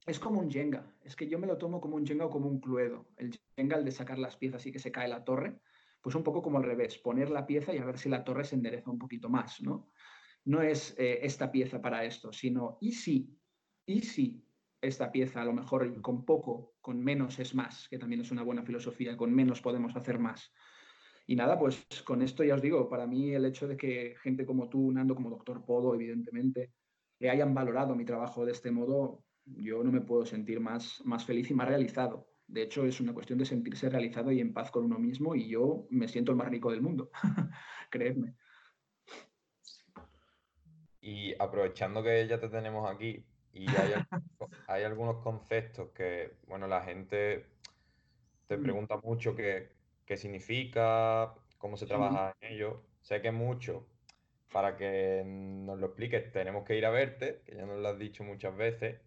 es 0.07 0.19
como 0.19 0.41
un 0.41 0.51
Jenga. 0.51 0.95
Es 1.03 1.17
que 1.17 1.27
yo 1.27 1.39
me 1.39 1.47
lo 1.47 1.57
tomo 1.57 1.81
como 1.81 1.97
un 1.97 2.07
Jenga 2.07 2.27
o 2.27 2.31
como 2.31 2.49
un 2.51 2.61
Cluedo. 2.61 3.09
El 3.17 3.41
Jenga, 3.57 3.79
el 3.79 3.87
de 3.87 3.93
sacar 3.93 4.19
las 4.19 4.37
piezas 4.37 4.67
y 4.67 4.73
que 4.73 4.79
se 4.79 4.93
cae 4.93 5.09
la 5.09 5.25
torre, 5.25 5.59
pues 6.03 6.15
un 6.15 6.23
poco 6.23 6.43
como 6.43 6.59
al 6.59 6.65
revés, 6.65 6.99
poner 6.99 7.31
la 7.31 7.47
pieza 7.47 7.73
y 7.73 7.79
a 7.79 7.87
ver 7.87 7.97
si 7.97 8.11
la 8.11 8.25
torre 8.25 8.45
se 8.45 8.57
endereza 8.57 8.91
un 8.91 8.99
poquito 8.99 9.31
más, 9.31 9.63
¿no? 9.63 9.89
No 10.45 10.61
es 10.61 10.95
eh, 10.99 11.21
esta 11.23 11.51
pieza 11.51 11.81
para 11.81 12.05
esto, 12.05 12.31
sino 12.31 12.77
y 12.83 12.93
si, 12.93 13.35
y 13.87 14.03
si 14.03 14.45
esta 14.81 15.11
pieza 15.11 15.43
a 15.43 15.45
lo 15.45 15.53
mejor 15.53 16.01
con 16.01 16.25
poco, 16.25 16.75
con 16.81 17.03
menos 17.03 17.39
es 17.39 17.55
más, 17.55 17.89
que 17.89 17.99
también 17.99 18.21
es 18.21 18.31
una 18.31 18.43
buena 18.43 18.63
filosofía, 18.63 19.17
con 19.17 19.35
menos 19.35 19.61
podemos 19.61 19.97
hacer 19.97 20.19
más. 20.19 20.53
Y 21.27 21.37
nada, 21.37 21.59
pues 21.59 21.87
con 22.05 22.23
esto 22.23 22.43
ya 22.43 22.55
os 22.55 22.63
digo, 22.63 22.89
para 22.89 23.07
mí 23.07 23.35
el 23.35 23.45
hecho 23.45 23.69
de 23.69 23.77
que 23.77 24.15
gente 24.23 24.47
como 24.47 24.69
tú, 24.69 24.91
Nando, 24.91 25.15
como 25.15 25.31
doctor 25.31 25.65
Podo, 25.65 25.95
evidentemente, 25.95 26.73
le 27.19 27.31
hayan 27.31 27.55
valorado 27.55 27.95
mi 27.95 28.05
trabajo 28.05 28.47
de 28.47 28.53
este 28.53 28.71
modo, 28.71 29.25
yo 29.45 29.83
no 29.83 29.93
me 29.93 30.01
puedo 30.01 30.25
sentir 30.25 30.61
más, 30.61 31.03
más 31.05 31.25
feliz 31.25 31.51
y 31.51 31.55
más 31.55 31.69
realizado. 31.69 32.29
De 32.47 32.63
hecho, 32.63 32.87
es 32.87 33.01
una 33.01 33.13
cuestión 33.13 33.39
de 33.39 33.45
sentirse 33.45 33.91
realizado 33.91 34.33
y 34.33 34.41
en 34.41 34.55
paz 34.55 34.71
con 34.71 34.85
uno 34.85 34.99
mismo 34.99 35.35
y 35.35 35.49
yo 35.49 35.87
me 35.91 36.09
siento 36.09 36.33
el 36.33 36.39
más 36.39 36.49
rico 36.49 36.71
del 36.71 36.81
mundo, 36.81 37.11
creedme. 37.91 38.37
Y 41.01 41.35
aprovechando 41.39 42.03
que 42.03 42.27
ya 42.27 42.41
te 42.41 42.49
tenemos 42.49 42.91
aquí 42.91 43.25
y 43.53 43.69
hay, 43.69 43.95
hay 44.69 44.83
algunos 44.85 45.23
conceptos 45.23 45.91
que, 45.91 46.35
bueno, 46.47 46.67
la 46.67 46.83
gente 46.83 47.47
te 48.47 48.57
mm. 48.57 48.63
pregunta 48.63 48.97
mucho 49.03 49.35
que 49.35 49.71
qué 50.07 50.17
significa, 50.17 51.35
cómo 51.59 51.77
se 51.77 51.87
trabaja 51.87 52.35
en 52.41 52.55
ello. 52.55 52.83
Sé 53.03 53.21
que 53.21 53.31
mucho, 53.31 53.87
para 54.53 54.77
que 54.77 55.23
nos 55.27 55.79
lo 55.79 55.87
expliques, 55.87 56.33
tenemos 56.33 56.65
que 56.65 56.77
ir 56.77 56.87
a 56.87 56.91
verte, 56.91 57.43
que 57.45 57.57
ya 57.57 57.67
nos 57.67 57.79
lo 57.79 57.89
has 57.89 57.99
dicho 57.99 58.25
muchas 58.25 58.57
veces. 58.57 59.01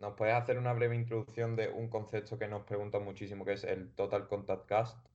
¿Nos 0.00 0.14
puedes 0.14 0.34
hacer 0.34 0.58
una 0.58 0.72
breve 0.72 0.96
introducción 0.96 1.54
de 1.54 1.68
un 1.68 1.88
concepto 1.88 2.36
que 2.36 2.48
nos 2.48 2.64
pregunta 2.64 2.98
muchísimo, 2.98 3.44
que 3.44 3.52
es 3.52 3.62
el 3.62 3.94
Total 3.94 4.26
Contact 4.26 4.66
Cast? 4.66 5.11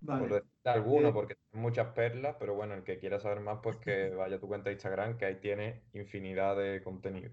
Vale. 0.00 0.28
Por 0.28 0.44
alguno, 0.64 1.08
eh, 1.08 1.12
porque 1.12 1.36
hay 1.52 1.60
muchas 1.60 1.88
perlas, 1.94 2.36
pero 2.38 2.54
bueno, 2.54 2.74
el 2.74 2.84
que 2.84 2.98
quiera 2.98 3.18
saber 3.18 3.40
más, 3.40 3.60
pues 3.62 3.76
que 3.76 4.10
vaya 4.16 4.36
a 4.36 4.40
tu 4.40 4.48
cuenta 4.48 4.68
de 4.68 4.74
Instagram, 4.74 5.16
que 5.16 5.24
ahí 5.24 5.36
tiene 5.40 5.82
infinidad 5.92 6.56
de 6.56 6.82
contenido. 6.82 7.32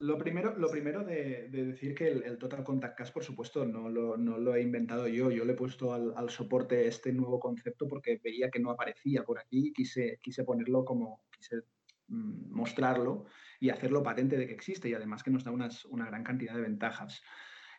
Lo 0.00 0.18
primero, 0.18 0.56
lo 0.58 0.68
primero 0.70 1.04
de, 1.04 1.48
decir 1.48 1.94
que 1.94 2.08
el, 2.08 2.36
Total 2.36 2.64
Contact 2.64 2.98
Cast, 2.98 3.14
por 3.14 3.24
supuesto, 3.24 3.64
no 3.64 3.88
lo, 3.88 4.54
he 4.54 4.60
inventado 4.60 5.06
yo. 5.06 5.30
Yo 5.30 5.44
le 5.44 5.52
he 5.52 5.56
puesto 5.56 5.94
al, 5.94 6.30
soporte 6.30 6.86
este 6.88 7.12
nuevo 7.12 7.38
concepto 7.38 7.88
porque 7.88 8.20
veía 8.22 8.50
que 8.50 8.60
no 8.60 8.70
aparecía 8.70 9.22
por 9.22 9.38
aquí 9.38 9.68
y 9.68 9.72
quise, 9.72 10.18
quise 10.20 10.44
ponerlo 10.44 10.84
como, 10.84 11.22
quise 11.30 11.62
mm, 12.08 12.52
mostrarlo 12.52 13.26
y 13.60 13.70
hacerlo 13.70 14.02
patente 14.02 14.36
de 14.36 14.46
que 14.46 14.52
existe 14.52 14.88
y 14.88 14.94
además 14.94 15.22
que 15.22 15.30
nos 15.30 15.44
da 15.44 15.52
una 15.52 16.06
gran 16.06 16.24
cantidad 16.24 16.54
de 16.54 16.62
ventajas. 16.62 17.22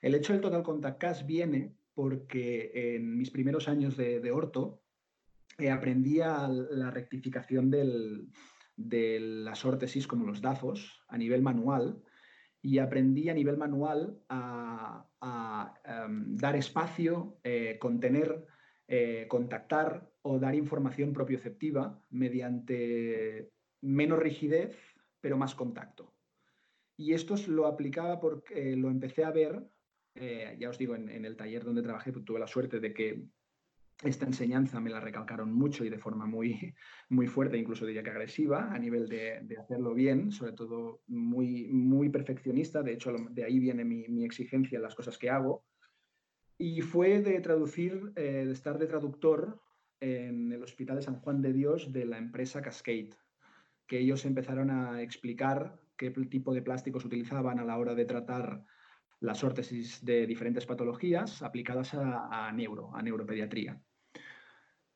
El 0.02 0.16
hecho 0.16 0.34
del 0.34 0.42
Total 0.42 0.64
Contact 0.64 1.00
Cast 1.00 1.26
viene 1.26 1.76
porque 1.96 2.72
en 2.74 3.18
mis 3.18 3.32
primeros 3.32 3.68
años 3.68 3.98
de, 3.98 4.32
orto 4.32 4.84
eh, 5.58 5.72
aprendía 5.72 6.48
la 6.48 6.92
rectificación 6.92 7.72
de 7.72 9.20
las 9.20 9.66
órtesis 9.66 10.06
como 10.06 10.26
los 10.26 10.42
DAFOS 10.42 11.02
a 11.08 11.18
nivel 11.18 11.42
manual 11.42 12.04
y 12.62 12.80
aprendí 12.80 13.30
a 13.30 13.34
nivel 13.34 13.58
manual 13.58 14.20
a, 14.28 15.08
em, 15.84 16.36
dar 16.36 16.56
espacio, 16.56 17.40
eh, 17.44 17.78
contener, 17.80 18.46
eh, 18.88 19.26
contactar 19.30 20.12
o 20.24 20.40
dar 20.40 20.56
información 20.56 21.14
propioceptiva 21.14 22.02
mediante 22.10 23.52
menos 23.82 24.20
rigidez 24.20 24.76
pero 25.22 25.38
más 25.38 25.56
contacto. 25.56 26.16
Y 26.98 27.14
esto 27.14 27.36
lo 27.48 27.68
aplicaba 27.68 28.20
porque 28.20 28.76
lo 28.76 28.90
empecé 28.90 29.24
a 29.24 29.32
ver, 29.32 29.64
eh, 30.16 30.56
ya 30.60 30.70
os 30.70 30.78
digo, 30.78 30.96
en, 30.96 31.26
el 31.26 31.36
taller 31.36 31.64
donde 31.64 31.82
trabajé, 31.82 32.12
tuve 32.12 32.40
la 32.40 32.48
suerte 32.48 32.80
de 32.80 32.94
que 32.94 33.26
esta 34.04 34.26
enseñanza 34.26 34.80
me 34.80 34.90
la 34.90 35.00
recalcaron 35.00 35.54
mucho 35.54 35.84
y 35.86 35.90
de 35.90 35.98
forma 35.98 36.26
muy, 36.26 36.74
muy 37.10 37.28
fuerte, 37.28 37.58
incluso 37.58 37.86
diría 37.86 38.04
que 38.04 38.12
agresiva, 38.12 38.74
a 38.74 38.80
nivel 38.80 39.08
de, 39.10 39.46
hacerlo 39.60 39.94
bien, 39.94 40.32
sobre 40.32 40.54
todo 40.54 41.02
muy, 41.08 41.68
muy 41.68 42.10
perfeccionista. 42.10 42.82
De 42.82 42.94
hecho, 42.94 43.14
de 43.30 43.44
ahí 43.44 43.60
viene 43.60 43.84
mi, 43.84 44.24
exigencia 44.24 44.78
en 44.78 44.84
las 44.84 44.96
cosas 44.96 45.18
que 45.18 45.30
hago. 45.30 45.66
Y 46.58 46.82
fue 46.82 47.22
de 47.22 47.42
traducir, 47.42 48.14
eh, 48.16 48.46
de 48.46 48.52
estar 48.54 48.78
de 48.78 48.88
traductor 48.88 49.60
en 50.00 50.52
el 50.54 50.64
Hospital 50.64 50.98
de 50.98 51.02
San 51.02 51.20
Juan 51.20 51.42
de 51.42 51.52
Dios 51.52 51.92
de 51.92 52.06
la 52.06 52.18
empresa 52.18 52.62
Cascade, 52.62 53.12
que 53.88 54.00
ellos 54.00 54.24
empezaron 54.26 54.70
a 54.70 55.02
explicar 55.02 55.78
qué 55.98 56.12
tipo 56.12 56.54
de 56.54 56.62
plásticos 56.62 57.04
utilizaban 57.04 57.60
a 57.60 57.66
la 57.66 57.78
hora 57.78 57.96
de 57.96 58.06
tratar 58.06 58.66
las 59.20 59.44
órtesis 59.44 60.04
de 60.04 60.26
diferentes 60.28 60.66
patologías 60.66 61.42
aplicadas 61.42 61.94
a, 61.94 62.52
neuro, 62.54 62.96
a 62.96 63.02
neuropediatría. 63.02 63.82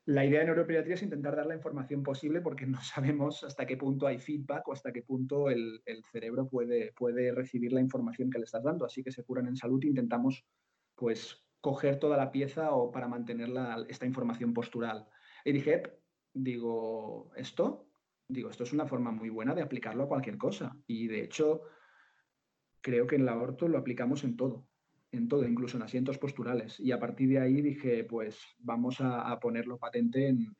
La 0.06 0.26
idea 0.26 0.40
de 0.40 0.46
neuropediatría 0.46 0.96
es 0.96 1.04
intentar 1.04 1.36
dar 1.36 1.46
la 1.46 1.56
información 1.56 2.02
posible 2.02 2.42
porque 2.42 2.66
no 2.66 2.82
sabemos 2.82 3.44
hasta 3.44 3.66
qué 3.66 3.78
punto 3.78 4.08
hay 4.08 4.20
feedback 4.20 4.68
o 4.68 4.74
hasta 4.74 4.92
qué 4.92 5.04
punto 5.04 5.50
el, 5.50 5.82
cerebro 6.12 6.48
puede, 6.48 6.94
puede, 6.94 7.32
recibir 7.32 7.72
la 7.74 7.82
información 7.82 8.30
que 8.30 8.40
le 8.40 8.46
estás 8.46 8.64
dando. 8.64 8.86
Así 8.86 9.04
que 9.04 9.12
se 9.12 9.24
curan 9.24 9.48
en 9.48 9.56
salud 9.56 9.84
intentamos 9.84 10.46
pues 10.96 11.44
coger 11.62 12.00
toda 12.00 12.18
la 12.18 12.32
pieza 12.32 12.72
o 12.72 12.92
para 12.92 13.08
mantener 13.08 13.50
esta 13.88 14.06
información 14.06 14.54
postural. 14.54 15.08
Y 15.46 15.52
dije, 15.52 15.84
digo, 16.34 17.32
esto, 17.36 17.90
digo, 18.28 18.50
esto 18.50 18.64
es 18.64 18.74
una 18.74 18.86
forma 18.86 19.12
muy 19.12 19.30
buena 19.30 19.54
de 19.56 19.62
aplicarlo 19.62 20.04
a 20.04 20.08
cualquier 20.08 20.38
cosa. 20.38 20.78
Y 20.88 21.08
de 21.08 21.24
hecho, 21.24 21.64
creo 22.82 23.08
que 23.08 23.16
en 23.16 23.26
la 23.26 23.38
orto 23.38 23.68
lo 23.68 23.78
aplicamos 23.78 24.24
en 24.24 24.36
todo, 24.36 24.68
en 25.12 25.28
todo, 25.28 25.48
incluso 25.48 25.78
en 25.78 25.84
asientos 25.84 26.18
posturales. 26.18 26.80
Y 26.80 26.92
a 26.92 27.00
partir 27.00 27.30
de 27.30 27.40
ahí 27.40 27.62
dije, 27.62 28.04
pues 28.04 28.40
vamos 28.60 28.98
a, 29.00 29.40
ponerlo 29.40 29.78
patente 29.78 30.28
en, 30.28 30.56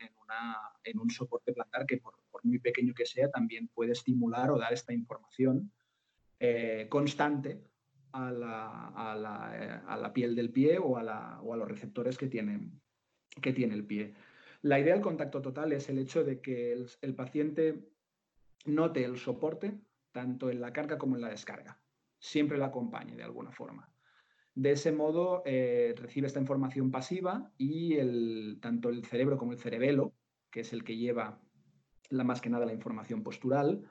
un 0.96 1.10
soporte 1.10 1.54
plantar 1.54 1.86
que 1.86 1.98
por, 1.98 2.16
muy 2.44 2.60
pequeño 2.60 2.94
que 2.94 3.06
sea, 3.06 3.30
también 3.30 3.68
puede 3.68 3.92
estimular 3.92 4.50
o 4.52 4.58
dar 4.58 4.72
esta 4.74 4.94
información 4.94 5.72
eh, 6.40 6.88
constante 6.90 7.62
a 8.14 8.32
la, 8.32 10.12
piel 10.14 10.36
del 10.36 10.52
pie 10.52 10.78
o 10.80 10.98
a, 10.98 11.42
los 11.44 11.68
receptores 11.68 12.18
que 12.18 12.28
tiene, 12.28 12.72
que 13.42 13.54
tiene 13.54 13.74
el 13.76 13.86
pie. 13.86 14.14
La 14.62 14.80
idea 14.80 14.94
del 14.94 15.04
contacto 15.04 15.42
total 15.42 15.74
es 15.74 15.90
el 15.90 16.00
hecho 16.00 16.24
de 16.24 16.42
que 16.42 16.74
el 16.74 17.16
paciente 17.16 17.90
note 18.66 19.04
el 19.04 19.18
soporte 19.18 19.80
tanto 20.12 20.50
en 20.50 20.62
la 20.62 20.74
carga 20.74 20.98
como 20.98 21.16
en 21.16 21.22
la 21.22 21.30
descarga. 21.30 21.80
Siempre 22.20 22.58
la 22.58 22.68
acompañe 22.68 23.16
de 23.16 23.24
alguna 23.24 23.52
forma. 23.52 23.92
De 24.56 24.72
ese 24.72 24.92
modo 24.92 25.42
eh, 25.46 25.94
recibe 25.98 26.28
esta 26.28 26.40
información 26.40 26.92
pasiva 26.92 27.52
y 27.58 27.96
el, 27.96 28.60
tanto 28.62 28.90
el 28.90 29.06
cerebro 29.06 29.38
como 29.38 29.54
el 29.54 29.60
cerebelo, 29.60 30.14
que 30.52 30.62
es 30.62 30.74
el 30.74 30.84
que 30.84 30.98
lleva 30.98 31.42
la, 32.10 32.24
más 32.24 32.42
que 32.42 32.50
nada 32.50 32.66
la 32.66 32.74
información 32.74 33.24
postural, 33.24 33.90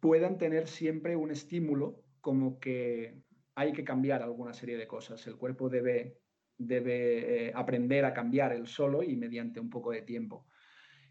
puedan 0.00 0.36
tener 0.38 0.66
siempre 0.66 1.16
un 1.16 1.30
estímulo 1.30 2.02
como 2.20 2.58
que 2.58 3.22
hay 3.54 3.72
que 3.72 3.84
cambiar 3.84 4.22
alguna 4.22 4.52
serie 4.52 4.76
de 4.76 4.86
cosas. 4.86 5.26
El 5.26 5.36
cuerpo 5.36 5.68
debe, 5.68 6.18
debe 6.58 7.46
eh, 7.46 7.52
aprender 7.54 8.04
a 8.04 8.14
cambiar 8.14 8.52
el 8.52 8.66
solo 8.66 9.02
y 9.02 9.14
mediante 9.16 9.60
un 9.60 9.70
poco 9.70 9.92
de 9.92 10.02
tiempo. 10.02 10.46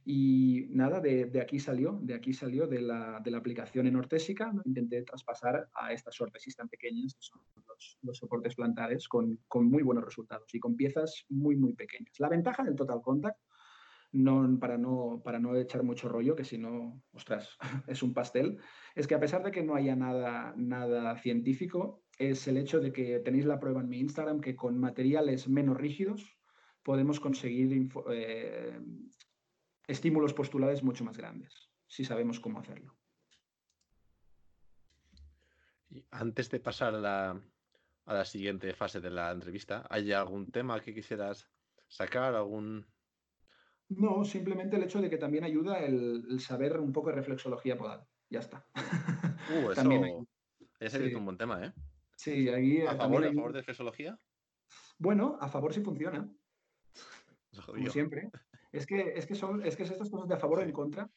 Y 0.06 0.68
nada, 0.70 0.99
de, 0.99 1.30
aquí 1.41 1.60
salió, 1.60 1.97
de 2.01 2.14
aquí 2.14 2.34
salió 2.34 2.68
de 2.68 2.82
la, 2.82 3.18
aplicación 3.18 3.88
en 3.88 3.95
ortésica, 3.95 4.54
intenté 4.66 5.01
traspasar 5.04 5.70
a 5.74 5.93
estas 5.93 6.20
ortesis 6.20 6.56
tan 6.56 6.68
pequeñas, 6.68 7.14
que 7.14 7.22
son 7.22 7.41
los, 8.01 8.18
soportes 8.18 8.56
plantares, 8.56 9.08
con, 9.08 9.39
muy 9.54 9.82
buenos 9.82 10.04
resultados 10.04 10.54
y 10.54 10.60
con 10.60 10.76
piezas 10.76 11.26
muy, 11.30 11.56
muy 11.56 11.74
pequeñas. 11.74 12.20
La 12.20 12.30
ventaja 12.30 12.64
del 12.64 12.76
Total 12.76 13.01
Contact, 13.01 13.38
no, 14.12 14.60
para, 14.60 14.78
no, 14.78 15.22
para 15.24 15.39
no 15.39 15.56
echar 15.56 15.84
mucho 15.84 16.10
rollo, 16.10 16.36
que 16.36 16.43
si 16.43 16.58
no, 16.58 17.01
ostras, 17.14 17.58
es 17.88 18.04
un 18.04 18.14
pastel, 18.14 18.58
es 18.95 19.08
que 19.08 19.16
a 19.16 19.20
pesar 19.20 19.43
de 19.43 19.51
que 19.51 19.64
no 19.64 19.76
haya 19.76 19.95
nada, 19.95 20.54
nada 20.58 21.18
científico, 21.18 22.04
es 22.20 22.47
el 22.47 22.58
hecho 22.58 22.80
de 22.80 22.91
que 22.91 23.20
tenéis 23.20 23.45
la 23.45 23.60
prueba 23.60 23.82
en 23.82 23.89
mi 23.89 23.99
Instagram 23.99 24.41
que 24.41 24.56
con 24.56 24.78
materiales 24.78 25.47
menos 25.47 25.78
rígidos 25.78 26.38
podemos 26.84 27.20
conseguir 27.20 27.89
eh, 28.12 28.80
estímulos 29.88 30.34
postulares 30.34 30.84
mucho 30.84 31.04
más 31.04 31.18
grandes, 31.18 31.70
si 31.88 32.06
sabemos 32.06 32.40
cómo 32.40 32.60
hacerlo. 32.60 32.96
Y 35.90 36.06
antes 36.12 36.50
de 36.50 36.60
pasar 36.60 36.96
a 36.96 37.42
la, 38.06 38.26
siguiente 38.26 38.74
fase 38.74 39.00
de 39.00 39.12
la 39.12 39.32
entrevista, 39.32 39.86
¿hay 39.90 40.12
algún 40.12 40.52
tema 40.52 40.80
que 40.80 40.94
quisieras 40.94 41.50
sacar? 41.88 42.36
¿Algún... 42.36 42.86
No, 43.90 44.26
simplemente 44.26 44.78
el 44.78 44.84
hecho 44.84 45.02
de 45.02 45.10
que 45.10 45.18
también 45.18 45.44
ayuda 45.44 45.80
el, 45.80 46.40
saber 46.40 46.80
un 46.80 46.92
poco 46.92 47.10
de 47.10 47.16
reflexología 47.16 47.78
podal. 47.78 48.08
Ya 48.30 48.40
está. 48.40 48.66
Uh, 49.50 49.70
eso 49.72 49.74
también 49.76 50.28
es 50.80 51.16
un 51.16 51.26
buen 51.26 51.38
tema, 51.38 51.64
¿eh? 51.64 51.74
Sí, 52.16 52.50
aquí. 52.50 52.82
¿A 52.82 52.96
favor, 52.96 53.26
¿A 53.26 53.34
favor 53.34 53.54
de 53.54 53.60
reflexología? 53.60 54.18
Bueno, 54.98 55.38
a 55.40 55.48
favor 55.50 55.74
sí 55.74 55.82
funciona. 55.82 56.28
Como 57.66 57.90
siempre. 57.90 58.30
Es 58.74 58.88
que, 58.88 59.13
es 59.15 59.26
que 59.26 59.36
son 59.36 59.63
es 59.65 59.78
que 59.78 59.84
estas 59.84 60.09
cosas 60.09 60.28
de 60.28 60.34
a 60.34 60.39
favor 60.39 60.59
o 60.59 60.61
en 60.63 60.71
contra. 60.71 61.09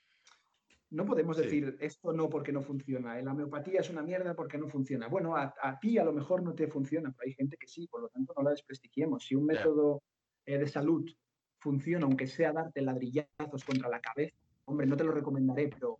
No 0.90 1.04
podemos 1.04 1.36
decir 1.36 1.76
esto 1.80 2.12
no 2.12 2.28
porque 2.28 2.52
no 2.52 2.62
funciona. 2.62 3.20
La 3.20 3.32
homeopatía 3.32 3.80
es 3.80 3.90
una 3.90 4.02
mierda 4.02 4.34
porque 4.34 4.57
no 4.57 4.68
funciona. 4.68 5.09
Bueno, 5.09 5.34
a, 5.34 5.78
ti 5.80 5.98
a 5.98 6.04
lo 6.04 6.12
mejor 6.12 6.42
no 6.42 6.54
te 6.54 6.68
funciona, 6.68 7.11
pero 7.11 7.26
hay 7.26 7.34
gente 7.34 7.57
que 7.57 7.66
sí, 7.66 7.88
por 7.88 8.02
lo 8.02 8.09
tanto 8.09 8.32
no 8.36 8.44
la 8.44 8.50
desprestigiemos. 8.50 9.24
Si 9.24 9.34
un 9.34 9.46
método 9.46 10.02
eh, 10.44 10.59
de 10.59 10.68
salud 10.68 11.11
funciona, 11.59 12.04
aunque 12.04 12.28
sea 12.28 12.52
darte 12.52 12.82
ladrillazos 12.82 13.64
contra 13.64 13.88
la 13.88 14.00
cabeza, 14.00 14.36
hombre, 14.66 14.86
no 14.86 14.96
te 14.96 15.02
lo 15.02 15.11
recomendaré, 15.11 15.68
pero 15.68 15.98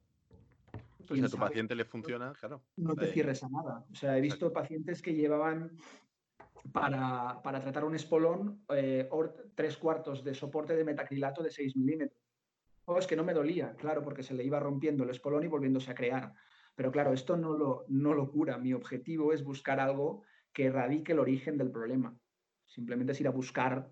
pues 1.07 1.21
si 1.21 1.27
a 1.27 1.29
tu 1.29 1.39
paciente 1.39 1.75
le 1.75 1.85
funciona, 1.85 2.33
claro. 2.39 2.63
No 2.77 2.95
te 2.95 3.07
cierres 3.07 3.43
a 3.43 3.49
nada. 3.49 3.85
O 3.91 3.95
sea, 3.95 4.19
he 4.19 4.21
visto 4.21 4.53
pacientes 4.53 5.03
que 5.03 5.15
llevaban 5.15 5.71
para, 6.73 7.41
tratar 7.43 7.85
un 7.85 7.95
espolón 7.95 8.65
eh, 8.69 9.09
tres 9.55 9.77
cuartos 9.77 10.23
de 10.25 10.35
soporte 10.35 10.77
de 10.77 10.85
metacrilato 10.85 11.43
de 11.43 11.51
6 11.51 11.77
milímetros. 11.77 12.21
Oh, 12.87 12.99
es 12.99 13.07
que 13.07 13.17
no 13.17 13.25
me 13.25 13.35
dolía, 13.35 13.75
claro, 13.77 14.03
porque 14.03 14.23
se 14.23 14.35
le 14.35 14.45
iba 14.45 14.61
rompiendo 14.61 15.05
el 15.05 15.11
espolón 15.11 15.45
y 15.45 15.49
volviéndose 15.49 15.91
a 15.91 15.95
crear. 15.95 16.33
Pero 16.77 16.93
claro, 16.93 17.13
esto 17.13 17.37
no 17.37 17.53
lo, 17.53 17.85
no 17.89 18.15
lo 18.15 18.31
cura. 18.31 18.59
Mi 18.59 18.73
objetivo 18.73 19.33
es 19.33 19.43
buscar 19.43 19.81
algo 19.81 20.23
que 20.53 20.67
erradique 20.67 21.13
el 21.13 21.19
origen 21.19 21.59
del 21.59 21.71
problema. 21.71 22.17
Simplemente 22.65 23.13
es 23.13 23.21
ir 23.21 23.29
a 23.29 23.33
buscar 23.33 23.91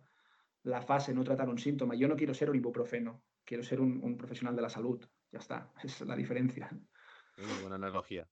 la 0.62 0.80
fase, 0.80 1.12
no 1.12 1.24
tratar 1.24 1.48
un 1.48 1.58
síntoma. 1.58 1.94
Yo 1.94 2.08
no 2.08 2.16
quiero 2.16 2.34
ser 2.34 2.50
un 2.50 2.56
ibuprofeno, 2.56 3.22
quiero 3.44 3.62
ser 3.62 3.80
un, 3.80 4.16
profesional 4.16 4.54
de 4.54 4.62
la 4.62 4.68
salud. 4.68 5.04
Ya 5.32 5.38
está, 5.38 5.72
es 5.82 6.00
la 6.02 6.16
diferencia. 6.16 6.70
Muy 7.36 7.60
buena 7.62 7.76
analogía. 7.76 8.28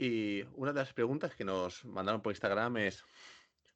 Y 0.00 0.42
una 0.54 0.72
de 0.72 0.80
las 0.80 0.94
preguntas 0.94 1.36
que 1.36 1.44
nos 1.44 1.84
mandaron 1.84 2.22
por 2.22 2.32
Instagram 2.32 2.78
es, 2.78 3.04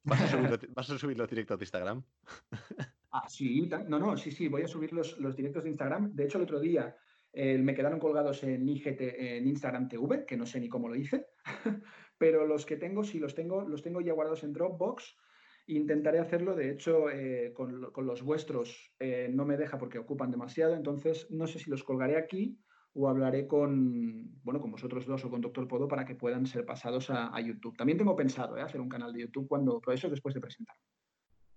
¿vas 0.03 0.21
a 0.21 0.27
subirlo, 0.27 0.57
¿vas 0.75 0.89
a 0.89 0.97
subirlo 0.97 1.27
directo 1.27 1.53
a 1.53 1.57
Instagram? 1.59 2.03
Ah, 3.17 3.29
sí, 3.29 3.69
no, 3.87 3.97
no, 3.97 4.17
sí, 4.17 4.29
sí, 4.29 4.49
voy 4.49 4.63
a 4.63 4.67
subir 4.67 4.91
los, 4.91 5.15
directos 5.37 5.63
de 5.63 5.69
Instagram. 5.69 6.13
De 6.13 6.25
hecho, 6.25 6.37
el 6.37 6.43
otro 6.43 6.59
día 6.59 6.93
eh, 7.31 7.57
me 7.57 7.73
quedaron 7.73 7.97
colgados 7.97 8.43
en 8.43 8.67
IGT, 8.67 8.99
en 8.99 9.47
Instagram 9.47 9.87
TV, 9.87 10.25
que 10.25 10.35
no 10.35 10.45
sé 10.45 10.59
ni 10.59 10.67
cómo 10.67 10.89
lo 10.89 10.95
hice, 10.95 11.27
pero 12.17 12.45
los 12.45 12.65
que 12.65 12.75
tengo, 12.75 13.05
sí, 13.05 13.19
los 13.19 13.33
tengo, 13.33 13.61
los 13.61 13.81
tengo 13.83 14.01
ya 14.01 14.11
guardados 14.11 14.43
en 14.43 14.51
Dropbox. 14.51 15.15
Intentaré 15.67 16.19
hacerlo, 16.19 16.55
de 16.55 16.71
hecho, 16.71 17.09
eh, 17.09 17.53
con, 17.53 17.79
los 17.79 18.21
vuestros 18.21 18.93
eh, 18.99 19.29
no 19.31 19.45
me 19.45 19.55
deja 19.55 19.77
porque 19.77 19.99
ocupan 19.99 20.29
demasiado, 20.29 20.75
entonces 20.75 21.31
no 21.31 21.47
sé 21.47 21.59
si 21.59 21.69
los 21.69 21.85
colgaré 21.85 22.17
aquí 22.17 22.59
o 22.97 23.09
hablaré 23.09 23.45
con, 23.45 24.41
bueno, 24.43 24.61
con 24.61 24.71
vosotros 24.71 25.05
dos 25.05 25.23
o 25.25 25.29
con 25.29 25.41
Doctor 25.41 25.67
Podo 25.67 25.87
para 25.87 26.05
que 26.05 26.15
puedan 26.15 26.45
ser 26.45 26.65
pasados 26.65 27.09
a, 27.09 27.39
YouTube. 27.41 27.75
También 27.75 27.97
tengo 27.97 28.15
pensado 28.15 28.57
¿eh? 28.57 28.61
hacer 28.61 28.79
un 28.79 28.87
canal 28.87 29.11
de 29.11 29.21
YouTube 29.21 29.49
cuando, 29.49 29.81
pero 29.81 29.93
eso 29.93 30.09
después 30.09 30.33
de 30.33 30.39
presentar. 30.39 30.75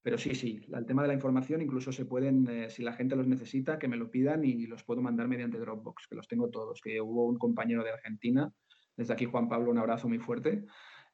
Pero 0.03 0.19
sí, 0.19 0.35
sí, 0.35 0.67
el 0.73 0.85
tema 0.85 1.03
de 1.03 1.09
la 1.09 1.15
información 1.15 1.63
incluso 1.63 1.93
se 1.93 2.05
pueden, 2.05 2.49
eh, 2.49 2.71
si 2.71 2.83
la 2.83 2.93
gente 2.93 3.15
los 3.15 3.29
necesita, 3.29 3.79
que 3.79 3.87
me 3.87 3.97
lo 3.97 4.11
pidan 4.11 4.45
y 4.45 4.67
los 4.67 4.83
puedo 4.83 5.01
mandar 5.01 5.29
mediante 5.29 5.59
Dropbox, 5.59 6.09
que 6.09 6.17
los 6.17 6.27
tengo 6.27 6.51
todos, 6.51 6.81
que 6.81 7.01
hubo 7.01 7.27
un 7.27 7.39
compañero 7.39 7.85
de 7.85 7.91
Argentina, 7.91 8.53
desde 8.97 9.13
aquí 9.13 9.27
Juan 9.27 9.49
Pablo, 9.49 9.71
un 9.71 9.79
abrazo 9.79 10.09
muy 10.09 10.19
fuerte, 10.19 10.65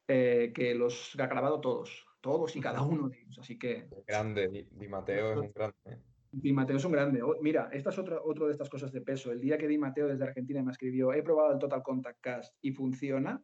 eh, 0.09 0.53
que 0.55 0.75
los 0.75 1.19
ha 1.19 1.27
grabado 1.27 1.61
todos, 1.61 2.07
todos 2.23 2.57
y 2.57 2.61
cada 2.61 2.83
uno 2.83 3.11
de 3.11 3.21
ellos, 3.21 3.39
así 3.39 3.59
que... 3.59 3.89
Grande, 4.07 4.67
Di, 4.71 4.89
Mateo 4.89 5.33
es 5.33 5.37
un 5.39 5.53
grande. 5.55 6.14
Di 6.37 6.53
Mateo 6.53 6.77
es 6.77 6.85
un 6.85 6.93
grande. 6.93 7.21
Mira, 7.41 7.69
esta 7.73 7.91
es 7.91 7.99
otra, 7.99 8.19
de 8.19 8.51
estas 8.51 8.69
cosas 8.69 8.93
de 8.93 9.01
peso. 9.01 9.31
El 9.31 9.41
día 9.41 9.57
que 9.59 9.69
Di 9.69 9.79
Mateo 9.79 10.09
desde 10.09 10.25
Argentina 10.25 10.63
me 10.63 10.73
escribió, 10.73 11.13
he 11.13 11.23
probado 11.23 11.53
el 11.53 11.59
Total 11.59 11.83
Contact 11.83 12.21
Cast 12.21 12.57
y 12.61 12.73
funciona 12.73 13.43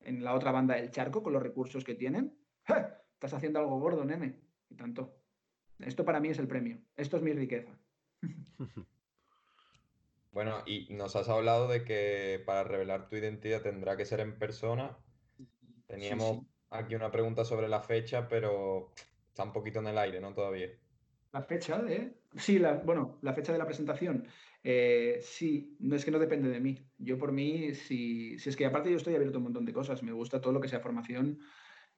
en 0.00 0.24
la 0.24 0.34
otra 0.34 0.52
banda 0.52 0.76
del 0.76 0.90
charco 0.90 1.22
con 1.22 1.32
los 1.32 1.42
recursos 1.42 1.84
que 1.84 1.94
tienen. 1.94 2.36
Estás 2.66 3.34
haciendo 3.34 3.58
algo 3.58 3.78
gordo, 3.78 4.04
nene. 4.04 4.40
Y 4.68 4.74
tanto. 4.74 5.14
Esto 5.78 6.04
para 6.04 6.20
mí 6.20 6.28
es 6.28 6.38
el 6.38 6.48
premio. 6.48 6.80
Esto 6.96 7.16
es 7.16 7.22
mi 7.22 7.32
riqueza. 7.32 7.78
Bueno, 10.32 10.62
y 10.64 10.86
nos 10.88 11.14
has 11.14 11.28
hablado 11.28 11.68
de 11.68 11.84
que 11.84 12.42
para 12.46 12.64
revelar 12.64 13.06
tu 13.06 13.16
identidad 13.16 13.60
tendrá 13.60 13.98
que 13.98 14.06
ser 14.06 14.20
en 14.20 14.38
persona. 14.38 14.96
Teníamos 15.86 16.46
aquí 16.70 16.94
una 16.94 17.10
pregunta 17.10 17.44
sobre 17.44 17.68
la 17.68 17.82
fecha, 17.82 18.28
pero 18.28 18.92
está 19.28 19.44
un 19.44 19.52
poquito 19.52 19.80
en 19.80 19.88
el 19.88 19.98
aire, 19.98 20.22
¿no? 20.22 20.32
Todavía. 20.32 20.70
La 21.32 21.42
fecha 21.42 21.80
de. 21.80 22.20
Sí, 22.36 22.58
la, 22.58 22.74
bueno, 22.74 23.18
la 23.22 23.32
fecha 23.32 23.52
de 23.52 23.58
la 23.58 23.64
presentación. 23.66 24.28
Eh, 24.62 25.18
sí, 25.22 25.76
no 25.80 25.96
es 25.96 26.04
que 26.04 26.10
no 26.10 26.18
depende 26.18 26.48
de 26.50 26.60
mí. 26.60 26.78
Yo 26.98 27.18
por 27.18 27.32
mí, 27.32 27.74
si, 27.74 28.38
si, 28.38 28.50
es 28.50 28.56
que 28.56 28.66
aparte 28.66 28.90
yo 28.90 28.96
estoy 28.98 29.14
abierto 29.14 29.36
a 29.36 29.38
un 29.38 29.44
montón 29.44 29.64
de 29.64 29.72
cosas, 29.72 30.02
me 30.02 30.12
gusta 30.12 30.40
todo 30.40 30.52
lo 30.52 30.60
que 30.60 30.68
sea 30.68 30.80
formación. 30.80 31.40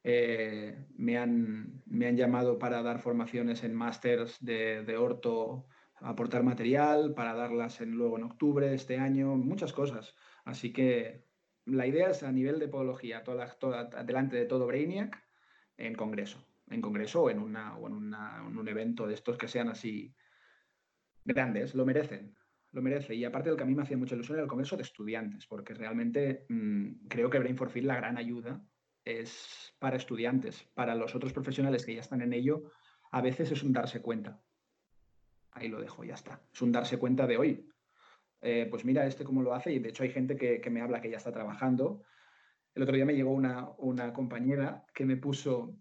Eh, 0.04 0.86
me, 0.96 1.18
han, 1.18 1.82
me 1.86 2.06
han 2.06 2.16
llamado 2.16 2.58
para 2.58 2.82
dar 2.82 3.00
formaciones 3.00 3.64
en 3.64 3.74
másters 3.74 4.44
de, 4.44 4.84
de 4.84 4.96
orto, 4.96 5.66
aportar 5.96 6.44
material, 6.44 7.14
para 7.14 7.34
darlas 7.34 7.80
en, 7.80 7.92
luego 7.92 8.18
en 8.18 8.24
octubre 8.24 8.68
de 8.68 8.76
este 8.76 8.98
año, 8.98 9.36
muchas 9.36 9.72
cosas. 9.72 10.14
Así 10.44 10.72
que 10.72 11.26
la 11.64 11.86
idea 11.86 12.10
es 12.10 12.22
a 12.22 12.32
nivel 12.32 12.58
de 12.60 12.68
podología, 12.68 13.24
toda, 13.24 13.46
toda, 13.58 13.84
delante 14.04 14.36
de 14.36 14.46
todo 14.46 14.66
Brainiac, 14.66 15.22
en 15.76 15.94
congreso 15.94 16.53
en 16.68 16.80
congreso 16.80 17.22
o 17.22 17.30
en, 17.30 17.38
una, 17.38 17.76
o 17.76 17.86
en, 17.86 17.94
un 17.94 18.68
evento 18.68 19.06
de 19.06 19.14
estos 19.14 19.36
que 19.36 19.48
sean 19.48 19.68
así 19.68 20.14
grandes, 21.24 21.74
lo 21.74 21.84
merecen, 21.84 22.34
lo 22.72 22.82
merece. 22.82 23.14
Y 23.14 23.24
aparte 23.24 23.48
del 23.48 23.56
que 23.56 23.64
a 23.64 23.66
mí 23.66 23.74
me 23.74 23.82
hacía 23.82 23.96
mucha 23.96 24.14
ilusión 24.14 24.36
era 24.36 24.44
el 24.44 24.48
congreso 24.48 24.76
de 24.76 24.82
estudiantes, 24.82 25.46
porque 25.46 25.74
realmente 25.74 26.46
mm, 26.48 27.06
creo 27.08 27.30
que 27.30 27.38
Brain 27.38 27.56
for 27.56 27.70
Fit 27.70 27.84
la 27.84 27.96
gran 27.96 28.18
ayuda 28.18 28.64
es 29.04 29.74
para 29.78 29.96
estudiantes, 29.96 30.64
para 30.74 30.94
los 30.94 31.14
otros 31.14 31.32
profesionales 31.32 31.84
que 31.84 31.94
ya 31.94 32.00
están 32.00 32.22
en 32.22 32.32
ello, 32.32 32.70
a 33.10 33.20
veces 33.20 33.50
es 33.52 33.62
un 33.62 33.72
darse 33.72 34.00
cuenta. 34.00 34.42
Ahí 35.52 35.68
lo 35.68 35.80
dejo, 35.80 36.04
ya 36.04 36.14
está. 36.14 36.42
Es 36.52 36.62
un 36.62 36.72
darse 36.72 36.98
cuenta 36.98 37.26
de 37.26 37.36
hoy. 37.36 37.68
Eh, 38.40 38.66
pues 38.70 38.84
mira 38.84 39.06
este 39.06 39.24
cómo 39.24 39.42
lo 39.42 39.54
hace 39.54 39.72
y 39.72 39.78
de 39.78 39.88
hecho 39.88 40.02
hay 40.02 40.10
gente 40.10 40.36
que, 40.36 40.60
que 40.60 40.68
me 40.68 40.82
habla 40.82 41.00
que 41.00 41.08
ya 41.08 41.16
está 41.16 41.32
trabajando 41.32 42.02
El 42.74 42.82
otro 42.82 42.94
día 42.94 43.06
me 43.06 43.14
llegó 43.14 43.30
una, 43.30 43.70
una 43.78 44.12
compañera 44.12 44.84
que 44.92 45.06
me 45.06 45.16
puso, 45.16 45.78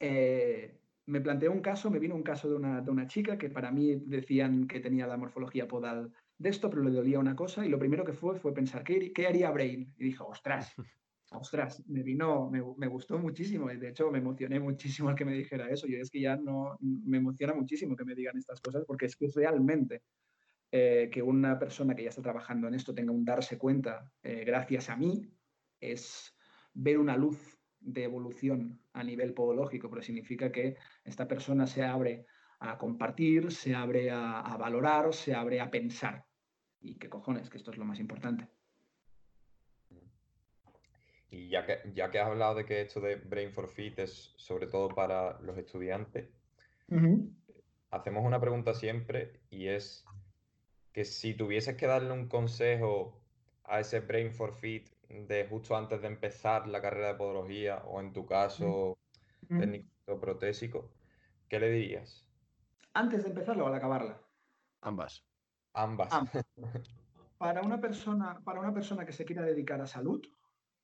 eh, 0.00 0.80
me 1.06 1.20
planteó 1.20 1.52
un 1.52 1.60
caso, 1.60 1.90
me 1.90 1.98
vino 1.98 2.14
un 2.14 2.22
caso 2.22 2.48
de 2.48 2.56
una, 2.56 2.80
de 2.80 2.90
una 2.90 3.06
chica 3.06 3.36
que 3.36 3.50
para 3.50 3.70
mí 3.70 3.96
decían 4.06 4.66
que 4.66 4.80
tenía 4.80 5.06
la 5.06 5.16
morfología 5.16 5.68
podal 5.68 6.12
de 6.38 6.48
esto, 6.48 6.70
pero 6.70 6.82
le 6.82 6.90
dolía 6.90 7.18
una 7.18 7.36
cosa 7.36 7.64
y 7.64 7.68
lo 7.68 7.78
primero 7.78 8.04
que 8.04 8.12
fue 8.12 8.38
fue 8.38 8.54
pensar, 8.54 8.82
¿qué, 8.84 9.12
qué 9.12 9.26
haría 9.26 9.50
Brain? 9.50 9.92
Y 9.98 10.04
dijo, 10.04 10.26
ostras, 10.26 10.74
ostras, 11.30 11.82
me 11.86 12.02
vino, 12.02 12.50
me, 12.50 12.62
me, 12.76 12.86
gustó 12.86 13.18
muchísimo. 13.18 13.68
De 13.68 13.88
hecho, 13.88 14.10
me 14.10 14.18
emocioné 14.18 14.60
muchísimo 14.60 15.08
al 15.08 15.14
que 15.14 15.24
me 15.24 15.34
dijera 15.34 15.68
eso. 15.68 15.86
Yo 15.86 15.98
es 15.98 16.10
que 16.10 16.20
ya 16.20 16.36
no, 16.36 16.78
me 16.80 17.18
emociona 17.18 17.54
muchísimo 17.54 17.96
que 17.96 18.04
me 18.04 18.14
digan 18.14 18.36
estas 18.36 18.60
cosas 18.60 18.84
porque 18.86 19.06
es 19.06 19.16
que 19.16 19.28
realmente 19.34 20.02
eh, 20.76 21.08
que 21.12 21.22
una 21.22 21.56
persona 21.56 21.94
que 21.94 22.02
ya 22.02 22.08
está 22.08 22.22
trabajando 22.22 22.66
en 22.66 22.74
esto 22.74 22.92
tenga 22.92 23.12
un 23.12 23.24
darse 23.24 23.56
cuenta 23.58 24.10
eh, 24.24 24.44
gracias 24.44 24.90
a 24.90 24.96
mí 24.96 25.30
es 25.78 26.34
ver 26.72 26.98
una 26.98 27.16
luz 27.16 27.53
de 27.84 28.04
evolución 28.04 28.80
a 28.92 29.04
nivel 29.04 29.34
podológico, 29.34 29.88
pero 29.90 30.02
significa 30.02 30.50
que 30.50 30.76
esta 31.04 31.28
persona 31.28 31.66
se 31.66 31.84
abre 31.84 32.26
a 32.58 32.78
compartir, 32.78 33.52
se 33.52 33.74
abre 33.74 34.10
a, 34.10 34.40
a 34.40 34.56
valorar, 34.56 35.12
se 35.12 35.34
abre 35.34 35.60
a 35.60 35.70
pensar. 35.70 36.24
Y 36.80 36.96
qué 36.96 37.08
cojones, 37.08 37.50
que 37.50 37.58
esto 37.58 37.70
es 37.70 37.78
lo 37.78 37.84
más 37.84 38.00
importante. 38.00 38.48
Y 41.30 41.48
ya 41.48 41.66
que, 41.66 41.80
ya 41.94 42.10
que 42.10 42.20
has 42.20 42.28
hablado 42.28 42.54
de 42.54 42.64
que 42.64 42.80
esto 42.80 43.00
de 43.00 43.16
Brain 43.16 43.50
for 43.52 43.68
Fit 43.68 43.98
es 43.98 44.34
sobre 44.36 44.68
todo 44.68 44.88
para 44.88 45.40
los 45.40 45.58
estudiantes, 45.58 46.28
uh 46.88 46.96
-huh. 46.96 47.34
hacemos 47.90 48.24
una 48.24 48.40
pregunta 48.40 48.72
siempre 48.72 49.40
y 49.50 49.66
es 49.66 50.04
que 50.92 51.04
si 51.04 51.34
tuvieses 51.34 51.76
que 51.76 51.86
darle 51.86 52.12
un 52.12 52.28
consejo 52.28 53.20
a 53.64 53.80
ese 53.80 53.98
Brain 53.98 54.30
for 54.30 54.54
Fit 54.54 54.93
de 55.08 55.46
justo 55.48 55.76
antes 55.76 56.00
de 56.02 56.08
empezar 56.08 56.66
la 56.68 56.80
carrera 56.80 57.08
de 57.08 57.14
podología 57.14 57.82
o 57.86 58.00
en 58.00 58.12
tu 58.12 58.26
caso 58.26 58.98
-huh. 59.48 59.58
técnico 59.60 60.20
protésico, 60.20 60.90
¿qué 61.48 61.58
le 61.58 61.70
dirías? 61.70 62.26
¿Antes 62.94 63.24
de 63.24 63.30
empezarla 63.30 63.64
o 63.64 63.66
al 63.66 63.74
acabarla? 63.74 64.20
Ambas. 64.80 65.26
Ambas. 65.72 66.12
Ambas. 66.12 66.44
Para 67.38 67.62
una 67.62 67.80
persona, 67.80 68.40
para 68.44 68.60
una 68.60 68.72
persona 68.72 69.04
que 69.04 69.12
se 69.12 69.24
quiera 69.24 69.42
dedicar 69.42 69.80
a 69.80 69.86
salud, 69.86 70.22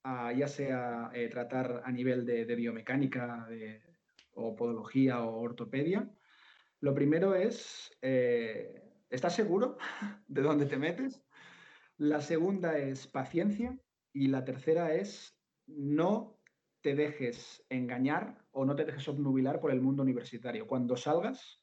a, 0.02 0.32
ya 0.32 0.48
sea 0.48 1.10
eh, 1.14 1.28
tratar 1.28 1.82
a 1.84 1.92
nivel 1.92 2.26
de, 2.26 2.44
de 2.44 2.54
biomecánica 2.56 3.46
de, 3.48 3.80
o 4.32 4.56
podología 4.56 5.22
o 5.22 5.40
ortopedia, 5.40 6.10
lo 6.80 6.92
primero 6.92 7.34
es, 7.34 7.96
eh, 8.02 8.82
¿estás 9.08 9.34
seguro 9.34 9.78
de 10.26 10.42
dónde 10.42 10.66
te 10.66 10.76
metes? 10.76 11.22
La 11.96 12.20
segunda 12.20 12.76
es 12.76 13.06
paciencia 13.06 13.78
y 14.12 14.28
la 14.28 14.44
tercera 14.44 14.94
es 14.94 15.38
no 15.66 16.38
te 16.80 16.94
dejes 16.94 17.64
engañar 17.68 18.44
o 18.52 18.64
no 18.64 18.74
te 18.74 18.84
dejes 18.84 19.06
obnubilar 19.08 19.60
por 19.60 19.70
el 19.70 19.80
mundo 19.80 20.02
universitario. 20.02 20.66
Cuando 20.66 20.96
salgas, 20.96 21.62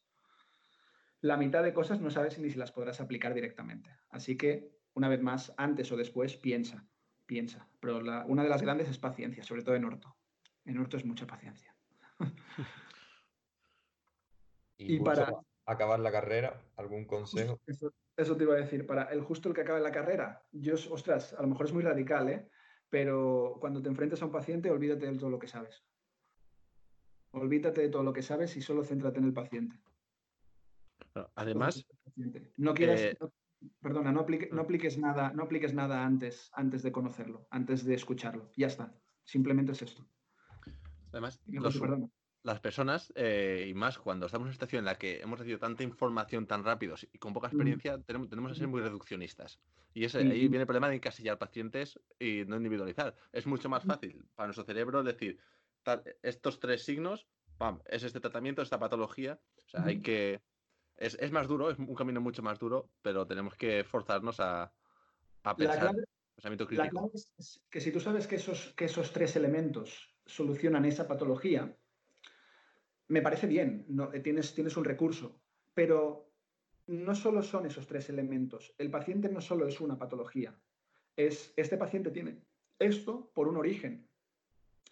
la 1.21 1.37
mitad 1.37 1.63
de 1.63 1.73
cosas 1.73 1.99
no 1.99 2.09
sabes 2.09 2.37
ni 2.39 2.49
si 2.49 2.57
las 2.57 2.71
podrás 2.71 3.01
aplicar 3.01 3.33
directamente. 3.33 3.89
Así 4.09 4.37
que, 4.37 4.71
una 4.93 5.09
vez 5.09 5.21
más, 5.21 5.53
antes 5.57 5.91
o 5.91 5.97
después, 5.97 6.37
piensa 6.37 6.87
piensa. 7.27 7.69
Pero 7.79 8.01
la, 8.01 8.25
una 8.25 8.41
de 8.41 8.49
las 8.49 8.63
grandes 8.63 8.89
es 8.89 8.97
paciencia, 8.97 9.43
sobre 9.43 9.61
todo 9.61 9.75
en 9.75 9.85
orto. 9.85 10.17
En 10.65 10.79
orto 10.79 10.97
es 10.97 11.05
mucha 11.05 11.27
paciencia. 11.27 11.75
y, 14.77 14.95
y 14.95 14.99
para 14.99 15.31
acabar 15.65 15.99
la 15.99 16.11
carrera, 16.11 16.59
¿algún 16.77 17.05
consejo? 17.05 17.59
Eso, 17.67 17.93
eso, 18.17 18.35
te 18.35 18.43
iba 18.43 18.55
a 18.55 18.57
decir. 18.57 18.85
Para 18.85 19.03
el 19.03 19.21
justo 19.21 19.49
el 19.49 19.55
que 19.55 19.61
acabe 19.61 19.79
la 19.79 19.91
carrera, 19.91 20.43
yo, 20.51 20.73
ostras, 20.91 21.33
a 21.33 21.41
lo 21.41 21.47
mejor 21.47 21.67
es 21.67 21.73
muy 21.73 21.83
radical, 21.83 22.29
¿eh? 22.29 22.49
Pero 22.89 23.57
cuando 23.59 23.81
te 23.81 23.89
enfrentes 23.89 24.21
a 24.21 24.25
un 24.25 24.31
paciente, 24.31 24.71
olvídate 24.71 25.05
de 25.05 25.17
todo 25.17 25.29
lo 25.29 25.39
que 25.39 25.47
sabes. 25.47 25.85
Olvídate 27.31 27.81
de 27.81 27.89
todo 27.89 28.03
lo 28.03 28.13
que 28.13 28.21
sabes 28.21 28.55
y 28.57 28.61
solo 28.61 28.83
céntrate 28.83 29.19
en 29.19 29.25
el 29.25 29.33
paciente. 29.33 29.79
Además, 31.35 31.85
no 32.57 32.73
quieras, 32.73 33.01
eh... 33.01 33.17
no, 33.19 33.31
Perdona, 33.81 34.11
no, 34.11 34.21
aplique, 34.21 34.49
no, 34.51 34.61
apliques 34.61 34.97
nada, 34.97 35.31
no 35.33 35.43
apliques 35.43 35.73
nada 35.73 36.05
antes, 36.05 36.49
antes 36.53 36.83
de 36.83 36.91
conocerlo, 36.91 37.47
antes 37.49 37.83
de 37.83 37.95
escucharlo. 37.95 38.51
Ya 38.55 38.67
está. 38.67 38.93
Simplemente 39.23 39.71
es 39.71 39.81
esto. 39.81 40.07
Además, 41.11 41.41
los, 41.47 41.81
las 42.47 42.59
personas, 42.61 43.11
eh, 43.15 43.65
y 43.69 43.73
más 43.73 43.97
cuando 43.97 44.25
estamos 44.25 44.45
en 44.45 44.47
una 44.47 44.53
situación 44.53 44.79
en 44.79 44.85
la 44.85 44.95
que 44.95 45.19
hemos 45.19 45.37
recibido 45.37 45.59
tanta 45.59 45.83
información 45.83 46.47
tan 46.47 46.63
rápido 46.63 46.95
y 47.11 47.17
con 47.17 47.33
poca 47.33 47.47
experiencia, 47.47 47.99
tenemos, 47.99 48.29
tenemos, 48.29 48.53
que 48.53 48.57
ser 48.57 48.67
muy 48.67 48.81
reduccionistas. 48.81 49.59
Y 49.93 50.05
ese, 50.05 50.19
ahí 50.19 50.47
viene 50.47 50.61
el 50.61 50.65
problema 50.65 50.87
de 50.89 50.95
encasillar 50.95 51.37
pacientes 51.37 51.99
y 52.19 52.45
no 52.47 52.55
individualizar. 52.55 53.13
Es 53.33 53.45
mucho 53.47 53.67
más 53.67 53.83
fácil 53.83 54.23
para 54.33 54.47
nuestro 54.47 54.63
cerebro 54.63 55.03
decir, 55.03 55.39
estos 56.21 56.59
tres 56.59 56.83
signos, 56.83 57.27
pam, 57.57 57.81
es 57.85 58.03
este 58.03 58.21
tratamiento, 58.21 58.61
esta 58.61 58.79
patología. 58.79 59.39
O 59.65 59.69
sea, 59.69 59.83
hay 59.83 60.01
que 60.01 60.41
es, 60.95 61.17
es, 61.19 61.31
más 61.31 61.47
duro, 61.47 61.69
es 61.69 61.77
un 61.77 61.95
camino 61.95 62.21
mucho 62.21 62.41
más 62.41 62.59
duro, 62.59 62.89
pero 63.01 63.27
tenemos 63.27 63.55
que 63.55 63.83
forzarnos 63.83 64.39
a, 64.39 64.71
a 65.43 65.55
pensar. 65.55 65.95
La 66.69 66.89
clave 66.89 67.11
es 67.13 67.61
que 67.69 67.81
si 67.81 67.91
tú 67.91 67.99
sabes 67.99 68.27
que 68.27 68.35
esos, 68.35 68.73
que 68.75 68.85
esos 68.85 69.11
tres 69.11 69.35
elementos 69.35 70.15
solucionan 70.25 70.85
esa 70.85 71.07
patología, 71.07 71.75
me 73.07 73.21
parece 73.21 73.47
bien, 73.47 73.85
no, 73.87 74.09
tienes, 74.09 74.53
tienes 74.53 74.77
un 74.77 74.85
recurso, 74.85 75.39
pero 75.73 76.31
no 76.87 77.15
solo 77.15 77.41
son 77.41 77.65
esos 77.65 77.87
tres 77.87 78.09
elementos. 78.09 78.73
El 78.77 78.89
paciente 78.89 79.29
no 79.29 79.41
solo 79.41 79.67
es 79.67 79.79
una 79.81 79.97
patología, 79.97 80.57
es 81.15 81.53
este 81.55 81.77
paciente 81.77 82.11
tiene 82.11 82.41
esto 82.79 83.31
por 83.33 83.47
un 83.47 83.57
origen. 83.57 84.07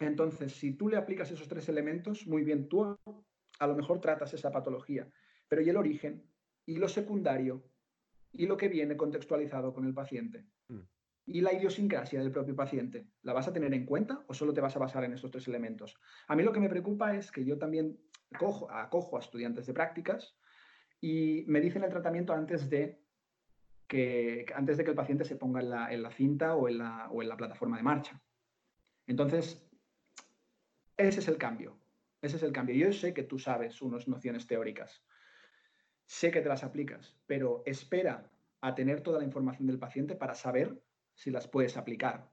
Entonces, 0.00 0.52
si 0.52 0.72
tú 0.72 0.88
le 0.88 0.96
aplicas 0.96 1.30
esos 1.30 1.48
tres 1.48 1.68
elementos, 1.68 2.26
muy 2.26 2.42
bien, 2.42 2.68
tú 2.68 2.84
a 2.84 3.66
lo 3.66 3.74
mejor 3.74 4.00
tratas 4.00 4.34
esa 4.34 4.50
patología 4.50 5.08
pero 5.48 5.62
¿y 5.62 5.70
el 5.70 5.76
origen? 5.76 6.24
¿Y 6.66 6.76
lo 6.76 6.88
secundario? 6.88 7.64
¿Y 8.32 8.46
lo 8.46 8.56
que 8.56 8.68
viene 8.68 8.96
contextualizado 8.96 9.72
con 9.72 9.86
el 9.86 9.94
paciente? 9.94 10.46
Mm. 10.68 10.80
¿Y 11.28 11.40
la 11.40 11.52
idiosincrasia 11.52 12.20
del 12.20 12.30
propio 12.30 12.54
paciente? 12.54 13.08
¿La 13.22 13.32
vas 13.32 13.48
a 13.48 13.52
tener 13.52 13.72
en 13.74 13.84
cuenta 13.84 14.24
o 14.28 14.34
solo 14.34 14.52
te 14.52 14.60
vas 14.60 14.76
a 14.76 14.78
basar 14.78 15.04
en 15.04 15.12
estos 15.12 15.30
tres 15.30 15.48
elementos? 15.48 15.96
A 16.28 16.36
mí 16.36 16.42
lo 16.42 16.52
que 16.52 16.60
me 16.60 16.68
preocupa 16.68 17.16
es 17.16 17.32
que 17.32 17.44
yo 17.44 17.58
también 17.58 17.98
cojo, 18.38 18.70
acojo 18.70 19.16
a 19.16 19.20
estudiantes 19.20 19.66
de 19.66 19.74
prácticas 19.74 20.36
y 21.00 21.44
me 21.46 21.60
dicen 21.60 21.84
el 21.84 21.90
tratamiento 21.90 22.32
antes 22.32 22.68
de 22.70 23.02
que, 23.86 24.46
antes 24.54 24.76
de 24.76 24.84
que 24.84 24.90
el 24.90 24.96
paciente 24.96 25.24
se 25.24 25.36
ponga 25.36 25.60
en 25.60 25.70
la, 25.70 25.92
en 25.92 26.02
la 26.02 26.10
cinta 26.10 26.54
o 26.56 26.68
en 26.68 26.78
la, 26.78 27.08
o 27.10 27.22
en 27.22 27.28
la 27.28 27.36
plataforma 27.36 27.76
de 27.76 27.82
marcha. 27.82 28.20
Entonces, 29.06 29.68
ese 30.96 31.20
es 31.20 31.28
el 31.28 31.38
cambio. 31.38 31.78
Ese 32.20 32.36
es 32.36 32.42
el 32.42 32.52
cambio. 32.52 32.74
Yo 32.74 32.92
sé 32.92 33.14
que 33.14 33.22
tú 33.22 33.38
sabes 33.38 33.82
unas 33.82 34.08
nociones 34.08 34.46
teóricas, 34.46 35.04
sé 36.04 36.30
que 36.30 36.40
te 36.40 36.48
las 36.48 36.64
aplicas, 36.64 37.16
pero 37.26 37.62
espera 37.66 38.30
a 38.60 38.74
tener 38.74 39.02
toda 39.02 39.18
la 39.18 39.24
información 39.24 39.66
del 39.66 39.78
paciente 39.78 40.16
para 40.16 40.34
saber 40.34 40.82
si 41.14 41.30
las 41.30 41.46
puedes 41.46 41.76
aplicar. 41.76 42.28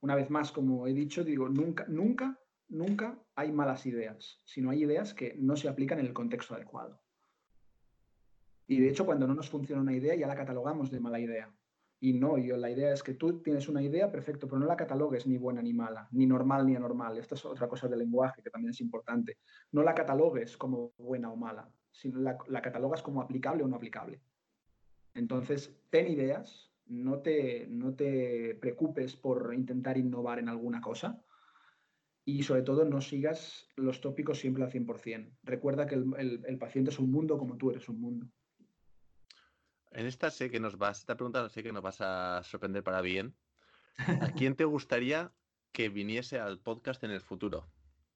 Una 0.00 0.14
vez 0.14 0.30
más, 0.30 0.50
como 0.50 0.86
he 0.86 0.92
dicho, 0.92 1.24
digo, 1.24 1.48
nunca, 1.48 1.84
nunca, 1.88 2.38
nunca 2.68 3.18
hay 3.34 3.52
malas 3.52 3.86
ideas, 3.86 4.40
sino 4.44 4.70
hay 4.70 4.82
ideas 4.82 5.14
que 5.14 5.34
no 5.38 5.56
se 5.56 5.68
aplican 5.68 5.98
en 5.98 6.06
el 6.06 6.12
contexto 6.12 6.54
adecuado. 6.54 7.00
Y 8.66 8.80
de 8.80 8.90
hecho, 8.90 9.06
cuando 9.06 9.26
no 9.26 9.34
nos 9.34 9.48
funciona 9.48 9.82
una 9.82 9.94
idea, 9.94 10.14
ya 10.14 10.26
la 10.26 10.36
catalogamos 10.36 10.90
de 10.90 11.00
mala 11.00 11.20
idea. 11.20 11.52
Y 12.00 12.12
no, 12.12 12.38
yo, 12.38 12.56
la 12.56 12.70
idea 12.70 12.92
es 12.92 13.02
que 13.02 13.14
tú 13.14 13.42
tienes 13.42 13.68
una 13.68 13.82
idea, 13.82 14.12
perfecto, 14.12 14.46
pero 14.46 14.60
no 14.60 14.66
la 14.66 14.76
catalogues 14.76 15.26
ni 15.26 15.38
buena 15.38 15.62
ni 15.62 15.72
mala, 15.72 16.08
ni 16.12 16.26
normal 16.26 16.66
ni 16.66 16.76
anormal. 16.76 17.18
Esta 17.18 17.34
es 17.34 17.44
otra 17.44 17.66
cosa 17.66 17.88
del 17.88 17.98
lenguaje 18.00 18.42
que 18.42 18.50
también 18.50 18.70
es 18.70 18.80
importante. 18.80 19.38
No 19.72 19.82
la 19.82 19.94
catalogues 19.94 20.56
como 20.56 20.92
buena 20.98 21.32
o 21.32 21.36
mala 21.36 21.68
sino 21.98 22.20
la, 22.20 22.62
catalogas 22.62 23.02
como 23.02 23.20
aplicable 23.20 23.64
o 23.64 23.68
no 23.68 23.76
aplicable. 23.76 24.20
Entonces, 25.14 25.76
ten 25.90 26.06
ideas, 26.06 26.70
no 26.86 27.18
te, 27.20 27.66
no 27.68 27.94
te 27.94 28.54
preocupes 28.60 29.16
por 29.16 29.52
intentar 29.52 29.98
innovar 29.98 30.38
en 30.38 30.48
alguna 30.48 30.80
cosa 30.80 31.20
y 32.28 32.42
sobre 32.42 32.60
todo 32.60 32.84
no 32.84 33.00
sigas 33.00 33.66
los 33.74 34.02
tópicos 34.02 34.38
siempre 34.38 34.62
al 34.62 34.70
100%. 34.70 35.38
Recuerda 35.44 35.86
que 35.86 35.94
el, 35.94 36.12
el, 36.18 36.44
el 36.46 36.58
paciente 36.58 36.90
es 36.90 36.98
un 36.98 37.10
mundo 37.10 37.38
como 37.38 37.56
tú 37.56 37.70
eres 37.70 37.88
un 37.88 38.02
mundo. 38.02 38.26
En 39.92 40.04
esta 40.04 40.30
sé 40.30 40.50
que 40.50 40.60
nos 40.60 40.76
vas, 40.76 40.98
esta 40.98 41.16
pregunta 41.16 41.48
sé 41.48 41.62
que 41.62 41.72
nos 41.72 41.82
vas 41.82 42.02
a 42.02 42.42
sorprender 42.44 42.84
para 42.84 43.00
bien. 43.00 43.34
¿A 44.20 44.30
quién 44.32 44.56
te 44.56 44.66
gustaría 44.66 45.32
que 45.72 45.88
viniese 45.88 46.38
al 46.38 46.60
podcast 46.60 47.02
en 47.02 47.12
el 47.12 47.22
futuro? 47.22 47.66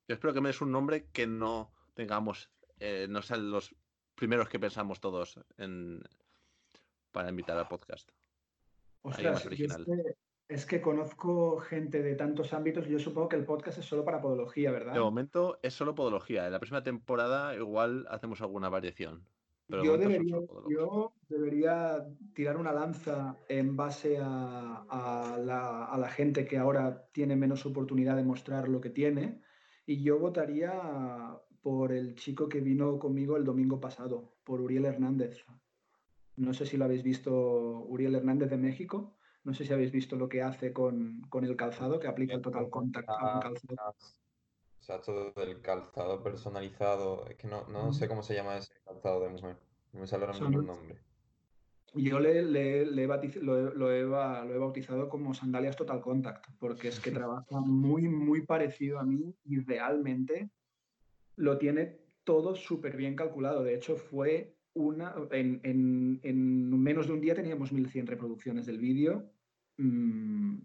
Yo 0.07 0.13
espero 0.13 0.35
que 0.35 0.43
me 0.43 0.51
des 0.51 0.61
un 0.61 0.73
nombre 0.73 1.07
que 1.11 1.27
no 1.27 1.73
tengamos 1.95 2.51
eh, 2.81 3.07
no 3.09 3.23
sean 3.23 3.51
los 3.51 3.75
primeros 4.15 4.51
que 4.51 4.59
pensamos 4.59 5.01
todos 5.01 5.41
en, 5.57 6.03
para 7.13 7.31
invitar 7.31 7.57
al 7.57 7.69
podcast. 7.69 8.11
Ostras, 9.01 9.47
es, 10.55 10.67
que, 10.67 10.81
conozco 10.81 11.59
gente 11.59 12.03
de 12.03 12.15
tantos 12.15 12.53
ámbitos. 12.53 12.87
Yo 12.87 12.99
supongo 12.99 13.29
que 13.29 13.37
el 13.37 13.45
podcast 13.45 13.79
es 13.79 13.85
solo 13.85 14.05
para 14.05 14.21
podología, 14.21 14.71
¿verdad? 14.71 14.95
De 14.95 15.01
momento 15.01 15.59
es 15.63 15.75
solo 15.75 15.95
podología. 15.95 16.47
En 16.47 16.53
la 16.53 16.59
próxima 16.59 16.83
temporada 16.83 17.55
igual 17.55 18.07
hacemos 18.11 18.41
alguna 18.43 18.69
variación. 18.69 19.25
yo, 19.69 19.97
debería, 21.29 22.07
tirar 22.35 22.57
una 22.57 22.73
lanza 22.73 23.37
en 23.49 23.77
base 23.77 24.19
a, 24.21 25.39
la, 25.41 26.09
gente 26.09 26.45
que 26.45 26.59
ahora 26.59 27.07
tiene 27.13 27.37
menos 27.37 27.65
oportunidad 27.65 28.17
de 28.17 28.25
mostrar 28.25 28.69
lo 28.69 28.81
que 28.81 28.91
tiene. 28.91 29.41
Y 29.87 30.03
yo 30.03 30.19
votaría 30.19 30.73
por 31.63 31.93
el 31.93 32.15
chico 32.15 32.49
que 32.49 32.61
vino 32.61 32.99
conmigo 32.99 33.37
el 33.37 33.45
domingo 33.45 33.81
pasado, 33.81 34.35
por 34.45 34.61
Uriel 34.61 34.85
Hernández. 34.85 35.45
No 36.37 36.53
sé 36.55 36.67
si 36.67 36.77
lo 36.77 36.85
habéis 36.85 37.03
visto, 37.03 37.33
Uriel 37.89 38.15
Hernández 38.15 38.51
de 38.51 38.57
México. 38.57 39.17
No 39.45 39.55
sé 39.55 39.65
si 39.65 39.73
habéis 39.73 39.91
visto 39.91 40.17
lo 40.17 40.29
que 40.29 40.43
hace 40.43 40.73
con, 40.73 41.23
el 41.43 41.57
calzado, 41.57 41.99
que 41.99 42.07
aplica 42.07 42.35
el 42.35 42.43
total 42.43 42.71
contact 42.71 43.09
a 43.09 43.35
un 43.35 43.41
calzado. 43.41 43.95
Exacto, 44.79 45.33
del 45.33 45.61
calzado 45.61 46.23
personalizado. 46.23 47.27
Es 47.27 47.37
que 47.37 47.49
no, 47.49 47.93
sé 47.93 48.09
cómo 48.09 48.23
se 48.23 48.35
llama 48.35 48.57
ese 48.57 48.75
calzado 48.85 49.21
de 49.21 49.31
mujer. 49.31 49.57
No 49.93 50.01
me 50.01 50.07
sale 50.07 50.25
ahora 50.25 50.39
mismo 50.39 50.61
el 50.61 50.67
nombre. 50.67 50.99
Yo 51.95 52.21
le, 52.21 52.43
le, 52.43 52.87
lo, 52.87 53.93
he, 53.93 54.05
bautizado 54.05 55.09
como 55.11 55.35
sandalias 55.35 55.77
Total 55.77 56.01
Contact, 56.01 56.47
porque 56.59 56.89
es 56.89 57.01
que 57.01 57.11
trabaja 57.27 57.61
muy, 57.61 58.09
muy 58.09 58.47
parecido 58.47 58.99
a 58.99 59.05
mí 59.05 59.35
y 59.45 59.61
realmente 59.61 60.51
lo 61.37 61.59
tiene 61.59 62.01
todo 62.25 62.55
súper 62.55 62.97
bien 62.97 63.15
calculado. 63.15 63.63
De 63.63 63.75
hecho, 63.75 63.97
fue 63.97 64.57
una. 64.75 65.15
En, 65.31 65.61
en, 65.63 66.83
menos 66.83 67.07
de 67.07 67.13
un 67.13 67.21
día 67.21 67.35
teníamos 67.35 67.73
1100 67.73 68.07
reproducciones 68.07 68.67
del 68.67 68.79
vídeo. 68.79 69.31
Mm, 69.77 70.59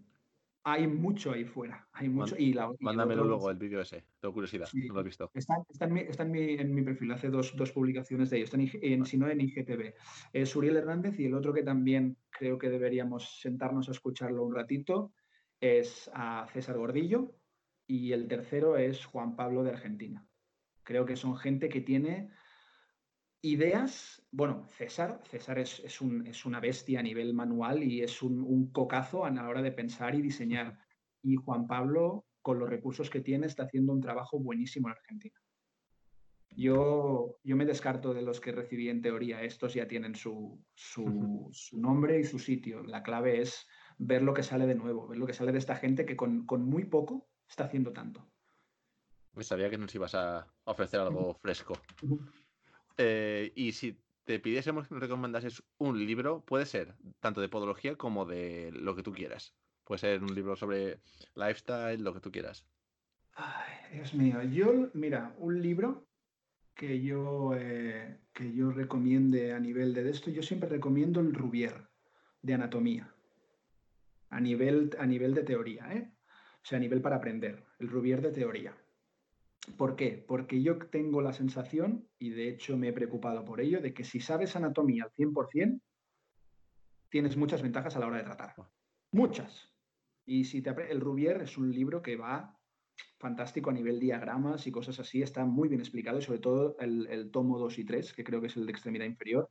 hay 0.64 0.86
mucho 0.86 1.32
ahí 1.32 1.44
fuera. 1.44 1.88
Hay 1.92 2.08
mucho. 2.08 2.36
y 2.38 2.52
la, 2.52 2.70
Mándamelo 2.80 3.24
luego 3.24 3.50
el 3.50 3.56
vídeo 3.56 3.80
ese. 3.80 4.04
Tengo 4.20 4.34
curiosidad. 4.34 4.68
no 4.72 4.94
lo 4.94 5.00
he 5.00 5.04
visto. 5.04 5.30
Está, 5.34 5.54
en, 5.80 5.92
mi, 5.92 6.00
está 6.00 6.24
en, 6.24 6.30
mi, 6.30 6.54
en, 6.54 6.74
mi, 6.74 6.82
perfil. 6.82 7.12
Hace 7.12 7.28
dos, 7.28 7.56
dos 7.56 7.72
publicaciones 7.72 8.30
de 8.30 8.38
ellos. 8.38 8.52
Está 8.52 8.60
en, 8.86 9.06
si 9.06 9.16
no 9.16 9.28
en 9.28 9.40
IGTV. 9.40 9.94
Es 10.32 10.54
Uriel 10.54 10.76
Hernández 10.76 11.18
y 11.18 11.24
el 11.24 11.34
otro 11.34 11.54
que 11.54 11.62
también 11.62 12.16
creo 12.30 12.58
que 12.58 12.68
deberíamos 12.68 13.40
sentarnos 13.40 13.88
a 13.88 13.92
escucharlo 13.92 14.44
un 14.44 14.54
ratito 14.54 15.12
es 15.60 16.10
a 16.12 16.46
César 16.52 16.76
Gordillo. 16.76 17.34
Y 17.86 18.12
el 18.12 18.28
tercero 18.28 18.76
es 18.76 19.06
Juan 19.06 19.36
Pablo 19.36 19.64
de 19.64 19.70
Argentina. 19.70 20.26
Creo 20.82 21.06
que 21.06 21.16
son 21.16 21.36
gente 21.36 21.70
que 21.70 21.80
tiene 21.80 22.30
ideas. 23.42 24.22
Bueno, 24.30 24.66
César, 24.68 25.20
César 25.24 25.58
es, 25.58 25.80
es, 25.80 26.00
un, 26.00 26.26
es 26.26 26.44
una 26.44 26.60
bestia 26.60 27.00
a 27.00 27.02
nivel 27.02 27.34
manual 27.34 27.82
y 27.82 28.02
es 28.02 28.22
un, 28.22 28.42
un, 28.42 28.70
cocazo 28.72 29.24
a 29.24 29.30
la 29.30 29.48
hora 29.48 29.62
de 29.62 29.72
pensar 29.72 30.14
y 30.14 30.22
diseñar. 30.22 30.78
Y 31.22 31.36
Juan 31.36 31.66
Pablo, 31.66 32.26
con 32.42 32.58
los 32.58 32.68
recursos 32.68 33.10
que 33.10 33.20
tiene, 33.20 33.46
está 33.46 33.64
haciendo 33.64 33.92
un 33.92 34.00
trabajo 34.00 34.38
buenísimo 34.38 34.88
en 34.88 34.92
Argentina. 34.92 35.38
Yo, 36.50 37.38
yo 37.44 37.56
me 37.56 37.66
descarto 37.66 38.14
de 38.14 38.22
los 38.22 38.40
que 38.40 38.52
recibí 38.52 38.88
en 38.88 39.02
teoría. 39.02 39.42
Estos 39.42 39.74
ya 39.74 39.86
tienen 39.86 40.14
su, 40.14 40.60
su, 40.74 41.04
su, 41.52 41.80
nombre 41.80 42.18
y 42.18 42.24
su 42.24 42.38
sitio. 42.38 42.82
La 42.82 43.02
clave 43.02 43.40
es 43.40 43.66
ver 43.98 44.22
lo 44.22 44.34
que 44.34 44.42
sale 44.42 44.66
de 44.66 44.74
nuevo, 44.74 45.06
ver 45.06 45.18
lo 45.18 45.26
que 45.26 45.34
sale 45.34 45.52
de 45.52 45.58
esta 45.58 45.76
gente 45.76 46.04
que 46.04 46.16
con, 46.16 46.46
con 46.46 46.64
muy 46.64 46.84
poco 46.84 47.28
está 47.48 47.64
haciendo 47.64 47.92
tanto. 47.92 48.28
Pues 49.32 49.46
sabía 49.46 49.70
que 49.70 49.78
nos 49.78 49.94
ibas 49.94 50.14
a 50.16 50.52
ofrecer 50.64 50.98
algo 51.00 51.34
fresco. 51.40 51.74
Eh, 52.98 53.52
y 53.54 53.72
si 53.72 53.98
te 54.24 54.40
pidiésemos 54.40 54.86
que 54.86 54.94
nos 54.94 55.02
recomendases 55.02 55.62
un 55.78 56.04
libro, 56.04 56.44
puede 56.44 56.66
ser 56.66 56.94
tanto 57.20 57.40
de 57.40 57.48
podología 57.48 57.96
como 57.96 58.26
de 58.26 58.70
lo 58.72 58.94
que 58.94 59.02
tú 59.02 59.12
quieras. 59.12 59.54
Puede 59.84 60.00
ser 60.00 60.22
un 60.22 60.34
libro 60.34 60.54
sobre 60.54 61.00
lifestyle, 61.34 62.02
lo 62.02 62.12
que 62.12 62.20
tú 62.20 62.30
quieras. 62.30 62.66
Ay, 63.34 63.94
Dios 63.94 64.12
mío. 64.12 64.42
Yo, 64.42 64.90
mira, 64.92 65.34
un 65.38 65.62
libro 65.62 66.08
que 66.74 67.00
yo, 67.00 67.52
eh, 67.56 68.18
que 68.34 68.52
yo 68.52 68.70
recomiende 68.70 69.52
a 69.52 69.60
nivel 69.60 69.94
de 69.94 70.10
esto, 70.10 70.30
yo 70.30 70.42
siempre 70.42 70.68
recomiendo 70.68 71.20
el 71.20 71.32
Rubier 71.32 71.88
de 72.42 72.54
anatomía. 72.54 73.14
A 74.30 74.40
nivel, 74.40 74.90
a 74.98 75.06
nivel 75.06 75.34
de 75.34 75.44
teoría, 75.44 75.90
¿eh? 75.92 76.12
O 76.62 76.66
sea, 76.66 76.78
a 76.78 76.80
nivel 76.80 77.00
para 77.00 77.16
aprender. 77.16 77.64
El 77.78 77.88
Rubier 77.88 78.20
de 78.20 78.32
teoría. 78.32 78.76
¿Por 79.76 79.96
qué? 79.96 80.24
Porque 80.26 80.62
yo 80.62 80.78
tengo 80.78 81.20
la 81.20 81.32
sensación, 81.32 82.08
y 82.18 82.30
de 82.30 82.48
hecho 82.48 82.76
me 82.76 82.88
he 82.88 82.92
preocupado 82.92 83.44
por 83.44 83.60
ello, 83.60 83.80
de 83.80 83.92
que 83.94 84.04
si 84.04 84.20
sabes 84.20 84.56
anatomía 84.56 85.04
al 85.04 85.12
100%, 85.12 85.80
tienes 87.08 87.36
muchas 87.36 87.62
ventajas 87.62 87.96
a 87.96 88.00
la 88.00 88.06
hora 88.06 88.18
de 88.18 88.24
tratar. 88.24 88.54
Muchas. 89.12 89.72
Y 90.26 90.44
si 90.44 90.62
te 90.62 90.70
el 90.90 91.00
Rubier 91.00 91.42
es 91.42 91.56
un 91.56 91.72
libro 91.72 92.02
que 92.02 92.16
va 92.16 92.58
fantástico 93.18 93.70
a 93.70 93.72
nivel 93.72 93.98
diagramas 93.98 94.66
y 94.66 94.72
cosas 94.72 94.98
así, 95.00 95.22
está 95.22 95.44
muy 95.44 95.68
bien 95.68 95.80
explicado, 95.80 96.18
y 96.18 96.22
sobre 96.22 96.40
todo 96.40 96.76
el, 96.80 97.06
el 97.06 97.30
tomo 97.30 97.58
2 97.58 97.78
y 97.78 97.84
3, 97.84 98.12
que 98.12 98.24
creo 98.24 98.40
que 98.40 98.48
es 98.48 98.56
el 98.56 98.66
de 98.66 98.72
extremidad 98.72 99.06
inferior, 99.06 99.50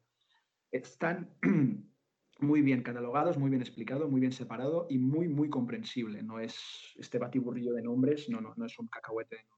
están 0.71 1.35
muy 2.39 2.61
bien 2.61 2.83
catalogados, 2.83 3.37
muy 3.37 3.49
bien 3.49 3.61
explicado, 3.61 4.07
muy 4.07 4.21
bien 4.21 4.31
separado 4.31 4.87
y 4.89 4.99
muy, 4.99 5.27
muy 5.27 5.49
comprensible. 5.49 6.21
No 6.21 6.39
es 6.39 6.93
este 6.97 7.17
batiburrillo 7.17 7.73
de 7.73 7.81
nombres, 7.81 8.29
no, 8.29 8.41
no, 8.41 8.53
no 8.55 8.65
es 8.65 8.77
un 8.77 8.87
cacahuete 8.87 9.37
de 9.37 9.43
nombres 9.43 9.56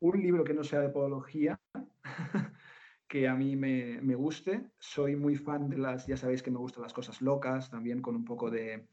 un 0.00 0.22
libro 0.22 0.44
que 0.44 0.54
no 0.54 0.64
sea 0.64 0.80
de 0.80 0.88
podología, 0.88 1.60
que 3.08 3.28
a 3.28 3.34
mí 3.34 3.56
me, 3.56 4.14
guste. 4.14 4.70
Soy 4.78 5.16
muy 5.16 5.36
fan 5.36 5.68
de 5.68 5.78
las, 5.78 6.06
ya 6.06 6.16
sabéis 6.16 6.42
que 6.42 6.50
me 6.50 6.58
gustan 6.58 6.82
las 6.82 6.92
cosas 6.92 7.20
locas, 7.22 7.70
también 7.70 8.02
con 8.02 8.16
un 8.16 8.24
poco 8.24 8.50
de, 8.50 8.88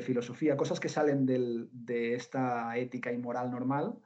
filosofía, 0.00 0.56
cosas 0.56 0.80
que 0.80 0.88
salen 0.88 1.26
de 1.26 2.14
esta 2.14 2.76
ética 2.76 3.12
y 3.12 3.18
moral 3.18 3.50
normal. 3.50 3.98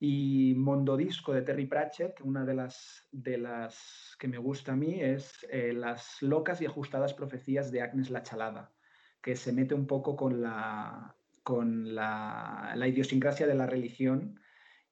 Y 0.00 0.54
Mondodisco 0.56 1.32
de 1.32 1.42
Terry 1.42 1.66
Pratchett, 1.66 2.20
una 2.20 2.44
de 2.44 2.54
las, 2.54 3.08
de 3.10 3.36
las 3.36 4.14
que 4.18 4.28
me 4.28 4.38
gusta 4.38 4.72
a 4.72 4.76
mí, 4.76 5.00
es 5.00 5.44
eh, 5.50 5.72
Las 5.72 6.22
locas 6.22 6.60
y 6.60 6.66
ajustadas 6.66 7.14
profecías 7.14 7.72
de 7.72 7.82
Agnes 7.82 8.10
la 8.10 8.22
Chalada, 8.22 8.72
que 9.20 9.34
se 9.34 9.52
mete 9.52 9.74
un 9.74 9.88
poco 9.88 10.14
con 10.14 10.40
la, 10.40 11.16
con 11.42 11.96
la, 11.96 12.74
la 12.76 12.86
idiosincrasia 12.86 13.48
de 13.48 13.56
la 13.56 13.66
religión 13.66 14.38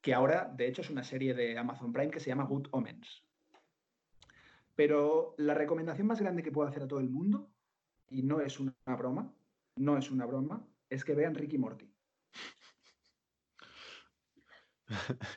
que 0.07 0.15
ahora, 0.15 0.45
de 0.57 0.69
hecho, 0.69 0.83
es 0.83 0.91
una 0.91 1.03
serie 1.03 1.35
de 1.35 1.59
Amazon 1.59 1.93
Prime 1.93 2.13
que 2.13 2.21
se 2.21 2.29
llama 2.29 2.45
Good 2.45 2.69
Omens. 2.71 3.25
Pero 4.77 5.35
la 5.37 5.53
recomendación 5.53 6.07
más 6.07 6.21
grande 6.21 6.45
que 6.45 6.53
puedo 6.53 6.69
hacer 6.69 6.85
a 6.85 6.87
todo 6.87 7.01
el 7.01 7.11
mundo, 7.11 7.51
y 8.09 8.23
no 8.23 8.41
es 8.41 8.61
una 8.61 8.73
broma, 8.97 9.35
no 9.75 9.99
es 9.99 10.13
una 10.13 10.25
broma, 10.25 10.65
es 10.89 11.05
que 11.05 11.17
vean 11.17 11.35
Ricky 11.35 11.59
Morty. 11.59 11.93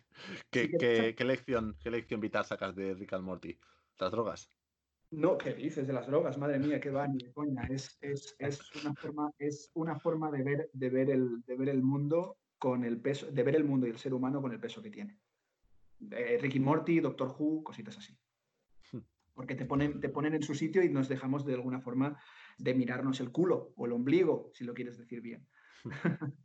¿Qué, 0.52 1.16
lección, 1.26 1.76
¿Qué 1.82 1.90
lección 1.90 2.22
vital 2.22 2.46
sacas 2.46 2.76
de 2.76 2.94
Rick 2.94 3.14
and 3.14 3.26
Morty? 3.26 3.60
¿Las 3.98 4.12
drogas? 4.12 4.56
No, 5.10 5.36
¿qué 5.40 5.56
dices 5.56 5.88
de 5.88 5.94
las 5.94 6.06
drogas? 6.06 6.38
Madre 6.38 6.60
mía, 6.60 6.80
qué 6.80 6.92
va, 6.92 7.08
ni 7.08 7.18
de 7.18 7.34
coña. 7.34 7.64
Es, 7.72 7.98
es, 8.02 8.38
una 8.86 8.94
forma, 8.94 9.32
es 9.40 9.72
una 9.74 9.96
forma 9.96 10.30
de, 10.30 10.44
ver, 10.44 10.70
de, 10.74 10.90
ver 10.92 11.10
el, 11.10 11.42
de 11.48 11.58
ver 11.58 11.70
el 11.70 11.82
mundo 11.82 12.38
con 12.60 12.84
el 12.84 13.02
peso, 13.02 13.32
de 13.32 13.44
ver 13.44 13.56
el 13.56 13.64
mundo 13.64 13.88
y 13.88 13.90
el 13.90 13.98
ser 13.98 14.14
humano 14.14 14.42
con 14.42 14.52
el 14.52 14.60
peso 14.60 14.82
que 14.82 14.92
tiene. 14.92 15.18
Eh, 16.12 16.38
Ricky 16.40 16.60
Morty, 16.60 17.00
Doctor 17.00 17.36
Who, 17.38 17.64
cositas 17.64 17.98
así. 17.98 18.18
Hmm. 18.92 19.00
Porque 19.34 19.56
te 19.56 19.66
ponen, 19.66 20.00
te 20.02 20.10
ponen 20.10 20.36
en 20.36 20.44
su 20.44 20.54
sitio 20.54 20.84
y 20.84 20.90
nos 20.90 21.08
dejamos 21.08 21.46
de 21.46 21.56
alguna 21.56 21.80
forma 21.80 22.22
de 22.58 22.74
mirarnos 22.74 23.22
el 23.22 23.32
culo 23.32 23.74
o 23.78 23.86
el 23.86 23.94
ombligo, 23.94 24.52
si 24.54 24.66
lo 24.66 24.74
quieres 24.74 24.98
decir 24.98 25.22
bien. 25.22 25.48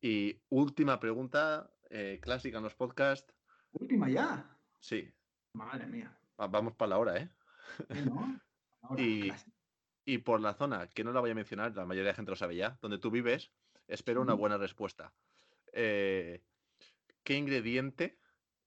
y 0.00 0.40
última 0.48 1.00
pregunta, 1.00 1.70
eh, 1.90 2.20
clásica 2.22 2.58
en 2.58 2.64
los 2.64 2.74
podcasts. 2.74 3.34
Última 3.72 4.08
ya. 4.08 4.56
Sí. 4.80 5.12
Madre 5.52 5.86
mía. 5.86 6.16
Vamos 6.36 6.74
para 6.74 6.90
la 6.90 6.98
hora, 6.98 7.16
¿eh? 7.18 7.30
y, 8.98 9.32
y, 10.04 10.18
por 10.18 10.40
la 10.40 10.54
zona, 10.54 10.88
que 10.88 11.04
no 11.04 11.12
la 11.12 11.20
voy 11.20 11.30
a 11.30 11.34
mencionar, 11.34 11.74
la 11.74 11.84
mayoría 11.84 12.06
de 12.06 12.12
la 12.12 12.16
gente 12.16 12.30
lo 12.30 12.36
sabe 12.36 12.56
ya, 12.56 12.78
donde 12.80 12.98
tú 12.98 13.10
vives, 13.10 13.52
Espero 13.88 14.22
una 14.22 14.34
buena 14.34 14.56
respuesta. 14.56 15.12
Eh, 15.72 16.42
¿Qué 17.24 17.34
ingrediente 17.34 18.18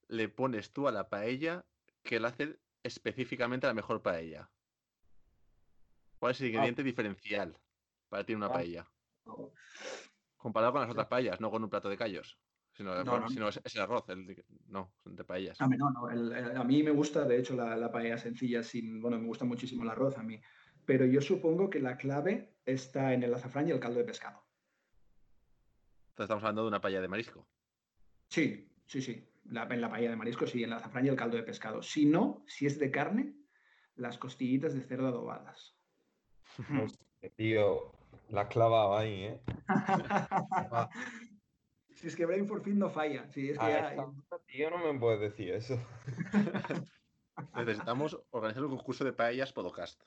le 0.08 0.30
pones 0.30 0.72
tú 0.72 0.88
a 0.88 0.92
la 0.92 1.10
paella 1.10 1.66
que 2.04 2.20
la 2.20 2.30
hace 2.30 2.60
específicamente 2.84 3.68
la 3.68 3.74
mejor 3.74 4.02
paella? 4.02 4.50
¿Cuál 6.20 6.32
es 6.32 6.42
el 6.42 6.48
ah. 6.48 6.50
ingrediente 6.50 6.84
diferencial 6.84 7.58
para 8.10 8.26
ti 8.26 8.34
una 8.34 8.48
ah. 8.48 8.54
paella? 8.54 8.88
Comparado 10.38 10.74
con 10.74 10.82
las 10.82 10.92
otras 10.92 11.08
paellas, 11.08 11.42
no 11.42 11.50
con 11.50 11.64
un 11.64 11.70
plato 11.70 11.90
de 11.90 11.98
callos. 11.98 12.38
Sino, 12.74 12.94
es, 12.94 13.76
el 13.76 13.82
arroz, 13.82 14.04
no, 14.68 14.92
de 15.06 15.24
paellas. 15.24 15.62
A 15.62 15.68
mí, 15.68 15.78
no, 15.78 15.88
a 16.08 16.64
mí 16.66 16.84
me 16.84 16.92
gusta, 16.92 17.24
de 17.24 17.40
hecho, 17.40 17.56
la, 17.56 17.78
la, 17.78 17.90
paella 17.90 18.18
sencilla, 18.18 18.64
sin, 18.64 19.02
bueno, 19.02 19.18
me 19.18 19.28
gusta 19.28 19.46
muchísimo 19.46 19.84
el 19.84 19.90
arroz 19.90 20.18
a 20.18 20.24
mí. 20.24 20.42
Pero 20.86 21.06
yo 21.06 21.22
supongo 21.22 21.70
que 21.70 21.80
la 21.80 21.96
clave 21.96 22.58
está 22.66 23.14
en 23.14 23.24
el 23.24 23.34
azafrán 23.34 23.70
y 23.70 23.72
el 23.72 23.80
caldo 23.80 24.00
de 24.00 24.06
pescado 24.06 24.45
estamos 26.24 26.44
hablando 26.44 26.64
de 26.64 26.68
una 26.70 26.82
paella 26.82 27.02
de 27.02 27.08
marisco. 27.08 27.48
Sí, 28.30 28.70
sí, 28.86 29.02
sí. 29.02 29.28
en 29.46 29.82
la 29.82 29.90
paella 29.90 30.10
de 30.10 30.16
marisco, 30.16 30.48
sí, 30.48 30.64
en 30.64 30.70
la 30.70 30.78
azafrán 30.78 31.06
y 31.06 31.10
el 31.10 31.16
caldo 31.16 31.38
de 31.38 31.44
pescado. 31.44 31.82
Si 31.82 32.06
no, 32.06 32.44
si 32.48 32.66
es 32.66 32.80
de 32.80 32.92
carne, 32.92 33.36
las 33.96 34.18
costillitas 34.18 34.74
de 34.74 34.82
cerdo 34.82 35.08
adobadas. 35.08 35.76
tío, 37.36 37.92
la 38.30 38.48
clavaba 38.48 39.00
ahí, 39.00 39.24
¿eh? 39.24 39.42
si 41.96 42.08
es 42.08 42.16
que 42.16 42.26
Brain 42.26 42.48
for 42.48 42.62
Fin 42.62 42.80
no 42.80 42.90
falla. 42.90 43.28
Si 43.32 43.50
es 43.50 43.58
que 43.58 43.98
Tío, 44.48 44.70
no 44.70 44.94
me 44.94 45.00
puedes 45.00 45.20
decir 45.20 45.54
eso. 45.54 45.80
Necesitamos 47.56 48.18
organizar 48.30 48.64
un 48.64 48.78
concurso 48.78 49.04
de 49.04 49.14
paellas 49.14 49.52
podcast. 49.52 50.02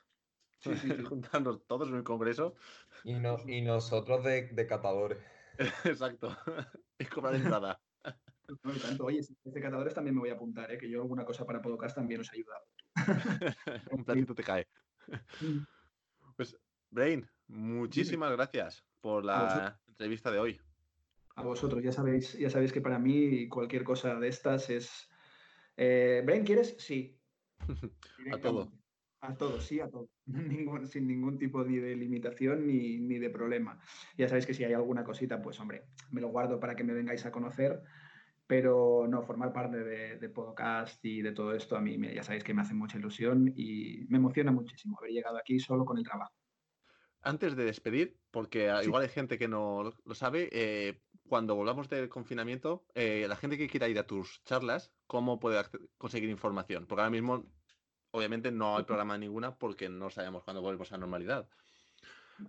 Sí, 0.59 0.75
sí, 0.75 0.89
Juntarnos 1.03 1.65
todos 1.67 1.89
en 1.89 1.95
el 1.95 2.03
congreso. 2.03 2.55
Y, 3.03 3.13
y 3.47 3.61
nosotros 3.61 4.23
de, 4.23 4.67
catadores. 4.67 5.19
Exacto. 5.85 6.35
Y 6.97 7.05
cobrar 7.05 7.35
entrada. 7.35 7.79
No, 8.63 8.73
tanto. 8.73 9.05
Oye, 9.05 9.21
si 9.21 9.37
de 9.43 9.61
catadores 9.61 9.93
también 9.93 10.15
me 10.15 10.21
voy 10.21 10.31
a 10.31 10.33
apuntar, 10.33 10.71
¿eh? 10.71 10.77
que 10.79 10.89
yo 10.89 11.03
alguna 11.03 11.23
cosa 11.23 11.45
para 11.45 11.61
podcast 11.61 11.95
también 11.95 12.21
os 12.21 12.33
he 12.33 12.37
ayudado. 12.37 12.65
un 13.91 14.03
platito 14.03 14.33
te 14.33 14.41
cae. 14.41 14.67
Mm. 15.39 15.59
Pues, 16.35 16.57
Brain, 16.89 17.29
muchísimas 17.47 18.31
gracias 18.31 18.83
por 19.01 19.23
la 19.23 19.79
entrevista 19.87 20.31
de 20.31 20.39
hoy. 20.39 20.61
A 21.35 21.43
vosotros, 21.43 21.83
ya 21.83 21.91
sabéis, 21.91 22.33
ya 22.39 22.49
sabéis 22.49 22.73
que 22.73 22.81
para 22.81 22.97
mí 22.97 23.47
cualquier 23.49 23.83
cosa 23.83 24.15
de 24.15 24.27
estas 24.29 24.67
es. 24.71 25.07
Eh, 25.77 26.23
Brain, 26.25 26.43
¿quieres? 26.43 26.75
Sí. 26.79 27.19
a 28.33 28.37
todo. 28.39 28.71
A 29.21 29.35
todo, 29.35 29.59
sí, 29.59 29.79
a 29.81 29.89
todo. 29.89 30.09
sin 30.87 31.07
ningún 31.07 31.37
tipo 31.37 31.63
de 31.63 31.95
limitación 31.95 32.65
ni, 32.67 33.19
de 33.19 33.29
problema. 33.29 33.79
Ya 34.17 34.27
sabéis 34.27 34.45
que 34.45 34.53
si 34.53 34.63
hay 34.63 34.73
alguna 34.73 35.03
cosita, 35.03 35.41
pues 35.41 35.59
hombre, 35.59 35.83
me 36.11 36.21
lo 36.21 36.29
guardo 36.29 36.59
para 36.59 36.75
que 36.75 36.83
me 36.83 36.93
vengáis 36.93 37.25
a 37.25 37.31
conocer. 37.31 37.81
Pero 38.47 39.05
no, 39.07 39.21
formar 39.21 39.53
parte 39.53 39.77
de, 39.77 40.29
podcast 40.29 41.03
y 41.05 41.21
de 41.21 41.33
todo 41.33 41.53
esto 41.53 41.77
a 41.77 41.81
mí 41.81 41.99
ya 42.15 42.23
sabéis 42.23 42.43
que 42.43 42.53
me 42.55 42.63
hace 42.63 42.73
mucha 42.73 42.97
ilusión 42.97 43.53
y 43.55 44.05
me 44.09 44.17
emociona 44.17 44.51
muchísimo 44.51 44.97
haber 44.97 45.11
llegado 45.11 45.37
aquí 45.37 45.59
solo 45.59 45.85
con 45.85 45.99
el 45.99 46.03
trabajo. 46.03 46.33
Antes 47.21 47.55
de 47.55 47.65
despedir, 47.65 48.17
porque 48.31 48.73
igual 48.83 49.03
hay 49.03 49.09
gente 49.09 49.37
que 49.37 49.47
no 49.47 49.93
lo 50.03 50.15
sabe, 50.15 50.49
eh, 50.51 51.03
cuando 51.27 51.53
volvamos 51.53 51.89
del 51.89 52.09
confinamiento, 52.09 52.87
eh, 52.95 53.25
la 53.29 53.35
gente 53.35 53.57
que 53.57 53.67
quiera 53.67 53.87
ir 53.87 53.99
a 53.99 54.07
tus 54.07 54.41
charlas, 54.45 54.91
¿cómo 55.05 55.39
puede 55.39 55.61
conseguir 55.99 56.29
información? 56.29 56.87
Porque 56.87 57.01
ahora 57.01 57.11
mismo 57.11 57.45
obviamente 58.11 58.51
no 58.51 58.77
hay 58.77 58.83
programa 58.83 59.17
ninguna 59.17 59.55
porque 59.55 59.89
no 59.89 60.09
sabemos 60.09 60.43
cuándo 60.43 60.61
volvemos 60.61 60.91
a 60.91 60.95
la 60.95 60.99
normalidad. 60.99 61.47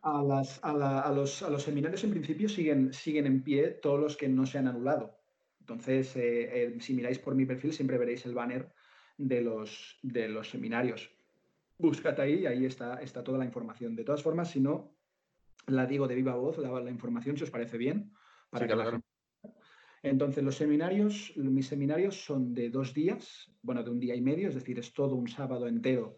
A, 0.03 1.13
los, 1.13 1.63
seminarios 1.63 2.05
en 2.05 2.11
principio 2.11 2.49
siguen, 2.49 2.93
siguen 2.93 3.27
en 3.27 3.43
pie 3.43 3.71
todos 3.71 4.01
los 4.01 4.17
que 4.17 4.29
no 4.29 4.47
se 4.47 4.59
han 4.59 4.69
anulado. 4.69 5.19
Entonces, 5.61 6.15
eh, 6.17 6.77
eh, 6.77 6.81
si 6.81 6.95
miráis 6.95 7.19
por 7.19 7.35
mi 7.35 7.45
perfil 7.45 7.73
siempre 7.73 7.99
veréis 7.99 8.25
el 8.27 8.35
banner 8.35 8.73
de 9.17 9.41
los, 9.43 9.99
de 10.03 10.29
los 10.29 10.49
seminarios. 10.49 11.11
Búscate 11.79 12.23
ahí 12.23 12.41
y 12.41 12.47
ahí 12.47 12.67
está, 12.67 13.01
está 13.01 13.25
toda 13.25 13.39
la 13.39 13.45
información. 13.45 13.97
De 13.97 14.05
todas 14.05 14.23
formas, 14.23 14.51
si 14.51 14.61
no, 14.61 14.95
la 15.67 15.87
digo 15.87 16.07
de 16.07 16.15
viva 16.15 16.35
voz, 16.35 16.59
la, 16.59 16.69
la 16.81 16.91
información, 16.91 17.37
si 17.37 17.45
os 17.45 17.51
parece 17.51 17.79
bien. 17.79 18.13
Para 18.51 18.67
que 18.67 19.01
entonces, 20.03 20.43
los 20.43 20.57
seminarios, 20.57 21.33
mis 21.37 21.67
seminarios 21.67 22.25
son 22.25 22.55
de 22.55 22.71
dos 22.71 22.95
días, 22.95 23.53
bueno, 23.63 23.83
de 23.83 23.91
un 23.91 24.01
día 24.01 24.15
y 24.15 24.23
medio, 24.23 24.49
es 24.49 24.55
decir, 24.55 24.79
es 24.79 24.93
todo 24.95 25.15
un 25.15 25.29
sábado 25.29 25.69
entero 25.69 26.17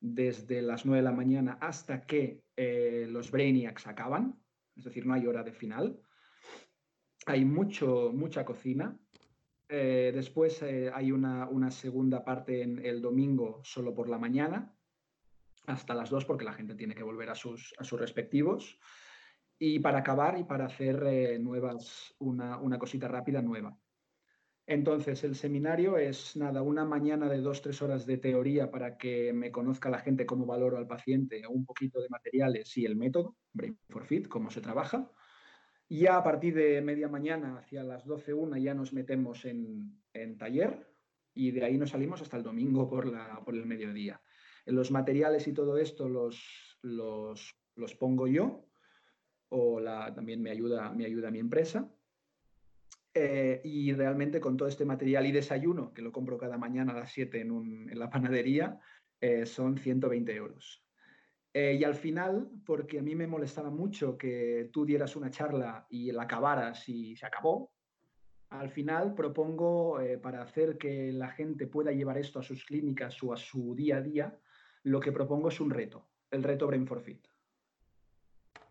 desde 0.00 0.60
las 0.60 0.84
nueve 0.84 0.98
de 0.98 1.10
la 1.10 1.16
mañana 1.16 1.56
hasta 1.62 2.04
que 2.04 2.42
eh, 2.56 3.06
los 3.08 3.30
Brainiacs 3.30 3.86
acaban, 3.86 4.38
es 4.76 4.84
decir, 4.84 5.06
no 5.06 5.14
hay 5.14 5.26
hora 5.26 5.42
de 5.42 5.52
final. 5.52 5.98
Hay 7.26 7.46
mucho, 7.46 8.10
mucha 8.12 8.44
cocina. 8.44 8.98
Eh, 9.70 10.12
después 10.14 10.60
eh, 10.62 10.90
hay 10.92 11.10
una, 11.10 11.70
segunda 11.70 12.22
parte 12.22 12.60
en 12.60 12.84
el 12.84 13.00
domingo 13.00 13.62
solo 13.64 13.94
por 13.94 14.10
la 14.10 14.18
mañana, 14.18 14.76
hasta 15.66 15.94
las 15.94 16.10
dos, 16.10 16.26
porque 16.26 16.44
la 16.44 16.52
gente 16.52 16.74
tiene 16.74 16.94
que 16.94 17.02
volver 17.02 17.30
a 17.30 17.34
sus, 17.34 17.72
a 17.78 17.84
sus 17.84 17.98
respectivos. 17.98 18.78
Y 19.58 19.78
para 19.78 19.98
acabar 19.98 20.38
y 20.38 20.44
para 20.44 20.66
hacer 20.66 21.02
eh, 21.06 21.38
nuevas, 21.38 22.14
una, 22.18 22.78
cosita 22.78 23.08
rápida 23.08 23.40
nueva. 23.40 23.78
Entonces, 24.66 25.22
el 25.24 25.34
seminario 25.34 25.98
es 25.98 26.36
nada, 26.36 26.62
una 26.62 26.84
mañana 26.84 27.28
de 27.28 27.40
dos, 27.40 27.60
tres 27.60 27.82
horas 27.82 28.06
de 28.06 28.16
teoría 28.16 28.70
para 28.70 28.96
que 28.96 29.32
me 29.32 29.52
conozca 29.52 29.90
la 29.90 29.98
gente 29.98 30.24
cómo 30.24 30.46
valoro 30.46 30.78
al 30.78 30.86
paciente, 30.86 31.46
un 31.46 31.66
poquito 31.66 32.00
de 32.00 32.08
materiales 32.08 32.76
y 32.78 32.86
el 32.86 32.96
método, 32.96 33.36
Brain 33.52 33.78
for 33.90 34.04
Fit, 34.06 34.26
cómo 34.26 34.50
se 34.50 34.62
trabaja. 34.62 35.10
Ya 35.88 36.16
a 36.16 36.24
partir 36.24 36.54
de 36.54 36.80
media 36.80 37.08
mañana, 37.08 37.58
hacia 37.58 37.84
las 37.84 38.06
12, 38.06 38.32
una, 38.32 38.58
ya 38.58 38.74
nos 38.74 38.94
metemos 38.94 39.44
en, 39.44 40.00
taller 40.38 40.90
y 41.34 41.50
de 41.50 41.64
ahí 41.64 41.76
nos 41.76 41.90
salimos 41.90 42.22
hasta 42.22 42.38
el 42.38 42.42
domingo 42.42 42.88
por, 42.88 43.06
la, 43.06 43.42
por 43.44 43.54
el 43.54 43.66
mediodía. 43.66 44.20
Los 44.64 44.90
materiales 44.90 45.46
y 45.46 45.52
todo 45.52 45.76
esto 45.76 46.08
los, 46.08 46.78
los, 46.80 47.54
los 47.74 47.94
pongo 47.94 48.26
yo 48.26 48.64
o 49.56 49.78
la, 49.78 50.12
también 50.12 50.42
me 50.42 50.50
ayuda, 50.50 50.90
me 50.92 51.06
ayuda 51.06 51.30
mi 51.30 51.38
empresa. 51.38 51.88
Eh, 53.14 53.60
y 53.62 53.92
realmente 53.92 54.40
con 54.40 54.56
todo 54.56 54.68
este 54.68 54.84
material 54.84 55.26
y 55.26 55.32
desayuno, 55.32 55.94
que 55.94 56.02
lo 56.02 56.10
compro 56.10 56.36
cada 56.36 56.58
mañana 56.58 56.92
a 56.92 56.98
las 56.98 57.12
7 57.12 57.40
en, 57.40 57.98
la 57.98 58.10
panadería, 58.10 58.80
eh, 59.20 59.46
son 59.46 59.78
120 59.78 60.34
euros. 60.34 60.84
Eh, 61.52 61.76
y 61.78 61.84
al 61.84 61.94
final, 61.94 62.50
porque 62.66 62.98
a 62.98 63.02
mí 63.02 63.14
me 63.14 63.28
molestaba 63.28 63.70
mucho 63.70 64.18
que 64.18 64.70
tú 64.72 64.84
dieras 64.84 65.14
una 65.14 65.30
charla 65.30 65.86
y 65.88 66.10
la 66.10 66.24
acabaras 66.24 66.88
y 66.88 67.14
se 67.14 67.24
acabó, 67.24 67.72
al 68.50 68.70
final 68.70 69.14
propongo, 69.14 69.98
para 70.20 70.42
hacer 70.42 70.78
que 70.78 71.12
la 71.12 71.28
gente 71.28 71.68
pueda 71.68 71.92
llevar 71.92 72.18
esto 72.18 72.40
a 72.40 72.42
sus 72.42 72.64
clínicas 72.64 73.20
o 73.22 73.32
a 73.32 73.36
su 73.36 73.74
día 73.76 73.98
a 73.98 74.02
día, 74.02 74.38
lo 74.82 74.98
que 74.98 75.12
propongo 75.12 75.48
es 75.48 75.60
un 75.60 75.70
reto, 75.70 76.08
el 76.30 76.42
reto 76.42 76.66
Brain 76.66 76.86
for 76.86 77.00
Fit 77.00 77.33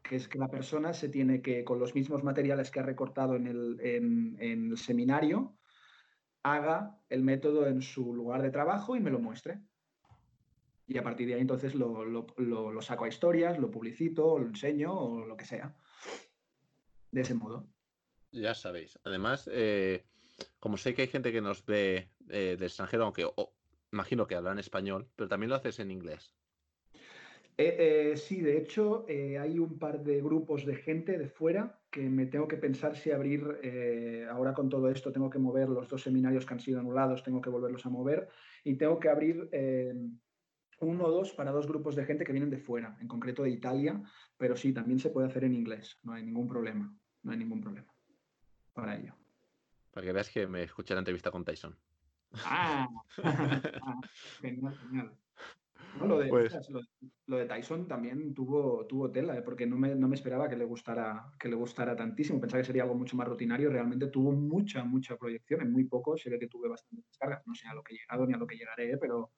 que 0.04 0.18
es 0.18 0.28
que 0.28 0.38
la 0.38 0.49
persona 0.49 0.93
se 0.93 1.08
tiene 1.08 1.41
que, 1.41 1.64
con 1.64 1.80
los 1.80 1.95
mismos 1.95 2.24
materiales 2.24 2.70
que 2.70 2.82
ha 2.82 2.84
recortado 2.84 3.36
en 3.36 3.47
el, 3.47 4.78
seminario, 4.78 5.58
haga 6.43 6.99
el 7.10 7.24
método 7.24 7.68
en 7.68 7.82
su 7.82 8.14
lugar 8.14 8.41
de 8.41 8.51
trabajo 8.51 8.95
y 8.95 8.99
me 8.99 9.10
lo 9.10 9.20
muestre. 9.20 9.62
Y 10.86 10.97
a 10.97 11.04
partir 11.04 11.28
de 11.28 11.36
ahí 11.36 11.41
entonces 11.41 11.74
lo, 11.74 12.82
saco 12.82 13.06
a 13.06 13.08
historias, 13.08 13.58
lo 13.58 13.72
publicito, 13.72 14.38
lo 14.38 14.47
enseño 14.47 14.93
o 14.93 15.26
lo 15.26 15.38
que 15.38 15.45
sea. 15.45 15.74
De 17.10 17.22
ese 17.22 17.34
modo. 17.34 17.70
Ya 18.32 18.54
sabéis. 18.54 18.99
Además, 19.06 19.49
eh, 19.51 20.04
como 20.60 20.76
sé 20.76 20.93
que 20.93 21.04
hay 21.04 21.08
gente 21.08 21.32
que 21.32 21.41
nos 21.41 21.66
ve 21.66 22.10
eh, 22.28 22.58
del 22.58 22.64
extranjero, 22.64 23.06
aunque 23.06 23.26
imagino 23.93 24.28
que 24.28 24.36
hablan 24.36 24.60
español, 24.60 25.08
pero 25.16 25.30
también 25.30 25.49
lo 25.49 25.56
haces 25.56 25.80
en 25.80 25.91
inglés. 25.91 26.36
Eh, 27.58 28.12
eh, 28.14 28.18
sí, 28.18 28.41
de 28.41 28.58
hecho, 28.58 29.06
eh, 29.08 29.38
hay 29.38 29.60
un 29.60 29.78
par 29.78 30.04
de 30.04 30.22
grupos 30.22 30.66
de 30.66 30.76
gente 30.76 31.18
de 31.20 31.28
fuera 31.28 31.80
que 31.91 32.10
me 32.10 32.26
tengo 32.26 32.47
que 32.47 32.58
pensar 32.58 32.95
si 32.95 33.12
abrir, 33.12 33.43
ahora 34.32 34.54
con 34.54 34.70
todo 34.70 34.89
esto 34.89 35.12
tengo 35.12 35.30
que 35.30 35.38
mover 35.38 35.70
los 35.70 35.88
dos 35.88 36.01
seminarios 36.01 36.45
que 36.45 36.54
han 36.56 36.60
sido 36.60 36.80
anulados, 36.80 37.22
tengo 37.22 37.39
que 37.39 37.51
volverlos 37.51 37.86
a 37.86 37.89
mover 37.89 38.30
y 38.64 38.76
tengo 38.76 38.99
que 38.99 39.10
abrir 39.10 39.47
uno 40.80 41.06
o 41.06 41.12
dos 41.12 41.34
para 41.34 41.51
dos 41.51 41.68
grupos 41.68 41.95
de 41.95 42.06
gente 42.06 42.26
que 42.26 42.32
vienen 42.32 42.49
de 42.49 42.58
fuera, 42.58 42.97
en 42.99 43.08
concreto 43.08 43.43
de 43.43 43.51
Italia, 43.51 44.01
pero 44.38 44.56
sí, 44.56 44.74
también 44.74 44.97
se 44.97 45.12
puede 45.12 45.28
hacer 45.28 45.43
en 45.43 45.54
inglés, 45.54 45.99
no 46.01 46.14
hay 46.14 46.24
ningún 46.24 46.47
problema, 46.47 46.91
no 47.22 47.32
hay 47.32 47.38
ningún 47.38 47.62
problema 47.62 47.93
para 48.74 48.97
ello. 48.97 49.14
Para 49.91 50.08
que 50.08 50.14
veas 50.14 50.30
que 50.32 50.47
me 50.47 50.64
escuché 50.64 50.95
la 50.95 51.01
entrevista 51.01 51.30
con 51.30 51.45
Tyson. 51.45 51.78
Ah, 52.43 52.88
ah 53.24 54.01
genial, 54.41 55.16
genial. 55.93 56.29
Pues 56.29 56.69
lo, 57.27 57.37
de, 57.37 57.45
Tyson 57.45 57.87
también 57.87 58.33
tuvo, 58.33 58.85
tuvo 58.87 59.11
tela, 59.11 59.37
¿eh? 59.37 59.41
porque 59.41 59.65
no 59.65 59.77
me, 59.77 59.95
no 59.95 60.07
me, 60.07 60.15
esperaba 60.15 60.49
que 60.49 60.55
le, 60.55 60.65
gustara, 60.65 61.31
que 61.39 61.49
le 61.49 61.55
gustara 61.55 61.95
tantísimo. 61.95 62.39
Pensaba 62.39 62.61
que 62.61 62.67
sería 62.67 62.83
algo 62.83 62.95
mucho 62.95 63.15
más 63.15 63.27
rutinario. 63.27 63.69
Realmente 63.69 64.07
tuvo 64.07 64.31
mucha, 64.31 64.83
mucha 64.83 65.17
proyección. 65.17 65.61
En 65.61 65.71
muy 65.71 65.85
poco 65.85 66.17
se 66.17 66.29
ve 66.29 66.39
que 66.39 66.47
tuve 66.47 66.67
bastantes 66.67 67.05
descargas. 67.05 67.45
No 67.45 67.55
sé 67.55 67.67
a 67.67 67.73
lo 67.73 67.83
que 67.83 67.93
he 67.93 67.97
llegado 67.97 68.25
ni 68.25 68.33
a 68.33 68.37
lo 68.37 68.47
que 68.47 68.57
llegaré, 68.57 68.97
pero 68.97 69.31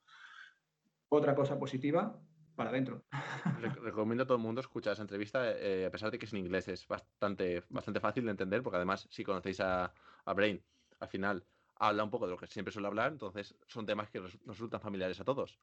otra 1.09 1.35
cosa 1.35 1.59
positiva 1.59 2.19
para 2.55 2.69
adentro. 2.69 3.03
Recomiendo 3.83 4.23
a 4.23 4.27
todo 4.27 4.37
el 4.37 4.43
mundo 4.43 4.61
escuchar 4.61 4.93
esa 4.93 5.01
entrevista, 5.01 5.51
eh, 5.51 5.85
a 5.85 5.91
pesar 5.91 6.11
de 6.11 6.17
que 6.17 6.25
es 6.25 6.33
en 6.33 6.39
inglés. 6.39 6.67
Es 6.67 6.87
bastante, 6.87 7.63
bastante 7.69 7.99
fácil 7.99 8.25
de 8.25 8.31
entender, 8.31 8.63
porque 8.63 8.77
además, 8.77 9.07
si 9.11 9.23
conocéis 9.23 9.59
a, 9.59 9.93
a 10.25 10.33
Brain, 10.33 10.63
al 10.99 11.07
final 11.07 11.45
habla 11.77 12.03
un 12.03 12.09
poco 12.09 12.25
de 12.25 12.31
lo 12.31 12.37
que 12.37 12.47
siempre 12.47 12.71
suele 12.71 12.87
hablar, 12.87 13.11
entonces 13.11 13.55
son 13.67 13.85
temas 13.85 14.09
que 14.09 14.19
nos 14.19 14.39
resultan 14.45 14.79
familiares 14.79 15.19
a 15.19 15.25
todos. 15.25 15.59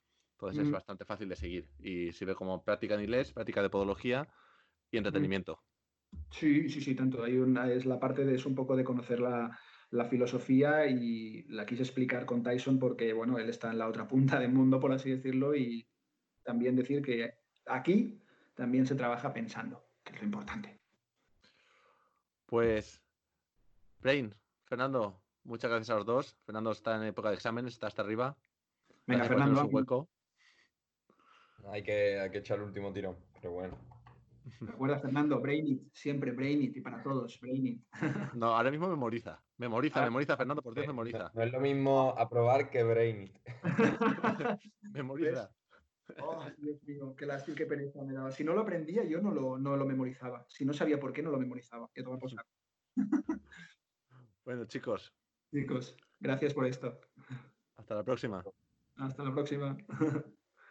Entonces 0.49 0.66
es 0.66 0.72
bastante 0.72 1.05
fácil 1.05 1.28
de 1.28 1.36
seguir 1.36 1.68
y 1.78 2.11
sirve 2.11 2.34
como 2.34 2.64
práctica 2.64 2.95
en 2.95 3.03
inglés, 3.03 3.32
práctica 3.32 3.62
de 3.62 3.70
podología 3.70 4.28
y 4.90 4.97
entretenimiento. 4.97 5.62
Sí, 6.30 6.68
sí, 6.68 6.80
sí, 6.80 6.97
tanto. 6.97 7.22
Hay 7.22 7.38
una, 7.38 7.70
es 7.70 7.86
la 7.86 8.01
parte 8.01 8.24
de 8.24 8.34
eso 8.34 8.49
un 8.49 8.57
poco 8.57 8.74
de 8.74 8.82
conocer 8.82 9.20
la, 9.20 9.57
filosofía 10.11 10.86
y 10.86 11.45
la 11.45 11.64
quise 11.64 11.82
explicar 11.82 12.26
con 12.26 12.43
Tyson 12.43 12.80
porque, 12.80 13.12
bueno, 13.12 13.38
él 13.38 13.49
está 13.49 13.70
en 13.70 13.78
la 13.78 13.86
otra 13.86 14.09
punta 14.09 14.40
del 14.40 14.53
mundo, 14.53 14.80
por 14.80 14.90
así 14.93 15.11
decirlo, 15.11 15.55
y 15.55 15.86
también 16.43 16.74
decir 16.74 17.03
que 17.03 17.34
aquí 17.66 18.20
también 18.55 18.84
se 18.84 18.97
trabaja 18.97 19.32
pensando, 19.32 19.84
que 20.03 20.14
es 20.14 20.18
lo 20.18 20.24
importante. 20.24 20.80
Pues, 22.47 23.01
Brain, 24.01 24.34
Fernando, 24.64 25.22
muchas 25.45 25.70
gracias 25.70 25.90
a 25.90 25.97
los 25.97 26.07
dos. 26.07 26.36
Fernando 26.45 26.72
está 26.72 26.97
en 26.97 27.05
época 27.05 27.28
de 27.28 27.36
exámenes, 27.36 27.74
está 27.74 27.86
hasta 27.86 28.03
arriba. 28.03 28.36
Venga, 29.07 29.24
Fernando. 29.24 29.64
Hueco. 29.66 30.09
Hay 31.69 31.83
que, 31.83 32.19
hay 32.21 32.31
que 32.31 32.39
echar 32.39 32.59
el 32.59 32.65
último 32.65 32.93
tirón, 32.93 33.17
pero 33.41 33.53
bueno. 33.53 33.79
Recuerda, 34.61 34.99
Fernando, 34.99 35.41
Brainit, 35.41 35.93
siempre 35.93 36.33
Brainit 36.33 36.77
y 36.77 36.81
para 36.81 37.01
todos, 37.03 37.39
Brainit. 37.41 37.85
No, 38.35 38.47
ahora 38.57 38.71
mismo 38.71 38.89
memoriza. 38.89 39.41
Memoriza, 39.59 40.01
Ah, 40.03 40.05
memoriza, 40.07 40.37
Fernando, 40.37 40.63
por 40.63 40.75
Dios, 40.75 40.87
no- 40.87 40.93
memoriza. 40.93 41.31
No, 41.35 41.43
es 41.43 41.53
lo 41.53 41.61
mismo 41.61 42.15
aprobar 42.19 42.69
que 42.71 42.83
Brainit. 42.83 43.39
Memoriza. 44.93 45.51
Oh, 46.21 46.45
Dios 46.59 46.83
mío, 46.83 47.15
qué 47.17 47.25
lástima, 47.27 47.57
qué 47.57 47.67
pereza 47.67 48.03
me 48.03 48.13
daba. 48.13 48.31
Si 48.33 48.43
no 48.43 48.53
lo 48.55 48.63
aprendía, 48.63 49.05
yo 49.05 49.21
no 49.23 49.31
lo, 49.31 49.57
no 49.59 49.77
lo 49.77 49.87
memorizaba. 49.87 50.45
Si 50.49 50.65
no 50.65 50.73
sabía 50.73 50.99
por 50.99 51.13
qué, 51.13 51.23
no 51.23 51.31
lo 51.31 51.39
memorizaba. 51.39 51.89
Que 51.95 52.03
por. 52.03 52.19
Bueno, 54.45 54.65
chicos, 54.67 55.15
Chicos, 55.53 55.97
gracias 56.19 56.53
por 56.53 56.67
esto. 56.67 56.99
hasta 57.77 57.95
la 57.95 58.03
próxima. 58.03 58.43
Hasta 58.97 59.23
la 59.23 59.33
próxima. 59.33 59.77